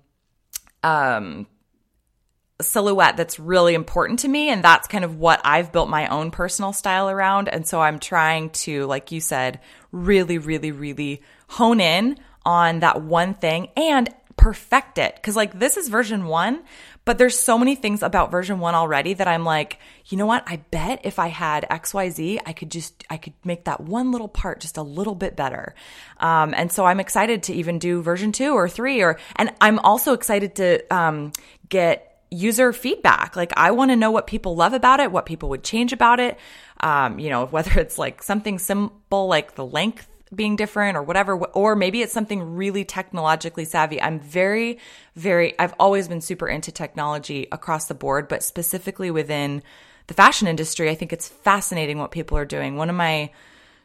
um, 0.83 1.47
silhouette 2.63 3.17
that's 3.17 3.39
really 3.39 3.73
important 3.73 4.19
to 4.19 4.27
me. 4.27 4.49
And 4.49 4.63
that's 4.63 4.87
kind 4.87 5.03
of 5.03 5.17
what 5.17 5.41
I've 5.43 5.71
built 5.71 5.89
my 5.89 6.07
own 6.07 6.31
personal 6.31 6.73
style 6.73 7.09
around. 7.09 7.49
And 7.49 7.65
so 7.65 7.81
I'm 7.81 7.99
trying 7.99 8.49
to, 8.51 8.85
like 8.85 9.11
you 9.11 9.21
said, 9.21 9.59
really, 9.91 10.37
really, 10.37 10.71
really 10.71 11.21
hone 11.47 11.79
in 11.79 12.17
on 12.45 12.79
that 12.79 13.01
one 13.01 13.33
thing 13.33 13.69
and 13.75 14.09
perfect 14.37 14.97
it. 14.97 15.21
Cause 15.21 15.35
like 15.35 15.57
this 15.59 15.77
is 15.77 15.87
version 15.87 16.25
one, 16.25 16.63
but 17.05 17.17
there's 17.17 17.37
so 17.37 17.57
many 17.59 17.75
things 17.75 18.01
about 18.01 18.31
version 18.31 18.59
one 18.59 18.73
already 18.73 19.13
that 19.13 19.27
I'm 19.27 19.43
like, 19.43 19.77
you 20.07 20.17
know 20.17 20.25
what? 20.25 20.43
I 20.47 20.55
bet 20.55 21.01
if 21.03 21.19
I 21.19 21.27
had 21.27 21.67
XYZ, 21.69 22.39
I 22.45 22.53
could 22.53 22.71
just, 22.71 23.03
I 23.09 23.17
could 23.17 23.33
make 23.43 23.65
that 23.65 23.81
one 23.81 24.11
little 24.11 24.27
part 24.27 24.59
just 24.59 24.77
a 24.77 24.81
little 24.81 25.13
bit 25.13 25.35
better. 25.35 25.75
Um, 26.19 26.55
and 26.55 26.71
so 26.71 26.85
I'm 26.85 26.99
excited 26.99 27.43
to 27.43 27.53
even 27.53 27.77
do 27.77 28.01
version 28.01 28.31
two 28.31 28.53
or 28.53 28.67
three 28.67 29.01
or, 29.01 29.19
and 29.35 29.51
I'm 29.61 29.77
also 29.79 30.13
excited 30.13 30.55
to, 30.55 30.95
um, 30.95 31.33
get 31.69 32.10
user 32.31 32.71
feedback. 32.71 33.35
Like 33.35 33.51
I 33.57 33.71
want 33.71 33.91
to 33.91 33.95
know 33.95 34.09
what 34.09 34.25
people 34.25 34.55
love 34.55 34.73
about 34.73 34.99
it, 34.99 35.11
what 35.11 35.25
people 35.25 35.49
would 35.49 35.63
change 35.63 35.93
about 35.93 36.19
it. 36.19 36.39
Um, 36.79 37.19
you 37.19 37.29
know, 37.29 37.45
whether 37.51 37.79
it's 37.79 37.97
like 37.97 38.23
something 38.23 38.57
simple 38.57 39.27
like 39.27 39.55
the 39.55 39.65
length 39.65 40.07
being 40.33 40.55
different 40.55 40.95
or 40.95 41.03
whatever, 41.03 41.35
or 41.37 41.75
maybe 41.75 42.01
it's 42.01 42.13
something 42.13 42.55
really 42.55 42.85
technologically 42.85 43.65
savvy. 43.65 44.01
I'm 44.01 44.19
very, 44.19 44.79
very, 45.13 45.59
I've 45.59 45.73
always 45.77 46.07
been 46.07 46.21
super 46.21 46.47
into 46.47 46.71
technology 46.71 47.47
across 47.51 47.87
the 47.87 47.93
board, 47.93 48.29
but 48.29 48.41
specifically 48.41 49.11
within 49.11 49.61
the 50.07 50.13
fashion 50.13 50.47
industry, 50.47 50.89
I 50.89 50.95
think 50.95 51.11
it's 51.11 51.27
fascinating 51.27 51.97
what 51.97 52.11
people 52.11 52.37
are 52.37 52.45
doing. 52.45 52.77
One 52.77 52.89
of 52.89 52.95
my 52.95 53.31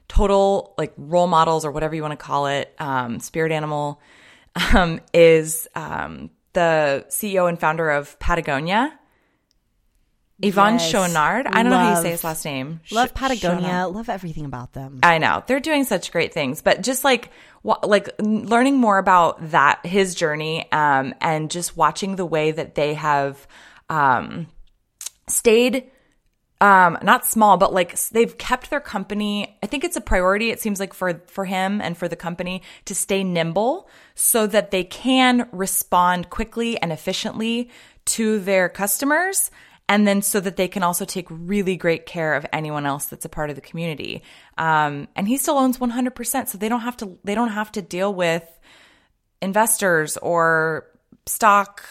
total 0.07 0.73
like 0.79 0.93
role 0.97 1.27
models 1.27 1.65
or 1.65 1.73
whatever 1.73 1.97
you 1.97 2.03
want 2.03 2.13
to 2.13 2.25
call 2.25 2.47
it, 2.47 2.73
um, 2.79 3.19
spirit 3.19 3.51
animal, 3.51 4.01
um, 4.73 5.01
is 5.13 5.67
um, 5.75 6.31
the 6.57 7.05
CEO 7.11 7.49
and 7.49 7.61
founder 7.61 7.91
of 7.91 8.19
Patagonia. 8.19 8.99
Yvon 10.43 10.73
yes. 10.73 10.93
Chouinard. 10.93 11.47
I 11.47 11.63
don't 11.63 11.71
love, 11.71 11.73
know 11.73 11.79
how 11.79 11.97
you 11.97 12.03
say 12.03 12.11
his 12.11 12.25
last 12.25 12.45
name. 12.45 12.81
Love 12.91 13.15
Patagonia. 13.15 13.87
Love 13.89 14.09
everything 14.09 14.45
about 14.45 14.73
them. 14.73 15.01
I 15.03 15.19
know 15.19 15.45
they're 15.47 15.61
doing 15.61 15.85
such 15.85 16.13
great 16.13 16.35
things, 16.35 16.61
but 16.63 16.83
just 16.83 17.05
like 17.05 17.31
like 17.63 18.11
learning 18.19 18.77
more 18.77 18.99
about 18.99 19.51
that 19.51 19.85
his 19.85 20.15
journey, 20.15 20.71
um, 20.73 21.15
and 21.21 21.51
just 21.51 21.77
watching 21.77 22.17
the 22.17 22.27
way 22.27 22.51
that 22.53 22.75
they 22.75 22.95
have 22.95 23.47
um, 23.89 24.47
stayed 25.29 25.91
um 26.61 26.99
not 27.03 27.27
small 27.27 27.57
but 27.57 27.73
like 27.73 27.99
they've 28.11 28.39
kept 28.39 28.71
their 28.71 28.81
company 28.81 29.59
i 29.63 29.67
think 29.67 29.85
it's 29.85 29.97
a 29.97 30.01
priority 30.01 30.51
it 30.51 30.61
seems 30.61 30.81
like 30.81 30.95
for 30.95 31.21
for 31.27 31.45
him 31.45 31.81
and 31.81 31.99
for 31.99 32.09
the 32.09 32.17
company 32.17 32.63
to 32.85 32.95
stay 32.95 33.23
nimble 33.23 33.89
so 34.15 34.47
that 34.47 34.71
they 34.71 34.85
can 34.85 35.49
respond 35.53 36.31
quickly 36.31 36.81
and 36.81 36.93
efficiently 36.93 37.69
to 38.07 38.39
their 38.41 38.69
customers 38.69 39.51
and 39.89 40.07
then 40.07 40.23
so 40.23 40.41
that 40.41 40.57
they 40.57 40.69
can 40.69 40.83
also 40.83 41.05
take 41.05 41.27
really 41.31 41.77
great 41.77 42.07
care 42.07 42.35
of 42.35 42.47
anyone 42.53 42.87
else 42.87 43.07
that's 43.07 43.25
a 43.25 43.29
part 43.29 43.51
of 43.51 43.57
the 43.57 43.63
community. 43.63 44.23
Um 44.59 45.09
and 45.15 45.29
he 45.29 45.37
still 45.37 45.59
owns 45.59 45.79
100% 45.79 46.49
so 46.49 46.59
they 46.59 46.69
don't 46.69 46.81
have 46.81 46.97
to 46.99 47.19
they 47.25 47.35
don't 47.35 47.51
have 47.51 47.71
to 47.73 47.83
deal 47.83 48.13
with 48.13 48.45
investors 49.41 50.17
or 50.17 50.87
stock 51.27 51.85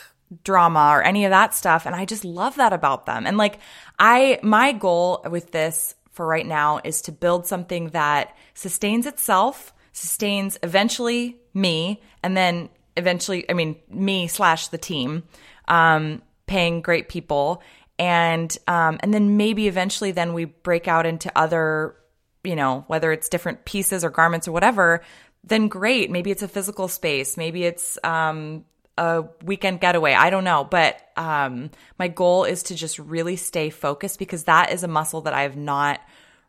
drama 0.43 0.89
or 0.91 1.03
any 1.03 1.25
of 1.25 1.31
that 1.31 1.53
stuff. 1.53 1.85
And 1.85 1.95
I 1.95 2.05
just 2.05 2.25
love 2.25 2.55
that 2.55 2.73
about 2.73 3.05
them. 3.05 3.27
And 3.27 3.37
like, 3.37 3.59
I, 3.99 4.39
my 4.41 4.71
goal 4.71 5.25
with 5.29 5.51
this 5.51 5.95
for 6.11 6.25
right 6.25 6.45
now 6.45 6.79
is 6.83 7.01
to 7.03 7.11
build 7.11 7.45
something 7.45 7.89
that 7.89 8.35
sustains 8.53 9.05
itself, 9.05 9.73
sustains 9.91 10.57
eventually 10.63 11.37
me, 11.53 12.01
and 12.23 12.35
then 12.35 12.69
eventually, 12.97 13.49
I 13.49 13.53
mean, 13.53 13.75
me 13.89 14.27
slash 14.27 14.69
the 14.69 14.77
team, 14.77 15.23
um, 15.67 16.21
paying 16.47 16.81
great 16.81 17.09
people. 17.09 17.61
And, 17.99 18.55
um, 18.67 18.97
and 19.01 19.13
then 19.13 19.37
maybe 19.37 19.67
eventually 19.67 20.11
then 20.11 20.33
we 20.33 20.45
break 20.45 20.87
out 20.87 21.05
into 21.05 21.31
other, 21.37 21.95
you 22.43 22.55
know, 22.55 22.83
whether 22.87 23.11
it's 23.11 23.29
different 23.29 23.65
pieces 23.65 24.03
or 24.03 24.09
garments 24.09 24.47
or 24.47 24.51
whatever, 24.51 25.01
then 25.43 25.67
great. 25.67 26.09
Maybe 26.09 26.31
it's 26.31 26.43
a 26.43 26.47
physical 26.47 26.87
space. 26.87 27.37
Maybe 27.37 27.63
it's, 27.63 27.97
um, 28.03 28.65
a 28.97 29.25
weekend 29.43 29.81
getaway. 29.81 30.13
I 30.13 30.29
don't 30.29 30.43
know, 30.43 30.63
but 30.63 31.01
um, 31.17 31.71
my 31.99 32.07
goal 32.07 32.45
is 32.45 32.63
to 32.63 32.75
just 32.75 32.97
really 32.99 33.35
stay 33.35 33.69
focused 33.69 34.19
because 34.19 34.45
that 34.45 34.71
is 34.71 34.83
a 34.83 34.87
muscle 34.87 35.21
that 35.21 35.33
I 35.33 35.41
have 35.41 35.57
not 35.57 35.99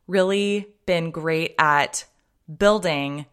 really 0.06 0.68
been 0.86 1.10
great 1.10 1.54
at 1.58 2.04
building 2.54 3.26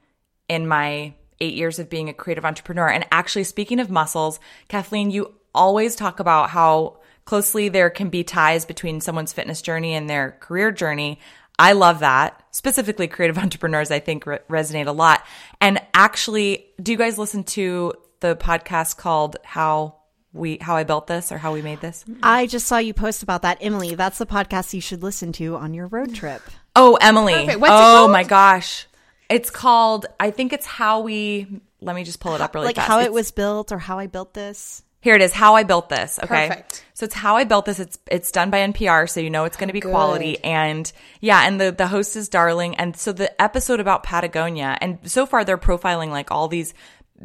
in 0.50 0.68
my 0.68 1.14
eight 1.40 1.54
years 1.54 1.80
of 1.80 1.90
being 1.90 2.10
a 2.10 2.14
creative 2.14 2.46
entrepreneur. 2.46 2.88
And 2.90 3.06
actually, 3.12 3.44
speaking 3.44 3.80
of 3.80 3.90
muscles, 3.90 4.40
Kathleen, 4.68 5.12
you 5.12 5.34
always 5.54 5.96
talk 5.96 6.20
about 6.20 6.50
how 6.50 6.98
closely 7.26 7.70
there 7.70 7.90
can 7.90 8.10
be 8.10 8.24
ties 8.24 8.66
between 8.66 9.02
someone's 9.02 9.34
fitness 9.34 9.62
journey 9.62 9.94
and 9.94 10.10
their 10.10 10.38
career 10.40 10.72
journey. 10.72 11.20
I 11.60 11.74
love 11.74 12.00
that. 12.00 12.44
Specifically, 12.52 13.08
creative 13.08 13.38
entrepreneurs, 13.44 13.92
I 13.92 14.00
think, 14.00 14.26
re- 14.26 14.40
resonate 14.50 14.88
a 14.88 14.92
lot. 14.92 15.24
And 15.62 15.80
actually, 15.94 16.66
do 16.82 16.92
you 16.92 16.98
guys 16.98 17.18
listen 17.18 17.44
to 17.46 17.94
the 18.24 18.36
podcast 18.38 18.98
called 18.98 19.36
How 19.44 19.98
we 20.32 20.58
how 20.60 20.76
I 20.76 20.84
built 20.84 21.06
this 21.06 21.32
or 21.32 21.38
how 21.38 21.54
we 21.54 21.62
made 21.62 21.82
this? 21.82 22.04
I 22.24 22.48
just 22.48 22.66
saw 22.66 22.78
you 22.78 22.94
post 22.94 23.22
about 23.22 23.44
that, 23.44 23.60
Emily. 23.62 23.94
That's 23.96 24.18
the 24.18 24.26
podcast 24.26 24.74
you 24.74 24.82
should 24.82 25.04
listen 25.04 25.32
to 25.34 25.58
on 25.58 25.74
your 25.76 25.88
road 25.88 26.16
trip. 26.16 26.42
Oh, 26.76 26.98
Emily. 27.00 27.50
oh 27.62 28.08
my 28.08 28.24
gosh. 28.24 28.88
It's 29.30 29.52
called 29.52 30.08
I 30.20 30.32
think 30.32 30.54
it's 30.54 30.66
how 30.66 31.02
we 31.02 31.62
let 31.82 31.96
me 31.96 32.04
just 32.04 32.22
pull 32.22 32.34
it 32.34 32.42
up 32.42 32.56
really 32.56 32.68
like 32.68 32.78
fast. 32.78 32.88
how 32.88 33.00
it's, 33.00 33.08
it 33.08 33.14
was 33.14 33.32
built 33.32 33.72
or 33.72 33.78
how 33.78 34.00
I 34.00 34.08
built 34.08 34.34
this. 34.34 34.84
Here 35.02 35.16
it 35.16 35.22
is, 35.22 35.34
how 35.34 35.56
I 35.56 35.64
built 35.64 35.90
this. 35.90 36.18
Okay. 36.18 36.48
Perfect. 36.48 36.86
So 36.94 37.04
it's 37.04 37.14
how 37.14 37.36
I 37.36 37.44
built 37.44 37.66
this. 37.66 37.78
It's 37.78 38.00
it's 38.10 38.32
done 38.32 38.50
by 38.50 38.60
NPR, 38.60 39.10
so 39.10 39.20
you 39.20 39.30
know 39.30 39.44
it's 39.44 39.58
going 39.58 39.68
to 39.68 39.74
be 39.74 39.82
Good. 39.82 39.92
quality. 39.92 40.42
And 40.42 40.90
yeah, 41.20 41.46
and 41.46 41.60
the 41.60 41.74
the 41.74 41.88
host 41.88 42.16
is 42.16 42.30
Darling. 42.30 42.76
And 42.76 42.96
so 42.96 43.12
the 43.12 43.40
episode 43.42 43.82
about 43.82 44.04
Patagonia, 44.04 44.78
and 44.80 45.00
so 45.04 45.26
far 45.26 45.44
they're 45.44 45.58
profiling 45.58 46.10
like 46.10 46.32
all 46.32 46.48
these 46.48 46.74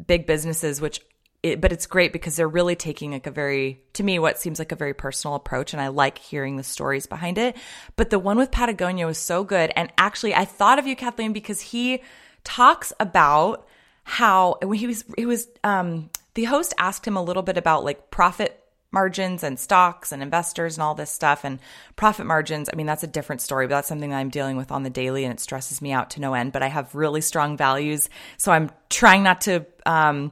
big 0.06 0.26
businesses, 0.26 0.80
which 0.80 1.00
it, 1.42 1.60
but 1.60 1.72
it's 1.72 1.86
great 1.86 2.12
because 2.12 2.36
they're 2.36 2.48
really 2.48 2.74
taking 2.74 3.12
like 3.12 3.26
a 3.26 3.30
very 3.30 3.80
to 3.92 4.02
me 4.02 4.18
what 4.18 4.38
seems 4.38 4.58
like 4.58 4.72
a 4.72 4.76
very 4.76 4.94
personal 4.94 5.36
approach 5.36 5.72
and 5.72 5.80
I 5.80 5.88
like 5.88 6.18
hearing 6.18 6.56
the 6.56 6.64
stories 6.64 7.06
behind 7.06 7.38
it. 7.38 7.56
But 7.96 8.10
the 8.10 8.18
one 8.18 8.38
with 8.38 8.50
Patagonia 8.50 9.06
was 9.06 9.18
so 9.18 9.44
good 9.44 9.72
and 9.76 9.92
actually 9.96 10.34
I 10.34 10.44
thought 10.44 10.80
of 10.80 10.86
you 10.86 10.96
Kathleen 10.96 11.32
because 11.32 11.60
he 11.60 12.02
talks 12.42 12.92
about 12.98 13.68
how 14.02 14.58
when 14.62 14.78
he 14.78 14.88
was 14.88 15.04
he 15.16 15.26
was 15.26 15.48
um 15.62 16.10
the 16.34 16.44
host 16.44 16.74
asked 16.76 17.06
him 17.06 17.16
a 17.16 17.22
little 17.22 17.42
bit 17.44 17.56
about 17.56 17.84
like 17.84 18.10
profit 18.10 18.60
margins 18.90 19.42
and 19.42 19.58
stocks 19.58 20.12
and 20.12 20.22
investors 20.22 20.76
and 20.76 20.82
all 20.82 20.94
this 20.94 21.10
stuff 21.10 21.44
and 21.44 21.58
profit 21.96 22.26
margins. 22.26 22.70
I 22.72 22.76
mean, 22.76 22.86
that's 22.86 23.02
a 23.02 23.08
different 23.08 23.42
story, 23.42 23.66
but 23.66 23.74
that's 23.74 23.88
something 23.88 24.10
that 24.10 24.16
I'm 24.16 24.30
dealing 24.30 24.56
with 24.56 24.72
on 24.72 24.82
the 24.82 24.90
daily 24.90 25.24
and 25.24 25.32
it 25.32 25.40
stresses 25.40 25.82
me 25.82 25.92
out 25.92 26.10
to 26.10 26.20
no 26.20 26.34
end. 26.34 26.52
But 26.52 26.62
I 26.62 26.68
have 26.68 26.94
really 26.94 27.20
strong 27.20 27.56
values. 27.56 28.08
So 28.38 28.50
I'm 28.50 28.70
trying 28.88 29.22
not 29.22 29.42
to 29.42 29.66
um, 29.88 30.30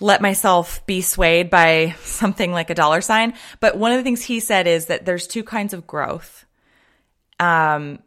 let 0.00 0.20
myself 0.20 0.84
be 0.86 1.00
swayed 1.00 1.48
by 1.48 1.94
something 2.02 2.52
like 2.52 2.68
a 2.68 2.74
dollar 2.74 3.00
sign. 3.00 3.32
But 3.60 3.78
one 3.78 3.92
of 3.92 3.98
the 3.98 4.02
things 4.02 4.22
he 4.22 4.40
said 4.40 4.66
is 4.66 4.86
that 4.86 5.06
there's 5.06 5.26
two 5.26 5.44
kinds 5.44 5.72
of 5.72 5.86
growth. 5.86 6.44
Um, 7.40 8.00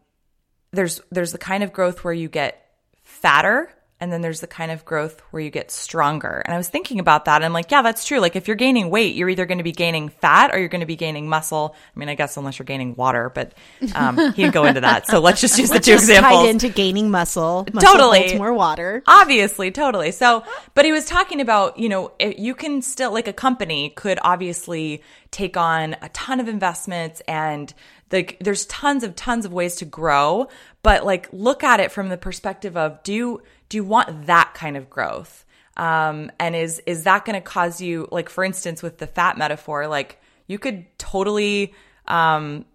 there's 0.72 1.02
there's 1.12 1.32
the 1.32 1.38
kind 1.38 1.64
of 1.64 1.74
growth 1.74 2.04
where 2.04 2.14
you 2.14 2.30
get 2.30 2.70
fatter 3.04 3.74
and 4.02 4.12
then 4.12 4.22
there's 4.22 4.42
the 4.42 4.48
kind 4.48 4.72
of 4.72 4.84
growth 4.84 5.22
where 5.30 5.42
you 5.42 5.52
get 5.52 5.70
stronger. 5.70 6.42
And 6.44 6.54
I 6.56 6.58
was 6.58 6.68
thinking 6.68 7.00
about 7.00 7.26
that. 7.26 7.36
And 7.36 7.46
I'm 7.46 7.54
like, 7.54 7.70
yeah, 7.70 7.84
that's 7.84 8.04
true. 8.04 8.20
Like 8.20 8.36
if 8.36 8.48
you're 8.48 8.58
gaining 8.58 8.90
weight, 8.90 9.16
you're 9.16 9.30
either 9.30 9.46
going 9.46 9.60
to 9.60 9.64
be 9.64 9.72
gaining 9.72 10.10
fat 10.10 10.54
or 10.54 10.60
you're 10.60 10.70
going 10.70 10.82
to 10.82 10.88
be 10.88 10.96
gaining 10.96 11.30
muscle. 11.30 11.76
I 11.96 12.00
mean, 12.00 12.10
I 12.10 12.16
guess 12.16 12.36
unless 12.36 12.58
you're 12.58 12.66
gaining 12.66 12.96
water, 12.96 13.30
but 13.30 13.54
um, 13.94 14.18
he 14.34 14.42
didn't 14.42 14.56
go 14.56 14.66
into 14.66 14.82
that. 14.82 15.06
So 15.06 15.20
let's 15.20 15.40
just 15.40 15.58
use 15.60 15.70
the 15.70 15.80
two 15.80 15.94
examples. 15.94 16.42
Tied 16.42 16.50
into 16.50 16.70
gaining 16.70 17.12
muscle. 17.12 17.68
muscle 17.72 17.94
totally. 17.94 18.36
more 18.40 18.52
water. 18.52 19.04
Obviously, 19.06 19.70
totally. 19.70 20.12
So, 20.12 20.44
but 20.74 20.84
he 20.84 20.92
was 20.92 21.06
talking 21.06 21.40
about, 21.40 21.78
you 21.78 21.88
know, 21.88 22.12
you 22.20 22.56
can 22.56 22.82
still, 22.82 23.14
like 23.14 23.28
a 23.28 23.34
company 23.34 23.92
could 23.92 24.18
obviously 24.24 25.04
take 25.30 25.58
on 25.58 25.96
a 26.02 26.10
ton 26.10 26.40
of 26.40 26.48
investments 26.48 27.22
and 27.28 27.72
like 28.12 28.38
there's 28.42 28.66
tons 28.66 29.04
of 29.04 29.16
tons 29.16 29.46
of 29.46 29.54
ways 29.54 29.78
to 29.78 29.86
grow 29.86 30.48
but 30.84 31.06
like 31.06 31.30
look 31.32 31.64
at 31.64 31.80
it 31.80 31.92
from 31.92 32.10
the 32.10 32.18
perspective 32.18 32.76
of 32.76 33.02
do 33.04 33.14
you 33.14 33.42
do 33.72 33.78
you 33.78 33.86
want 33.86 34.28
that 34.28 34.54
kind 34.54 34.76
of 34.76 34.90
growth? 34.90 35.46
Um, 35.78 36.30
and 36.38 36.56
is 36.56 36.82
is 36.86 37.06
that 37.06 37.24
going 37.24 37.36
to 37.36 37.42
cause 37.42 37.80
you 37.80 38.10
like 38.12 38.28
for 38.28 38.44
instance 38.44 38.84
with 38.84 38.98
the 38.98 39.08
fat 39.08 39.38
metaphor 39.38 39.88
like 39.88 40.22
you 40.46 40.60
could 40.60 40.86
totally 40.98 41.74
um, 42.08 42.66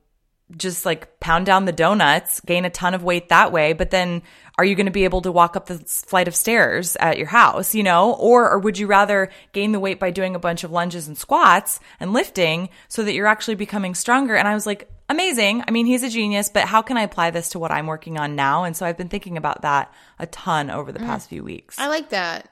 just 0.57 0.87
like 0.87 1.21
pound 1.21 1.45
down 1.45 1.67
the 1.67 1.73
donuts 1.73 2.41
gain 2.41 2.65
a 2.65 2.71
ton 2.71 2.95
of 2.95 3.05
weight 3.05 3.29
that 3.29 3.53
way 3.53 3.75
but 3.75 3.91
then 3.91 4.23
are 4.57 4.65
you 4.65 4.75
going 4.75 4.87
to 4.87 4.93
be 4.93 5.05
able 5.05 5.21
to 5.21 5.31
walk 5.31 5.57
up 5.57 5.67
the 5.67 5.77
flight 5.77 6.27
of 6.27 6.35
stairs 6.35 6.97
at 6.97 7.19
your 7.19 7.27
house 7.27 7.75
you 7.75 7.83
know? 7.83 8.15
Or 8.15 8.51
or 8.51 8.59
would 8.59 8.79
you 8.79 8.87
rather 8.87 9.29
gain 9.53 9.73
the 9.73 9.81
weight 9.81 10.01
by 10.01 10.11
doing 10.11 10.35
a 10.35 10.41
bunch 10.41 10.65
of 10.65 10.71
lunges 10.71 11.07
and 11.07 11.19
squats 11.19 11.79
and 12.01 12.15
lifting 12.15 12.71
so 12.89 13.03
that 13.03 13.13
you're 13.13 13.27
actually 13.27 13.57
becoming 13.57 13.95
stronger? 13.95 14.35
And 14.35 14.49
i 14.49 14.55
was 14.55 14.67
like 14.67 14.91
amazing. 15.09 15.65
I 15.67 15.71
mean, 15.71 15.87
he's 15.87 16.03
a 16.03 16.11
genius, 16.11 16.49
but 16.49 16.65
how 16.65 16.83
can 16.83 16.97
I 16.97 17.03
apply 17.03 17.31
this 17.31 17.51
to 17.51 17.59
what 17.59 17.71
I'm 17.71 17.87
working 17.87 18.19
on 18.19 18.35
now? 18.37 18.65
And 18.65 18.77
so 18.77 18.87
I've 18.87 18.97
been 18.97 19.09
thinking 19.09 19.37
about 19.37 19.63
that 19.63 19.93
a 20.19 20.27
ton 20.27 20.71
over 20.71 20.93
the 20.93 20.99
mm. 20.99 21.07
past 21.07 21.29
few 21.29 21.45
weeks. 21.45 21.79
I 21.79 21.89
like 21.89 22.11
that. 22.11 22.49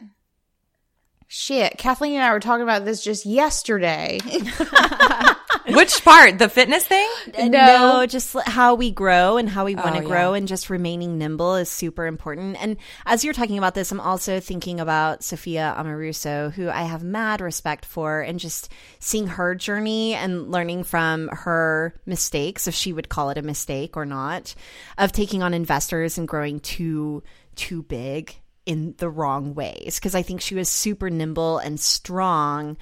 Shit, 1.36 1.78
Kathleen 1.78 2.12
and 2.12 2.22
I 2.22 2.30
were 2.30 2.38
talking 2.38 2.62
about 2.62 2.84
this 2.84 3.02
just 3.02 3.26
yesterday. 3.26 4.20
Which 5.66 6.04
part? 6.04 6.38
The 6.38 6.48
fitness 6.48 6.86
thing? 6.86 7.10
Uh, 7.36 7.48
no. 7.48 7.48
no. 7.48 8.06
just 8.06 8.36
how 8.46 8.76
we 8.76 8.92
grow 8.92 9.36
and 9.36 9.48
how 9.48 9.64
we 9.64 9.74
want 9.74 9.96
to 9.96 10.04
oh, 10.04 10.06
grow 10.06 10.30
yeah. 10.30 10.38
and 10.38 10.46
just 10.46 10.70
remaining 10.70 11.18
nimble 11.18 11.56
is 11.56 11.68
super 11.68 12.06
important. 12.06 12.56
And 12.62 12.76
as 13.04 13.24
you're 13.24 13.34
talking 13.34 13.58
about 13.58 13.74
this, 13.74 13.90
I'm 13.90 13.98
also 13.98 14.38
thinking 14.38 14.78
about 14.78 15.24
Sophia 15.24 15.74
Amoruso, 15.76 16.52
who 16.52 16.68
I 16.68 16.84
have 16.84 17.02
mad 17.02 17.40
respect 17.40 17.84
for, 17.84 18.20
and 18.20 18.38
just 18.38 18.70
seeing 19.00 19.26
her 19.26 19.56
journey 19.56 20.14
and 20.14 20.52
learning 20.52 20.84
from 20.84 21.30
her 21.32 21.96
mistakes, 22.06 22.68
if 22.68 22.74
she 22.74 22.92
would 22.92 23.08
call 23.08 23.30
it 23.30 23.38
a 23.38 23.42
mistake 23.42 23.96
or 23.96 24.06
not, 24.06 24.54
of 24.98 25.10
taking 25.10 25.42
on 25.42 25.52
investors 25.52 26.16
and 26.16 26.28
growing 26.28 26.60
too 26.60 27.24
too 27.56 27.82
big 27.82 28.36
in 28.66 28.94
the 28.98 29.08
wrong 29.08 29.54
ways. 29.54 29.96
Because 29.96 30.14
I 30.14 30.22
think 30.22 30.40
she 30.40 30.54
was 30.54 30.68
super 30.68 31.10
nimble 31.10 31.58
and 31.58 31.78
strong 31.78 32.76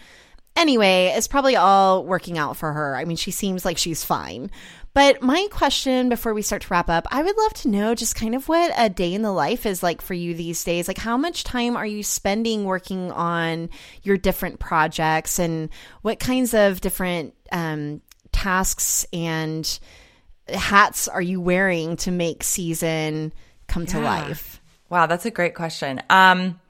Anyway, 0.54 1.12
it's 1.16 1.28
probably 1.28 1.56
all 1.56 2.04
working 2.04 2.36
out 2.36 2.56
for 2.56 2.72
her. 2.72 2.96
I 2.96 3.04
mean, 3.04 3.16
she 3.16 3.30
seems 3.30 3.64
like 3.64 3.78
she's 3.78 4.04
fine. 4.04 4.50
But 4.94 5.22
my 5.22 5.48
question 5.50 6.10
before 6.10 6.34
we 6.34 6.42
start 6.42 6.62
to 6.62 6.68
wrap 6.68 6.90
up, 6.90 7.06
I 7.10 7.22
would 7.22 7.36
love 7.36 7.54
to 7.54 7.68
know 7.68 7.94
just 7.94 8.14
kind 8.14 8.34
of 8.34 8.46
what 8.48 8.70
a 8.76 8.90
day 8.90 9.14
in 9.14 9.22
the 9.22 9.32
life 9.32 9.64
is 9.64 9.82
like 9.82 10.02
for 10.02 10.12
you 10.12 10.34
these 10.34 10.62
days. 10.62 10.86
Like, 10.86 10.98
how 10.98 11.16
much 11.16 11.44
time 11.44 11.76
are 11.76 11.86
you 11.86 12.02
spending 12.02 12.64
working 12.64 13.10
on 13.10 13.70
your 14.02 14.18
different 14.18 14.60
projects 14.60 15.38
and 15.38 15.70
what 16.02 16.20
kinds 16.20 16.52
of 16.52 16.82
different 16.82 17.34
um, 17.50 18.02
tasks 18.32 19.06
and 19.14 19.78
hats 20.48 21.08
are 21.08 21.22
you 21.22 21.40
wearing 21.40 21.96
to 21.96 22.10
make 22.10 22.42
season 22.42 23.32
come 23.68 23.84
yeah. 23.84 23.92
to 23.92 24.00
life? 24.00 24.61
Wow, 24.92 25.06
that's 25.06 25.24
a 25.24 25.30
great 25.30 25.54
question. 25.54 26.02
Um, 26.10 26.60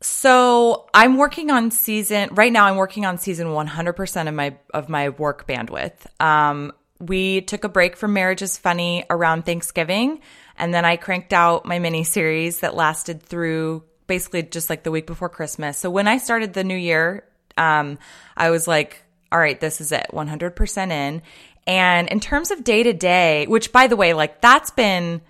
so 0.00 0.88
I'm 0.94 1.16
working 1.16 1.50
on 1.50 1.72
season 1.72 2.28
right 2.30 2.52
now. 2.52 2.66
I'm 2.66 2.76
working 2.76 3.04
on 3.04 3.18
season 3.18 3.48
100% 3.48 4.28
of 4.28 4.34
my 4.34 4.56
of 4.72 4.88
my 4.88 5.08
work 5.08 5.44
bandwidth. 5.48 5.94
Um, 6.22 6.72
we 7.00 7.40
took 7.40 7.64
a 7.64 7.68
break 7.68 7.96
from 7.96 8.12
Marriage 8.12 8.40
is 8.40 8.56
Funny 8.56 9.04
around 9.10 9.44
Thanksgiving, 9.44 10.20
and 10.56 10.72
then 10.72 10.84
I 10.84 10.94
cranked 10.94 11.32
out 11.32 11.66
my 11.66 11.80
mini 11.80 12.04
series 12.04 12.60
that 12.60 12.76
lasted 12.76 13.20
through 13.20 13.82
basically 14.06 14.44
just 14.44 14.70
like 14.70 14.84
the 14.84 14.92
week 14.92 15.08
before 15.08 15.28
Christmas. 15.28 15.76
So 15.76 15.90
when 15.90 16.06
I 16.06 16.18
started 16.18 16.54
the 16.54 16.62
new 16.62 16.76
year, 16.76 17.24
um, 17.58 17.98
I 18.36 18.50
was 18.50 18.68
like, 18.68 19.02
"All 19.32 19.40
right, 19.40 19.58
this 19.58 19.80
is 19.80 19.90
it, 19.90 20.06
100% 20.12 20.92
in." 20.92 21.20
And 21.66 22.08
in 22.10 22.20
terms 22.20 22.52
of 22.52 22.62
day 22.62 22.84
to 22.84 22.92
day, 22.92 23.46
which 23.48 23.72
by 23.72 23.88
the 23.88 23.96
way, 23.96 24.12
like 24.12 24.40
that's 24.40 24.70
been 24.70 25.20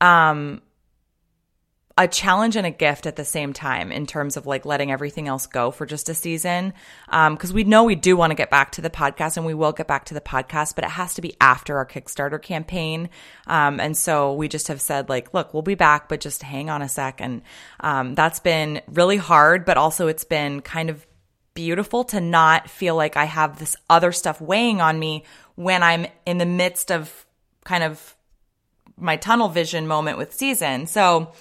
um 0.00 0.62
a 1.98 2.08
challenge 2.08 2.56
and 2.56 2.66
a 2.66 2.70
gift 2.70 3.06
at 3.06 3.16
the 3.16 3.24
same 3.24 3.52
time 3.52 3.92
in 3.92 4.06
terms 4.06 4.36
of 4.36 4.46
like 4.46 4.64
letting 4.64 4.90
everything 4.90 5.28
else 5.28 5.46
go 5.46 5.70
for 5.70 5.84
just 5.84 6.08
a 6.08 6.14
season. 6.14 6.72
Um, 7.08 7.36
cause 7.36 7.52
we 7.52 7.64
know 7.64 7.84
we 7.84 7.94
do 7.94 8.16
want 8.16 8.30
to 8.30 8.34
get 8.34 8.50
back 8.50 8.72
to 8.72 8.80
the 8.80 8.90
podcast 8.90 9.36
and 9.36 9.44
we 9.44 9.54
will 9.54 9.72
get 9.72 9.86
back 9.86 10.06
to 10.06 10.14
the 10.14 10.20
podcast, 10.20 10.74
but 10.74 10.84
it 10.84 10.90
has 10.90 11.14
to 11.14 11.20
be 11.20 11.36
after 11.40 11.76
our 11.76 11.86
Kickstarter 11.86 12.40
campaign. 12.40 13.10
Um, 13.46 13.78
and 13.78 13.96
so 13.96 14.32
we 14.32 14.48
just 14.48 14.68
have 14.68 14.80
said 14.80 15.08
like, 15.08 15.34
look, 15.34 15.52
we'll 15.52 15.62
be 15.62 15.74
back, 15.74 16.08
but 16.08 16.20
just 16.20 16.42
hang 16.42 16.70
on 16.70 16.80
a 16.80 16.88
sec. 16.88 17.20
And, 17.20 17.42
um, 17.80 18.14
that's 18.14 18.40
been 18.40 18.80
really 18.88 19.18
hard, 19.18 19.64
but 19.64 19.76
also 19.76 20.08
it's 20.08 20.24
been 20.24 20.62
kind 20.62 20.88
of 20.88 21.06
beautiful 21.54 22.04
to 22.04 22.20
not 22.20 22.70
feel 22.70 22.96
like 22.96 23.16
I 23.16 23.24
have 23.24 23.58
this 23.58 23.76
other 23.90 24.12
stuff 24.12 24.40
weighing 24.40 24.80
on 24.80 24.98
me 24.98 25.24
when 25.54 25.82
I'm 25.82 26.06
in 26.24 26.38
the 26.38 26.46
midst 26.46 26.90
of 26.90 27.26
kind 27.64 27.84
of 27.84 28.16
my 28.96 29.16
tunnel 29.16 29.48
vision 29.48 29.86
moment 29.86 30.18
with 30.18 30.32
season. 30.32 30.86
So, 30.86 31.32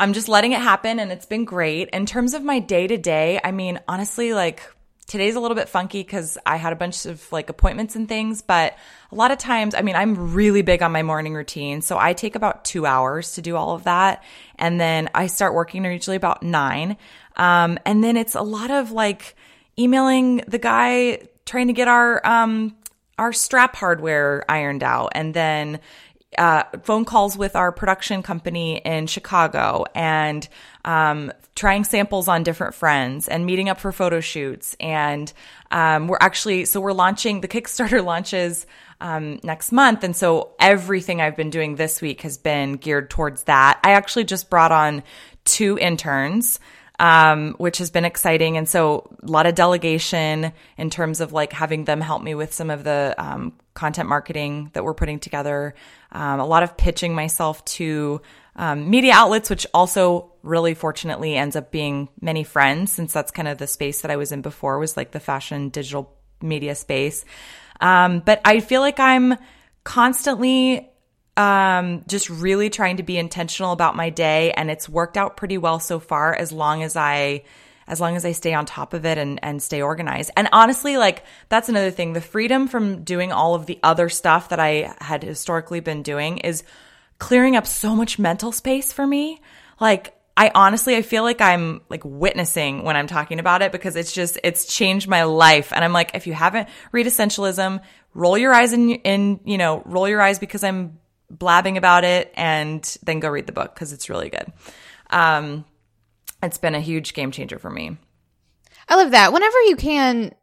I'm 0.00 0.14
just 0.14 0.28
letting 0.28 0.52
it 0.52 0.60
happen 0.60 0.98
and 0.98 1.12
it's 1.12 1.26
been 1.26 1.44
great. 1.44 1.90
In 1.90 2.06
terms 2.06 2.32
of 2.32 2.42
my 2.42 2.58
day 2.58 2.86
to 2.86 2.96
day, 2.96 3.38
I 3.44 3.52
mean, 3.52 3.78
honestly, 3.86 4.32
like 4.32 4.62
today's 5.06 5.34
a 5.34 5.40
little 5.40 5.54
bit 5.54 5.68
funky 5.68 6.02
because 6.02 6.38
I 6.46 6.56
had 6.56 6.72
a 6.72 6.76
bunch 6.76 7.04
of 7.04 7.30
like 7.30 7.50
appointments 7.50 7.96
and 7.96 8.08
things, 8.08 8.40
but 8.40 8.78
a 9.12 9.14
lot 9.14 9.30
of 9.30 9.36
times, 9.36 9.74
I 9.74 9.82
mean, 9.82 9.96
I'm 9.96 10.32
really 10.32 10.62
big 10.62 10.82
on 10.82 10.90
my 10.90 11.02
morning 11.02 11.34
routine. 11.34 11.82
So 11.82 11.98
I 11.98 12.14
take 12.14 12.34
about 12.34 12.64
two 12.64 12.86
hours 12.86 13.32
to 13.32 13.42
do 13.42 13.56
all 13.56 13.74
of 13.74 13.84
that. 13.84 14.24
And 14.56 14.80
then 14.80 15.10
I 15.14 15.26
start 15.26 15.52
working 15.52 15.84
usually 15.84 16.16
about 16.16 16.42
nine. 16.42 16.96
Um, 17.36 17.78
and 17.84 18.02
then 18.02 18.16
it's 18.16 18.34
a 18.34 18.42
lot 18.42 18.70
of 18.70 18.92
like 18.92 19.36
emailing 19.78 20.38
the 20.48 20.58
guy 20.58 21.28
trying 21.44 21.66
to 21.66 21.74
get 21.74 21.88
our, 21.88 22.26
um, 22.26 22.74
our 23.18 23.34
strap 23.34 23.76
hardware 23.76 24.46
ironed 24.48 24.82
out 24.82 25.12
and 25.14 25.34
then 25.34 25.80
uh, 26.38 26.62
phone 26.82 27.04
calls 27.04 27.36
with 27.36 27.56
our 27.56 27.72
production 27.72 28.22
company 28.22 28.78
in 28.78 29.06
Chicago 29.06 29.84
and 29.94 30.48
um, 30.84 31.32
trying 31.56 31.84
samples 31.84 32.28
on 32.28 32.42
different 32.42 32.74
friends 32.74 33.28
and 33.28 33.44
meeting 33.44 33.68
up 33.68 33.80
for 33.80 33.92
photo 33.92 34.20
shoots. 34.20 34.76
And 34.78 35.32
um, 35.70 36.06
we're 36.08 36.18
actually, 36.20 36.64
so 36.66 36.80
we're 36.80 36.92
launching, 36.92 37.40
the 37.40 37.48
Kickstarter 37.48 38.04
launches 38.04 38.66
um, 39.00 39.40
next 39.42 39.72
month. 39.72 40.04
And 40.04 40.14
so 40.14 40.52
everything 40.60 41.20
I've 41.20 41.36
been 41.36 41.50
doing 41.50 41.76
this 41.76 42.00
week 42.00 42.22
has 42.22 42.38
been 42.38 42.74
geared 42.74 43.10
towards 43.10 43.44
that. 43.44 43.80
I 43.82 43.92
actually 43.92 44.24
just 44.24 44.50
brought 44.50 44.72
on 44.72 45.02
two 45.44 45.78
interns. 45.78 46.60
Um, 46.98 47.54
which 47.56 47.78
has 47.78 47.90
been 47.90 48.04
exciting. 48.04 48.58
And 48.58 48.68
so 48.68 49.16
a 49.22 49.26
lot 49.26 49.46
of 49.46 49.54
delegation 49.54 50.52
in 50.76 50.90
terms 50.90 51.22
of 51.22 51.32
like 51.32 51.50
having 51.50 51.86
them 51.86 52.02
help 52.02 52.22
me 52.22 52.34
with 52.34 52.52
some 52.52 52.68
of 52.68 52.84
the 52.84 53.14
um, 53.16 53.54
content 53.72 54.06
marketing 54.06 54.68
that 54.74 54.84
we're 54.84 54.92
putting 54.92 55.18
together 55.18 55.74
um, 56.12 56.40
a 56.40 56.46
lot 56.46 56.62
of 56.62 56.76
pitching 56.76 57.14
myself 57.14 57.64
to 57.64 58.20
um, 58.56 58.90
media 58.90 59.12
outlets, 59.14 59.48
which 59.48 59.66
also 59.72 60.32
really 60.42 60.74
fortunately 60.74 61.36
ends 61.36 61.56
up 61.56 61.70
being 61.70 62.08
many 62.20 62.44
friends, 62.44 62.92
since 62.92 63.12
that's 63.12 63.30
kind 63.30 63.48
of 63.48 63.58
the 63.58 63.66
space 63.66 64.02
that 64.02 64.10
I 64.10 64.16
was 64.16 64.32
in 64.32 64.42
before 64.42 64.78
was 64.78 64.96
like 64.96 65.12
the 65.12 65.20
fashion 65.20 65.68
digital 65.68 66.16
media 66.42 66.74
space. 66.74 67.24
Um, 67.80 68.20
but 68.20 68.40
I 68.44 68.60
feel 68.60 68.80
like 68.80 69.00
I'm 69.00 69.36
constantly 69.84 70.90
um, 71.36 72.04
just 72.06 72.28
really 72.28 72.68
trying 72.70 72.98
to 72.98 73.02
be 73.02 73.16
intentional 73.16 73.72
about 73.72 73.96
my 73.96 74.10
day, 74.10 74.52
and 74.52 74.70
it's 74.70 74.88
worked 74.88 75.16
out 75.16 75.36
pretty 75.36 75.58
well 75.58 75.78
so 75.78 75.98
far 75.98 76.34
as 76.34 76.52
long 76.52 76.82
as 76.82 76.96
I 76.96 77.44
as 77.90 78.00
long 78.00 78.16
as 78.16 78.24
I 78.24 78.32
stay 78.32 78.54
on 78.54 78.66
top 78.66 78.94
of 78.94 79.04
it 79.04 79.18
and, 79.18 79.40
and 79.42 79.60
stay 79.60 79.82
organized. 79.82 80.30
And 80.36 80.48
honestly, 80.52 80.96
like 80.96 81.24
that's 81.48 81.68
another 81.68 81.90
thing. 81.90 82.12
The 82.12 82.20
freedom 82.20 82.68
from 82.68 83.02
doing 83.02 83.32
all 83.32 83.54
of 83.54 83.66
the 83.66 83.80
other 83.82 84.08
stuff 84.08 84.50
that 84.50 84.60
I 84.60 84.94
had 85.00 85.24
historically 85.24 85.80
been 85.80 86.02
doing 86.02 86.38
is 86.38 86.62
clearing 87.18 87.56
up 87.56 87.66
so 87.66 87.96
much 87.96 88.18
mental 88.18 88.52
space 88.52 88.92
for 88.92 89.06
me. 89.06 89.40
Like, 89.80 90.14
I 90.36 90.52
honestly, 90.54 90.96
I 90.96 91.02
feel 91.02 91.24
like 91.24 91.40
I'm 91.40 91.82
like 91.90 92.02
witnessing 92.04 92.84
when 92.84 92.96
I'm 92.96 93.08
talking 93.08 93.40
about 93.40 93.60
it 93.60 93.72
because 93.72 93.96
it's 93.96 94.12
just, 94.12 94.38
it's 94.42 94.64
changed 94.64 95.08
my 95.08 95.24
life. 95.24 95.72
And 95.72 95.84
I'm 95.84 95.92
like, 95.92 96.12
if 96.14 96.26
you 96.26 96.32
haven't 96.32 96.68
read 96.92 97.06
Essentialism, 97.06 97.82
roll 98.14 98.38
your 98.38 98.54
eyes 98.54 98.72
in, 98.72 98.90
in, 98.90 99.40
you 99.44 99.58
know, 99.58 99.82
roll 99.84 100.08
your 100.08 100.22
eyes 100.22 100.38
because 100.38 100.64
I'm 100.64 100.98
blabbing 101.28 101.76
about 101.76 102.04
it 102.04 102.32
and 102.36 102.82
then 103.02 103.20
go 103.20 103.28
read 103.28 103.46
the 103.46 103.52
book 103.52 103.74
because 103.74 103.92
it's 103.92 104.08
really 104.08 104.30
good. 104.30 104.50
Um, 105.10 105.64
it's 106.42 106.58
been 106.58 106.74
a 106.74 106.80
huge 106.80 107.14
game 107.14 107.30
changer 107.30 107.58
for 107.58 107.70
me. 107.70 107.96
I 108.88 108.96
love 108.96 109.12
that. 109.12 109.32
Whenever 109.32 109.60
you 109.62 109.76
can 109.76 110.34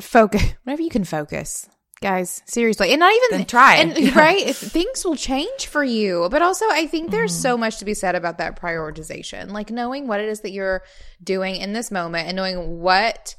focus, 0.00 0.42
whenever 0.64 0.82
you 0.82 0.90
can 0.90 1.04
focus, 1.04 1.68
guys 2.02 2.42
seriously 2.46 2.90
and 2.92 3.00
not 3.00 3.12
even 3.12 3.38
Then 3.38 3.46
try. 3.46 3.74
and 3.76 4.16
right 4.16 4.46
if 4.46 4.56
things 4.56 5.04
will 5.04 5.16
change 5.16 5.66
for 5.66 5.84
you 5.84 6.28
but 6.30 6.40
also 6.40 6.64
i 6.70 6.86
think 6.86 7.10
there's 7.10 7.32
mm-hmm. 7.32 7.42
so 7.42 7.58
much 7.58 7.76
to 7.78 7.84
be 7.84 7.92
said 7.92 8.14
about 8.14 8.38
that 8.38 8.58
prioritization 8.58 9.50
like 9.50 9.70
knowing 9.70 10.06
what 10.06 10.18
it 10.18 10.28
is 10.28 10.40
that 10.40 10.52
you're 10.52 10.82
doing 11.22 11.56
in 11.56 11.74
this 11.74 11.90
moment 11.90 12.26
and 12.26 12.36
knowing 12.36 12.80
what 12.80 13.36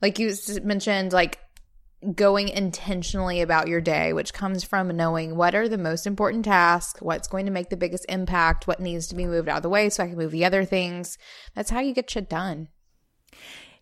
like 0.00 0.20
you 0.20 0.32
mentioned 0.62 1.12
like 1.12 1.40
going 2.12 2.48
intentionally 2.48 3.40
about 3.40 3.68
your 3.68 3.80
day 3.80 4.12
which 4.12 4.32
comes 4.32 4.64
from 4.64 4.88
knowing 4.88 5.36
what 5.36 5.54
are 5.54 5.68
the 5.68 5.78
most 5.78 6.06
important 6.06 6.44
tasks 6.44 7.00
what's 7.00 7.28
going 7.28 7.46
to 7.46 7.52
make 7.52 7.70
the 7.70 7.76
biggest 7.76 8.04
impact 8.08 8.66
what 8.66 8.80
needs 8.80 9.06
to 9.06 9.14
be 9.14 9.26
moved 9.26 9.48
out 9.48 9.58
of 9.58 9.62
the 9.62 9.68
way 9.68 9.88
so 9.88 10.02
i 10.02 10.06
can 10.06 10.16
move 10.16 10.30
the 10.30 10.44
other 10.44 10.64
things 10.64 11.18
that's 11.54 11.70
how 11.70 11.80
you 11.80 11.94
get 11.94 12.10
shit 12.10 12.28
done 12.28 12.68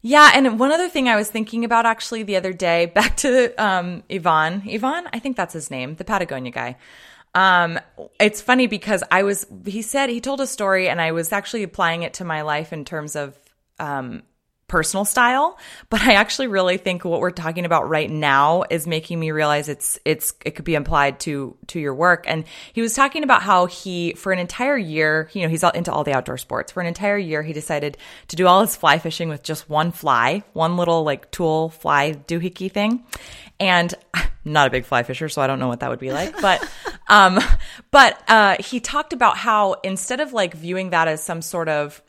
Yeah, 0.04 0.32
and 0.34 0.58
one 0.58 0.72
other 0.72 0.88
thing 0.88 1.08
I 1.08 1.14
was 1.14 1.30
thinking 1.30 1.64
about 1.64 1.86
actually 1.86 2.24
the 2.24 2.34
other 2.36 2.52
day, 2.52 2.86
back 2.94 3.16
to 3.18 3.54
um, 3.54 4.02
Yvon. 4.10 4.64
Yvon, 4.64 5.08
I 5.12 5.20
think 5.20 5.36
that's 5.36 5.54
his 5.54 5.70
name, 5.70 5.94
the 5.94 6.04
Patagonia 6.04 6.50
guy. 6.50 6.76
Um, 7.34 7.78
it's 8.20 8.42
funny 8.42 8.66
because 8.66 9.02
I 9.10 9.22
was, 9.22 9.46
he 9.64 9.80
said, 9.80 10.10
he 10.10 10.20
told 10.20 10.40
a 10.40 10.46
story 10.46 10.88
and 10.88 11.00
I 11.00 11.12
was 11.12 11.32
actually 11.32 11.62
applying 11.62 12.02
it 12.02 12.14
to 12.14 12.24
my 12.24 12.42
life 12.42 12.72
in 12.72 12.84
terms 12.84 13.16
of 13.16 13.38
um, 13.78 14.22
personal 14.72 15.04
style, 15.04 15.58
but 15.90 16.00
I 16.00 16.14
actually 16.14 16.46
really 16.46 16.78
think 16.78 17.04
what 17.04 17.20
we're 17.20 17.30
talking 17.30 17.66
about 17.66 17.90
right 17.90 18.10
now 18.10 18.64
is 18.70 18.86
making 18.86 19.20
me 19.20 19.30
realize 19.30 19.68
it's 19.68 19.98
it's 20.06 20.32
it 20.46 20.52
could 20.52 20.64
be 20.64 20.76
applied 20.76 21.20
to 21.20 21.54
to 21.66 21.78
your 21.78 21.94
work. 21.94 22.24
And 22.26 22.44
he 22.72 22.80
was 22.80 22.94
talking 22.94 23.22
about 23.22 23.42
how 23.42 23.66
he 23.66 24.14
for 24.14 24.32
an 24.32 24.38
entire 24.38 24.78
year, 24.78 25.28
you 25.34 25.42
know, 25.42 25.50
he's 25.50 25.62
all 25.62 25.72
into 25.72 25.92
all 25.92 26.04
the 26.04 26.14
outdoor 26.14 26.38
sports. 26.38 26.72
For 26.72 26.80
an 26.80 26.86
entire 26.86 27.18
year, 27.18 27.42
he 27.42 27.52
decided 27.52 27.98
to 28.28 28.36
do 28.36 28.46
all 28.46 28.62
his 28.62 28.74
fly 28.74 28.98
fishing 28.98 29.28
with 29.28 29.42
just 29.42 29.68
one 29.68 29.92
fly, 29.92 30.42
one 30.54 30.78
little 30.78 31.04
like 31.04 31.30
tool 31.30 31.68
fly 31.68 32.14
doohickey 32.14 32.72
thing. 32.72 33.04
And 33.60 33.92
I'm 34.14 34.28
not 34.46 34.68
a 34.68 34.70
big 34.70 34.86
fly 34.86 35.02
fisher, 35.02 35.28
so 35.28 35.42
I 35.42 35.48
don't 35.48 35.58
know 35.58 35.68
what 35.68 35.80
that 35.80 35.90
would 35.90 36.00
be 36.00 36.12
like. 36.12 36.40
But 36.40 36.66
um 37.08 37.38
but 37.90 38.18
uh 38.26 38.56
he 38.58 38.80
talked 38.80 39.12
about 39.12 39.36
how 39.36 39.74
instead 39.84 40.20
of 40.20 40.32
like 40.32 40.54
viewing 40.54 40.90
that 40.90 41.08
as 41.08 41.22
some 41.22 41.42
sort 41.42 41.68
of 41.68 42.02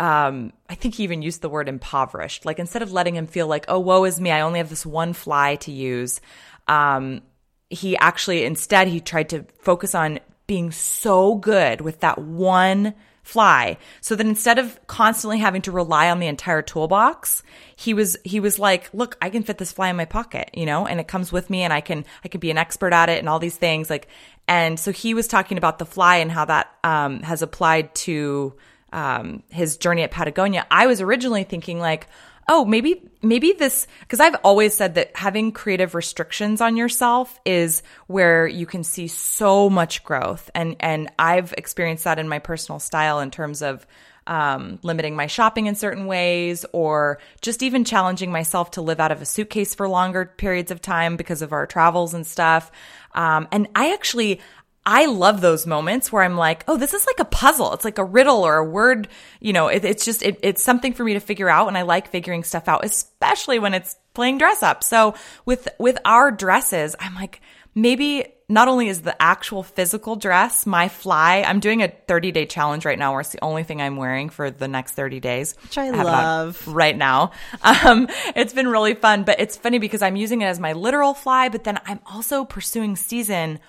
um, 0.00 0.54
I 0.66 0.74
think 0.76 0.94
he 0.94 1.04
even 1.04 1.20
used 1.20 1.42
the 1.42 1.50
word 1.50 1.68
impoverished. 1.68 2.46
Like 2.46 2.58
instead 2.58 2.80
of 2.80 2.90
letting 2.90 3.14
him 3.14 3.26
feel 3.26 3.46
like, 3.46 3.66
oh, 3.68 3.78
woe 3.78 4.04
is 4.04 4.18
me, 4.18 4.30
I 4.30 4.40
only 4.40 4.58
have 4.58 4.70
this 4.70 4.86
one 4.86 5.12
fly 5.12 5.56
to 5.56 5.70
use. 5.70 6.22
Um, 6.66 7.20
he 7.68 7.96
actually 7.98 8.44
instead 8.44 8.88
he 8.88 8.98
tried 9.00 9.28
to 9.28 9.44
focus 9.60 9.94
on 9.94 10.18
being 10.46 10.72
so 10.72 11.34
good 11.36 11.82
with 11.82 12.00
that 12.00 12.18
one 12.18 12.94
fly 13.22 13.76
so 14.00 14.16
that 14.16 14.26
instead 14.26 14.58
of 14.58 14.80
constantly 14.86 15.38
having 15.38 15.62
to 15.62 15.70
rely 15.70 16.10
on 16.10 16.18
the 16.18 16.26
entire 16.26 16.62
toolbox 16.62 17.44
he 17.76 17.94
was 17.94 18.16
he 18.24 18.40
was 18.40 18.58
like 18.58 18.92
look 18.92 19.16
i 19.22 19.30
can 19.30 19.44
fit 19.44 19.58
this 19.58 19.70
fly 19.70 19.88
in 19.88 19.94
my 19.94 20.06
pocket 20.06 20.50
you 20.54 20.66
know 20.66 20.86
and 20.86 20.98
it 20.98 21.06
comes 21.06 21.30
with 21.30 21.48
me 21.50 21.62
and 21.62 21.72
i 21.72 21.80
can 21.80 22.04
i 22.24 22.28
can 22.28 22.40
be 22.40 22.50
an 22.50 22.58
expert 22.58 22.92
at 22.92 23.08
it 23.08 23.20
and 23.20 23.28
all 23.28 23.38
these 23.38 23.56
things 23.56 23.88
like 23.88 24.08
and 24.48 24.80
so 24.80 24.90
he 24.90 25.14
was 25.14 25.28
talking 25.28 25.58
about 25.58 25.78
the 25.78 25.86
fly 25.86 26.16
and 26.16 26.32
how 26.32 26.44
that 26.46 26.74
um, 26.82 27.22
has 27.22 27.42
applied 27.42 27.94
to 27.94 28.52
um, 28.92 29.42
his 29.48 29.76
journey 29.76 30.02
at 30.02 30.10
Patagonia, 30.10 30.66
I 30.70 30.86
was 30.86 31.00
originally 31.00 31.44
thinking 31.44 31.78
like, 31.78 32.08
oh, 32.48 32.64
maybe 32.64 33.08
maybe 33.22 33.52
this 33.52 33.86
because 34.00 34.18
I've 34.20 34.34
always 34.42 34.74
said 34.74 34.96
that 34.96 35.16
having 35.16 35.52
creative 35.52 35.94
restrictions 35.94 36.60
on 36.60 36.76
yourself 36.76 37.38
is 37.44 37.82
where 38.08 38.46
you 38.46 38.66
can 38.66 38.82
see 38.82 39.06
so 39.06 39.70
much 39.70 40.04
growth, 40.04 40.50
and 40.54 40.76
and 40.80 41.10
I've 41.18 41.54
experienced 41.56 42.04
that 42.04 42.18
in 42.18 42.28
my 42.28 42.40
personal 42.40 42.80
style 42.80 43.20
in 43.20 43.30
terms 43.30 43.62
of. 43.62 43.86
Um, 44.26 44.78
limiting 44.82 45.16
my 45.16 45.26
shopping 45.26 45.66
in 45.66 45.74
certain 45.74 46.06
ways, 46.06 46.64
or 46.72 47.18
just 47.40 47.64
even 47.64 47.84
challenging 47.84 48.30
myself 48.30 48.72
to 48.72 48.82
live 48.82 49.00
out 49.00 49.10
of 49.10 49.20
a 49.20 49.24
suitcase 49.24 49.74
for 49.74 49.88
longer 49.88 50.24
periods 50.24 50.70
of 50.70 50.80
time 50.80 51.16
because 51.16 51.42
of 51.42 51.52
our 51.52 51.66
travels 51.66 52.14
and 52.14 52.24
stuff. 52.24 52.70
Um, 53.12 53.48
and 53.50 53.66
I 53.74 53.92
actually, 53.92 54.40
I 54.86 55.06
love 55.06 55.40
those 55.40 55.66
moments 55.66 56.10
where 56.10 56.22
I'm 56.22 56.36
like, 56.36 56.64
oh, 56.66 56.76
this 56.76 56.94
is 56.94 57.06
like 57.06 57.20
a 57.20 57.24
puzzle. 57.24 57.74
It's 57.74 57.84
like 57.84 57.98
a 57.98 58.04
riddle 58.04 58.44
or 58.44 58.56
a 58.56 58.64
word. 58.64 59.08
You 59.38 59.52
know, 59.52 59.68
it, 59.68 59.84
it's 59.84 60.04
just, 60.04 60.22
it, 60.22 60.40
it's 60.42 60.62
something 60.62 60.94
for 60.94 61.04
me 61.04 61.14
to 61.14 61.20
figure 61.20 61.50
out. 61.50 61.68
And 61.68 61.76
I 61.76 61.82
like 61.82 62.08
figuring 62.08 62.44
stuff 62.44 62.66
out, 62.66 62.84
especially 62.84 63.58
when 63.58 63.74
it's 63.74 63.96
playing 64.14 64.38
dress 64.38 64.62
up. 64.62 64.82
So 64.82 65.14
with, 65.44 65.68
with 65.78 65.98
our 66.04 66.30
dresses, 66.30 66.96
I'm 66.98 67.14
like, 67.14 67.42
maybe 67.74 68.26
not 68.48 68.66
only 68.68 68.88
is 68.88 69.02
the 69.02 69.20
actual 69.22 69.62
physical 69.62 70.16
dress 70.16 70.66
my 70.66 70.88
fly, 70.88 71.44
I'm 71.46 71.60
doing 71.60 71.82
a 71.82 71.88
30 71.88 72.32
day 72.32 72.46
challenge 72.46 72.84
right 72.84 72.98
now 72.98 73.12
where 73.12 73.20
it's 73.20 73.30
the 73.30 73.44
only 73.44 73.62
thing 73.62 73.80
I'm 73.80 73.96
wearing 73.96 74.28
for 74.28 74.50
the 74.50 74.66
next 74.66 74.94
30 74.94 75.20
days. 75.20 75.54
Which 75.62 75.78
I 75.78 75.90
on 75.90 76.04
love. 76.04 76.66
right 76.66 76.96
now. 76.96 77.30
Um, 77.62 78.08
it's 78.34 78.52
been 78.52 78.66
really 78.66 78.94
fun, 78.94 79.24
but 79.24 79.38
it's 79.38 79.56
funny 79.56 79.78
because 79.78 80.02
I'm 80.02 80.16
using 80.16 80.42
it 80.42 80.46
as 80.46 80.58
my 80.58 80.72
literal 80.72 81.14
fly, 81.14 81.48
but 81.48 81.64
then 81.64 81.78
I'm 81.84 82.00
also 82.06 82.44
pursuing 82.44 82.96
season 82.96 83.60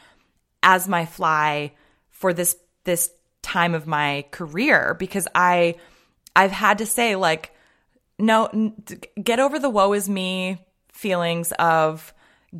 as 0.64 0.88
my 0.88 1.06
fly 1.06 1.72
for 2.10 2.34
this 2.34 2.56
this 2.84 3.12
time 3.42 3.74
of 3.74 3.88
my 3.88 4.26
career 4.32 4.96
because 5.00 5.28
I 5.34 5.76
I've 6.36 6.52
had 6.52 6.80
to 6.80 6.86
say 6.86 7.16
like 7.16 7.54
no 8.20 8.74
get 9.22 9.40
over 9.40 9.60
the 9.60 9.70
woe 9.70 9.94
is 9.94 10.08
me 10.08 10.60
feelings 10.92 11.52
of 11.54 12.14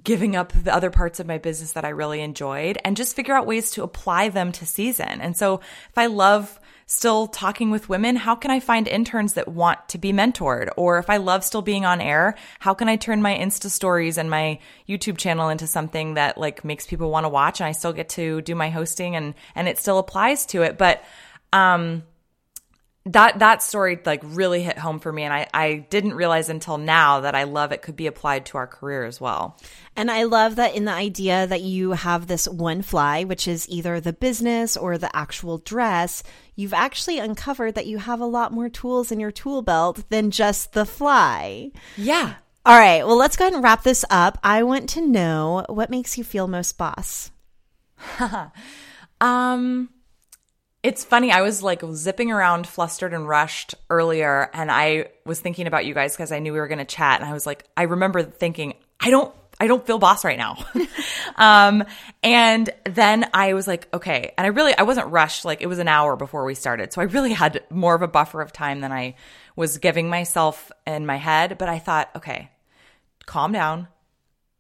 giving 0.04 0.36
up 0.36 0.54
the 0.54 0.74
other 0.74 0.90
parts 0.90 1.20
of 1.20 1.28
my 1.28 1.38
business 1.38 1.74
that 1.74 1.84
I 1.84 1.90
really 1.90 2.22
enjoyed 2.22 2.78
and 2.86 2.96
just 2.96 3.16
figure 3.16 3.36
out 3.36 3.46
ways 3.46 3.72
to 3.72 3.84
apply 3.84 4.30
them 4.30 4.54
to 4.54 4.66
season. 4.66 5.20
And 5.20 5.36
so 5.36 5.56
if 5.90 5.98
I 5.98 6.06
love 6.06 6.60
still 6.92 7.26
talking 7.26 7.72
with 7.72 7.88
women, 7.88 8.18
how 8.18 8.36
can 8.36 8.52
I 8.52 8.60
find 8.60 8.86
interns 8.86 9.36
that 9.36 9.48
want 9.48 9.88
to 9.88 9.98
be 9.98 10.12
mentored? 10.12 10.70
Or 10.76 11.00
if 11.00 11.10
I 11.10 11.18
love 11.18 11.46
still 11.46 11.62
being 11.62 11.86
on 11.86 12.02
air, 12.02 12.36
how 12.60 12.74
can 12.74 12.90
I 12.90 12.98
turn 12.98 13.22
my 13.22 13.34
Insta 13.34 13.70
stories 13.70 14.18
and 14.18 14.30
my 14.30 14.60
YouTube 14.90 15.18
channel 15.18 15.48
into 15.48 15.68
something 15.68 16.16
that 16.16 16.38
like 16.38 16.66
makes 16.66 16.86
people 16.86 17.10
want 17.10 17.24
to 17.24 17.30
watch 17.30 17.62
and 17.62 17.68
I 17.68 17.72
still 17.72 17.94
get 17.94 18.10
to 18.10 18.42
do 18.42 18.56
my 18.56 18.70
hosting 18.70 19.16
and 19.16 19.36
and 19.56 19.70
it 19.70 19.78
still 19.78 20.00
applies 20.00 20.46
to 20.48 20.64
it. 20.64 20.78
But 20.78 21.02
um 21.54 22.04
that 23.06 23.40
that 23.40 23.64
story 23.64 24.00
like 24.06 24.22
really 24.24 24.62
hit 24.62 24.78
home 24.78 25.00
for 25.00 25.12
me 25.12 25.24
and 25.24 25.34
I, 25.34 25.48
I 25.54 25.88
didn't 25.90 26.14
realize 26.14 26.50
until 26.50 26.78
now 26.78 27.22
that 27.22 27.34
I 27.34 27.46
love 27.46 27.72
it 27.72 27.82
could 27.82 27.96
be 27.96 28.06
applied 28.06 28.46
to 28.48 28.58
our 28.58 28.68
career 28.68 29.06
as 29.06 29.20
well. 29.20 29.58
And 29.96 30.12
I 30.12 30.24
love 30.24 30.58
that 30.58 30.76
in 30.76 30.86
the 30.86 30.92
idea 30.92 31.48
that 31.48 31.62
you 31.62 31.94
have 31.94 32.28
this 32.28 32.48
one 32.48 32.84
fly, 32.84 33.24
which 33.24 33.48
is 33.48 33.68
either 33.70 34.00
the 34.00 34.14
business 34.14 34.78
or 34.78 35.00
the 35.00 35.14
actual 35.16 35.58
dress, 35.58 36.22
you've 36.62 36.74
actually 36.74 37.20
uncovered 37.20 37.76
that 37.76 37.88
you 37.88 37.98
have 37.98 38.20
a 38.20 38.26
lot 38.26 38.54
more 38.54 38.70
tools 38.70 39.12
in 39.12 39.20
your 39.20 39.32
tool 39.32 39.62
belt 39.62 40.04
than 40.10 40.32
just 40.32 40.74
the 40.74 40.86
fly. 40.86 41.72
Yeah. 41.98 42.36
All 42.66 42.78
right, 42.78 43.06
well, 43.06 43.18
let's 43.18 43.36
go 43.36 43.46
ahead 43.46 43.54
and 43.54 43.64
wrap 43.64 43.84
this 43.84 44.06
up. 44.10 44.38
I 44.44 44.64
want 44.64 44.88
to 44.90 45.06
know 45.06 45.66
what 45.68 45.90
makes 45.90 46.18
you 46.18 46.24
feel 46.24 46.48
most 46.48 46.78
boss. 46.78 47.32
Um 49.22 49.90
it's 50.84 51.06
funny. 51.06 51.32
I 51.32 51.42
was 51.42 51.62
like 51.62 51.84
zipping 51.94 52.32
around 52.32 52.66
flustered 52.66 53.14
and 53.14 53.30
rushed 53.30 53.76
earlier 53.92 54.50
and 54.52 54.72
I 54.72 55.10
was 55.28 55.40
thinking 55.40 55.68
about 55.68 55.86
you 55.86 55.94
guys 55.94 56.14
because 56.14 56.32
I 56.32 56.40
knew 56.40 56.54
we 56.54 56.60
were 56.60 56.68
going 56.68 56.80
to 56.80 56.86
chat 56.86 57.22
and 57.22 57.30
I 57.30 57.34
was 57.34 57.46
like 57.46 57.66
I 57.78 57.84
remember 57.84 58.24
thinking 58.24 58.74
I 59.00 59.12
don't 59.12 59.32
I 59.62 59.68
don't 59.68 59.86
feel 59.86 60.00
boss 60.00 60.26
right 60.26 60.40
now. 60.40 60.58
um 61.36 61.84
and 62.24 62.68
then 62.86 63.30
I 63.32 63.54
was 63.54 63.68
like 63.68 63.88
okay, 63.94 64.34
and 64.36 64.46
I 64.46 64.50
really 64.50 64.76
I 64.76 64.82
wasn't 64.82 65.10
rushed. 65.10 65.46
Like 65.46 65.62
it 65.62 65.68
was 65.68 65.78
an 65.78 65.88
hour 65.88 66.16
before 66.16 66.46
we 66.46 66.56
started. 66.56 66.92
So 66.92 67.00
I 67.00 67.04
really 67.06 67.32
had 67.32 67.64
more 67.70 67.94
of 67.94 68.02
a 68.02 68.08
buffer 68.08 68.42
of 68.42 68.52
time 68.52 68.82
than 68.82 68.92
I 68.92 69.14
was 69.56 69.78
giving 69.78 70.10
myself 70.10 70.72
in 70.88 71.06
my 71.06 71.18
head, 71.18 71.60
but 71.60 71.70
I 71.70 71.78
thought, 71.78 72.10
okay, 72.16 72.50
calm 73.28 73.52
down. 73.52 73.88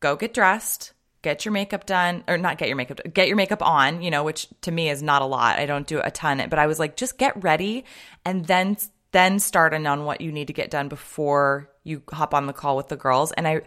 Go 0.01 0.15
get 0.15 0.35
dressed. 0.35 0.93
Get 1.23 1.45
your 1.45 1.51
makeup 1.51 1.87
done. 1.87 2.23
Or 2.27 2.37
not 2.37 2.59
get 2.59 2.67
your 2.67 2.77
makeup 2.77 3.01
get 3.11 3.27
your 3.27 3.37
makeup 3.37 3.63
on 3.63 4.03
you 4.03 4.11
know 4.11 4.23
which 4.23 4.47
to 4.61 4.71
me 4.71 4.87
is 4.91 5.01
not 5.01 5.23
a 5.23 5.25
lot. 5.25 5.57
I 5.57 5.65
don't 5.65 5.87
do 5.87 5.99
a 5.99 6.11
ton. 6.11 6.45
But 6.47 6.59
i 6.59 6.67
was 6.67 6.77
like 6.77 6.95
just 6.95 7.17
get 7.17 7.43
ready 7.43 7.85
and 8.23 8.45
then 8.45 8.77
then 9.13 9.39
start 9.39 9.73
on 9.73 10.05
what 10.05 10.21
you 10.21 10.31
need 10.31 10.47
to 10.47 10.53
get 10.53 10.69
done 10.69 10.87
before 10.87 11.69
you 11.83 12.01
hop 12.11 12.33
on 12.33 12.45
the 12.45 12.53
call 12.53 12.77
with 12.77 12.87
the 12.87 12.95
girls. 12.95 13.31
And 13.31 13.47
i, 13.47 13.61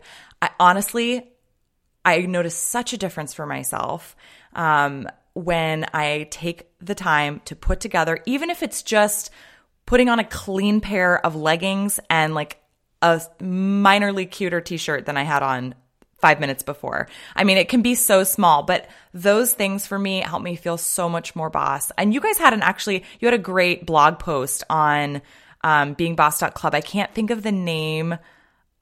I 0.45 0.51
honestly 0.61 1.31
i 2.05 2.21
noticed 2.21 2.65
such 2.65 2.93
a 2.93 2.99
difference 2.99 3.33
for 3.33 3.47
myself 3.47 4.15
um, 4.53 5.09
when 5.33 5.87
i 5.95 6.29
take 6.31 6.69
the 6.81 6.95
time 6.95 7.41
to 7.47 7.57
put 7.57 7.81
together 7.81 8.19
even 8.27 8.51
if 8.51 8.63
it's 8.63 8.83
just 8.83 9.31
putting 9.87 10.11
on 10.11 10.19
a 10.19 10.25
clean 10.25 10.81
pair 10.81 11.25
of 11.25 11.35
leggings 11.35 11.99
and 12.11 12.35
like 12.35 12.61
a 13.01 13.23
minorly 13.41 14.31
cuter 14.31 14.61
t-shirt 14.61 15.07
than 15.07 15.17
i 15.17 15.23
had 15.23 15.43
on 15.43 15.75
five 16.25 16.41
minutes 16.41 16.63
before. 16.63 17.07
I 17.37 17.45
mean, 17.45 17.59
it 17.59 17.69
can 17.69 17.83
be 17.83 17.95
so 17.95 18.25
small, 18.25 18.63
but 18.63 18.89
those 19.13 19.53
things 19.53 19.87
for 19.87 19.99
me 19.99 20.21
help 20.21 20.43
me 20.43 20.57
feel 20.57 20.79
so 20.79 21.07
much 21.07 21.37
more 21.37 21.51
boss. 21.51 21.93
And 21.99 22.15
you 22.15 22.21
guys 22.23 22.39
had 22.39 22.55
an 22.55 22.63
actually, 22.63 23.05
you 23.21 23.27
had 23.27 23.35
a 23.35 23.39
great 23.39 23.85
blog 23.85 24.19
post 24.19 24.65
on 24.71 25.21
um, 25.63 25.95
beingboss.club. 25.95 26.75
I 26.75 26.81
can't 26.81 27.13
think 27.13 27.31
of 27.31 27.43
the 27.43 27.53
name 27.53 28.17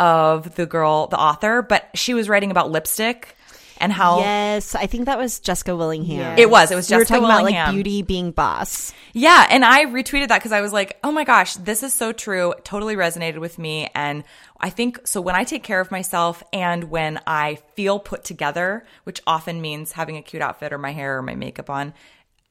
of 0.03 0.57
the 0.57 0.67
girl, 0.67 1.07
the 1.07 1.19
author, 1.19 1.63
but 1.63 1.89
she 1.95 2.13
was 2.13 2.29
writing 2.29 2.51
about 2.51 2.73
lipstick. 2.73 3.37
and 3.79 3.93
how 3.93 4.19
Yes, 4.19 4.75
I 4.75 4.87
think 4.87 5.07
that 5.07 5.17
was 5.19 5.39
Jessica 5.39 5.77
Willingham. 5.77 6.39
It 6.39 6.51
was. 6.51 6.71
It 6.71 6.75
was 6.75 6.91
We 6.91 6.97
were 6.97 7.03
Jessica 7.03 7.21
talking 7.21 7.25
about 7.25 7.45
like 7.45 7.73
beauty 7.73 8.03
being 8.03 8.33
boss. 8.33 8.93
Yeah, 9.13 9.47
and 9.49 9.65
I 9.65 9.87
retweeted 9.87 10.29
that 10.29 10.39
because 10.39 10.53
I 10.53 10.61
was 10.61 10.73
like, 10.73 10.99
oh 11.05 11.13
my 11.13 11.25
gosh, 11.25 11.55
this 11.55 11.83
is 11.83 11.95
so 11.95 12.13
true. 12.13 12.55
Totally 12.65 12.97
resonated 12.97 13.39
with 13.39 13.59
me. 13.59 13.89
And 13.95 14.25
I 14.61 14.71
think 14.71 15.07
so 15.07 15.21
when 15.21 15.35
I 15.35 15.45
take 15.45 15.63
care 15.63 15.81
of 15.81 15.91
myself 15.91 16.43
and 16.53 16.85
when 16.85 17.21
I 17.27 17.59
feel 17.75 17.99
put 17.99 18.25
together, 18.25 18.85
which 19.05 19.21
often 19.27 19.61
means 19.61 19.93
having 19.93 20.17
a 20.17 20.23
cute 20.23 20.43
outfit 20.43 20.73
or 20.73 20.79
my 20.79 20.93
hair 20.93 21.19
or 21.19 21.23
my 21.23 21.35
makeup 21.35 21.71
on, 21.71 21.95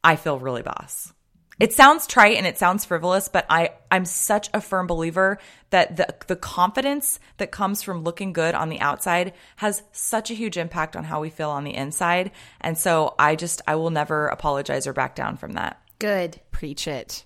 I 0.04 0.16
feel 0.16 0.40
really 0.40 0.64
boss. 0.64 1.14
It 1.62 1.74
sounds 1.74 2.08
trite 2.08 2.38
and 2.38 2.48
it 2.48 2.58
sounds 2.58 2.86
frivolous, 2.86 3.28
but 3.28 3.46
I, 3.48 3.70
I'm 3.92 4.04
such 4.04 4.50
a 4.52 4.60
firm 4.60 4.88
believer 4.88 5.38
that 5.70 5.96
the, 5.96 6.16
the 6.26 6.36
confidence 6.36 7.20
that 7.38 7.52
comes 7.52 7.84
from 7.84 8.04
looking 8.04 8.34
good 8.34 8.56
on 8.56 8.70
the 8.70 8.80
outside 8.80 9.34
has 9.58 9.84
such 9.92 10.32
a 10.32 10.34
huge 10.34 10.58
impact 10.58 10.96
on 10.96 11.04
how 11.04 11.22
we 11.22 11.30
feel 11.30 11.52
on 11.52 11.64
the 11.64 11.76
inside. 11.76 12.32
And 12.62 12.80
so 12.80 13.14
I 13.20 13.36
just, 13.36 13.62
I 13.68 13.76
will 13.76 13.92
never 13.92 14.26
apologize 14.28 14.88
or 14.88 14.94
back 14.94 15.14
down 15.14 15.38
from 15.38 15.52
that. 15.52 15.80
Good. 16.00 16.42
Preach 16.50 16.88
it. 16.88 17.26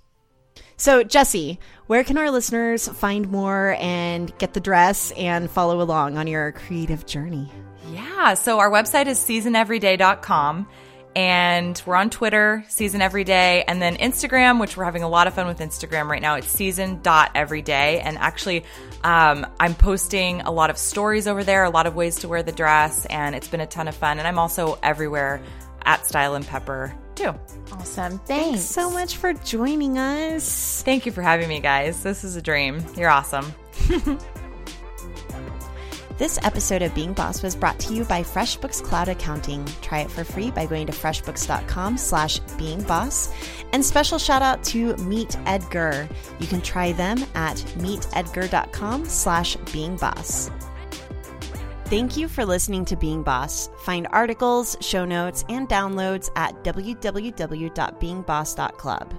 So, 0.75 1.01
Jessie, 1.03 1.57
where 1.87 2.03
can 2.03 2.17
our 2.17 2.29
listeners 2.29 2.89
find 2.89 3.31
more 3.31 3.77
and 3.79 4.37
get 4.37 4.53
the 4.53 4.59
dress 4.59 5.11
and 5.11 5.49
follow 5.49 5.81
along 5.81 6.17
on 6.17 6.27
your 6.27 6.51
creative 6.51 7.05
journey? 7.05 7.49
Yeah. 7.93 8.33
So 8.33 8.59
our 8.59 8.69
website 8.69 9.07
is 9.07 9.17
seasoneveryday.com 9.19 10.67
and 11.15 11.81
we're 11.85 11.95
on 11.95 12.09
Twitter, 12.09 12.65
season 12.67 13.01
everyday, 13.01 13.63
and 13.67 13.81
then 13.81 13.95
Instagram, 13.97 14.59
which 14.59 14.75
we're 14.75 14.83
having 14.83 15.03
a 15.03 15.09
lot 15.09 15.27
of 15.27 15.33
fun 15.33 15.47
with 15.47 15.59
Instagram 15.59 16.07
right 16.07 16.21
now. 16.21 16.35
It's 16.35 16.49
season.everyday. 16.49 18.01
And 18.01 18.17
actually, 18.17 18.65
um, 19.03 19.47
I'm 19.59 19.75
posting 19.75 20.41
a 20.41 20.51
lot 20.51 20.69
of 20.69 20.77
stories 20.77 21.27
over 21.27 21.43
there, 21.43 21.63
a 21.63 21.69
lot 21.69 21.87
of 21.87 21.95
ways 21.95 22.17
to 22.17 22.27
wear 22.27 22.43
the 22.43 22.51
dress, 22.51 23.05
and 23.05 23.33
it's 23.33 23.47
been 23.47 23.61
a 23.61 23.67
ton 23.67 23.87
of 23.87 23.95
fun. 23.95 24.19
And 24.19 24.27
I'm 24.27 24.37
also 24.37 24.77
everywhere 24.83 25.41
at 25.85 26.05
Style 26.05 26.35
and 26.35 26.45
Pepper 26.45 26.93
too. 27.15 27.33
Awesome. 27.71 28.19
Thanks. 28.19 28.27
Thanks 28.27 28.61
so 28.63 28.89
much 28.89 29.17
for 29.17 29.33
joining 29.33 29.97
us. 29.97 30.83
Thank 30.83 31.05
you 31.05 31.11
for 31.11 31.21
having 31.21 31.47
me, 31.47 31.61
guys. 31.61 32.03
This 32.03 32.23
is 32.23 32.35
a 32.35 32.41
dream. 32.41 32.83
You're 32.97 33.09
awesome. 33.09 33.53
This 36.17 36.39
episode 36.43 36.81
of 36.81 36.95
Being 36.95 37.11
Boss 37.11 37.43
was 37.43 37.57
brought 37.57 37.77
to 37.79 37.93
you 37.93 38.05
by 38.05 38.23
FreshBooks 38.23 38.81
Cloud 38.81 39.09
Accounting. 39.09 39.65
Try 39.81 39.99
it 39.99 40.09
for 40.09 40.23
free 40.23 40.49
by 40.49 40.65
going 40.65 40.87
to 40.87 40.93
freshbooks.com 40.93 41.97
slash 41.97 42.39
beingboss. 42.57 43.33
And 43.73 43.83
special 43.83 44.17
shout 44.17 44.41
out 44.41 44.63
to 44.65 44.95
Meet 44.95 45.35
Edgar. 45.45 46.07
You 46.39 46.47
can 46.47 46.61
try 46.61 46.93
them 46.93 47.17
at 47.35 47.57
meetedgar.com 47.77 49.07
slash 49.07 49.57
beingboss. 49.57 50.49
Thank 51.87 52.15
you 52.15 52.29
for 52.29 52.45
listening 52.45 52.85
to 52.85 52.95
Being 52.95 53.21
Boss. 53.21 53.69
Find 53.79 54.07
articles, 54.11 54.77
show 54.79 55.03
notes, 55.03 55.43
and 55.49 55.67
downloads 55.67 56.31
at 56.37 56.63
www.beingboss.club. 56.63 59.13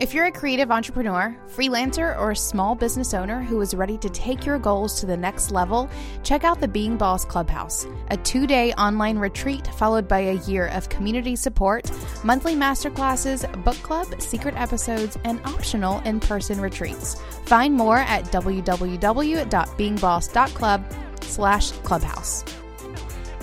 If 0.00 0.12
you're 0.14 0.24
a 0.24 0.32
creative 0.32 0.70
entrepreneur, 0.70 1.36
freelancer, 1.46 2.18
or 2.18 2.30
a 2.30 2.36
small 2.36 2.74
business 2.74 3.12
owner 3.12 3.42
who 3.42 3.60
is 3.60 3.74
ready 3.74 3.98
to 3.98 4.08
take 4.08 4.46
your 4.46 4.58
goals 4.58 4.98
to 4.98 5.04
the 5.04 5.14
next 5.14 5.50
level, 5.50 5.90
check 6.22 6.42
out 6.42 6.58
the 6.58 6.66
Being 6.66 6.96
Boss 6.96 7.26
Clubhouse, 7.26 7.86
a 8.10 8.16
two 8.16 8.46
day 8.46 8.72
online 8.72 9.18
retreat 9.18 9.66
followed 9.66 10.08
by 10.08 10.20
a 10.20 10.38
year 10.46 10.68
of 10.68 10.88
community 10.88 11.36
support, 11.36 11.90
monthly 12.24 12.54
masterclasses, 12.54 13.44
book 13.62 13.76
club, 13.82 14.06
secret 14.22 14.54
episodes, 14.56 15.18
and 15.24 15.38
optional 15.44 15.98
in 16.06 16.18
person 16.18 16.62
retreats. 16.62 17.20
Find 17.44 17.74
more 17.74 17.98
at 17.98 18.24
www.beingboss.club 18.24 20.94
slash 21.24 21.72
clubhouse. 21.72 22.44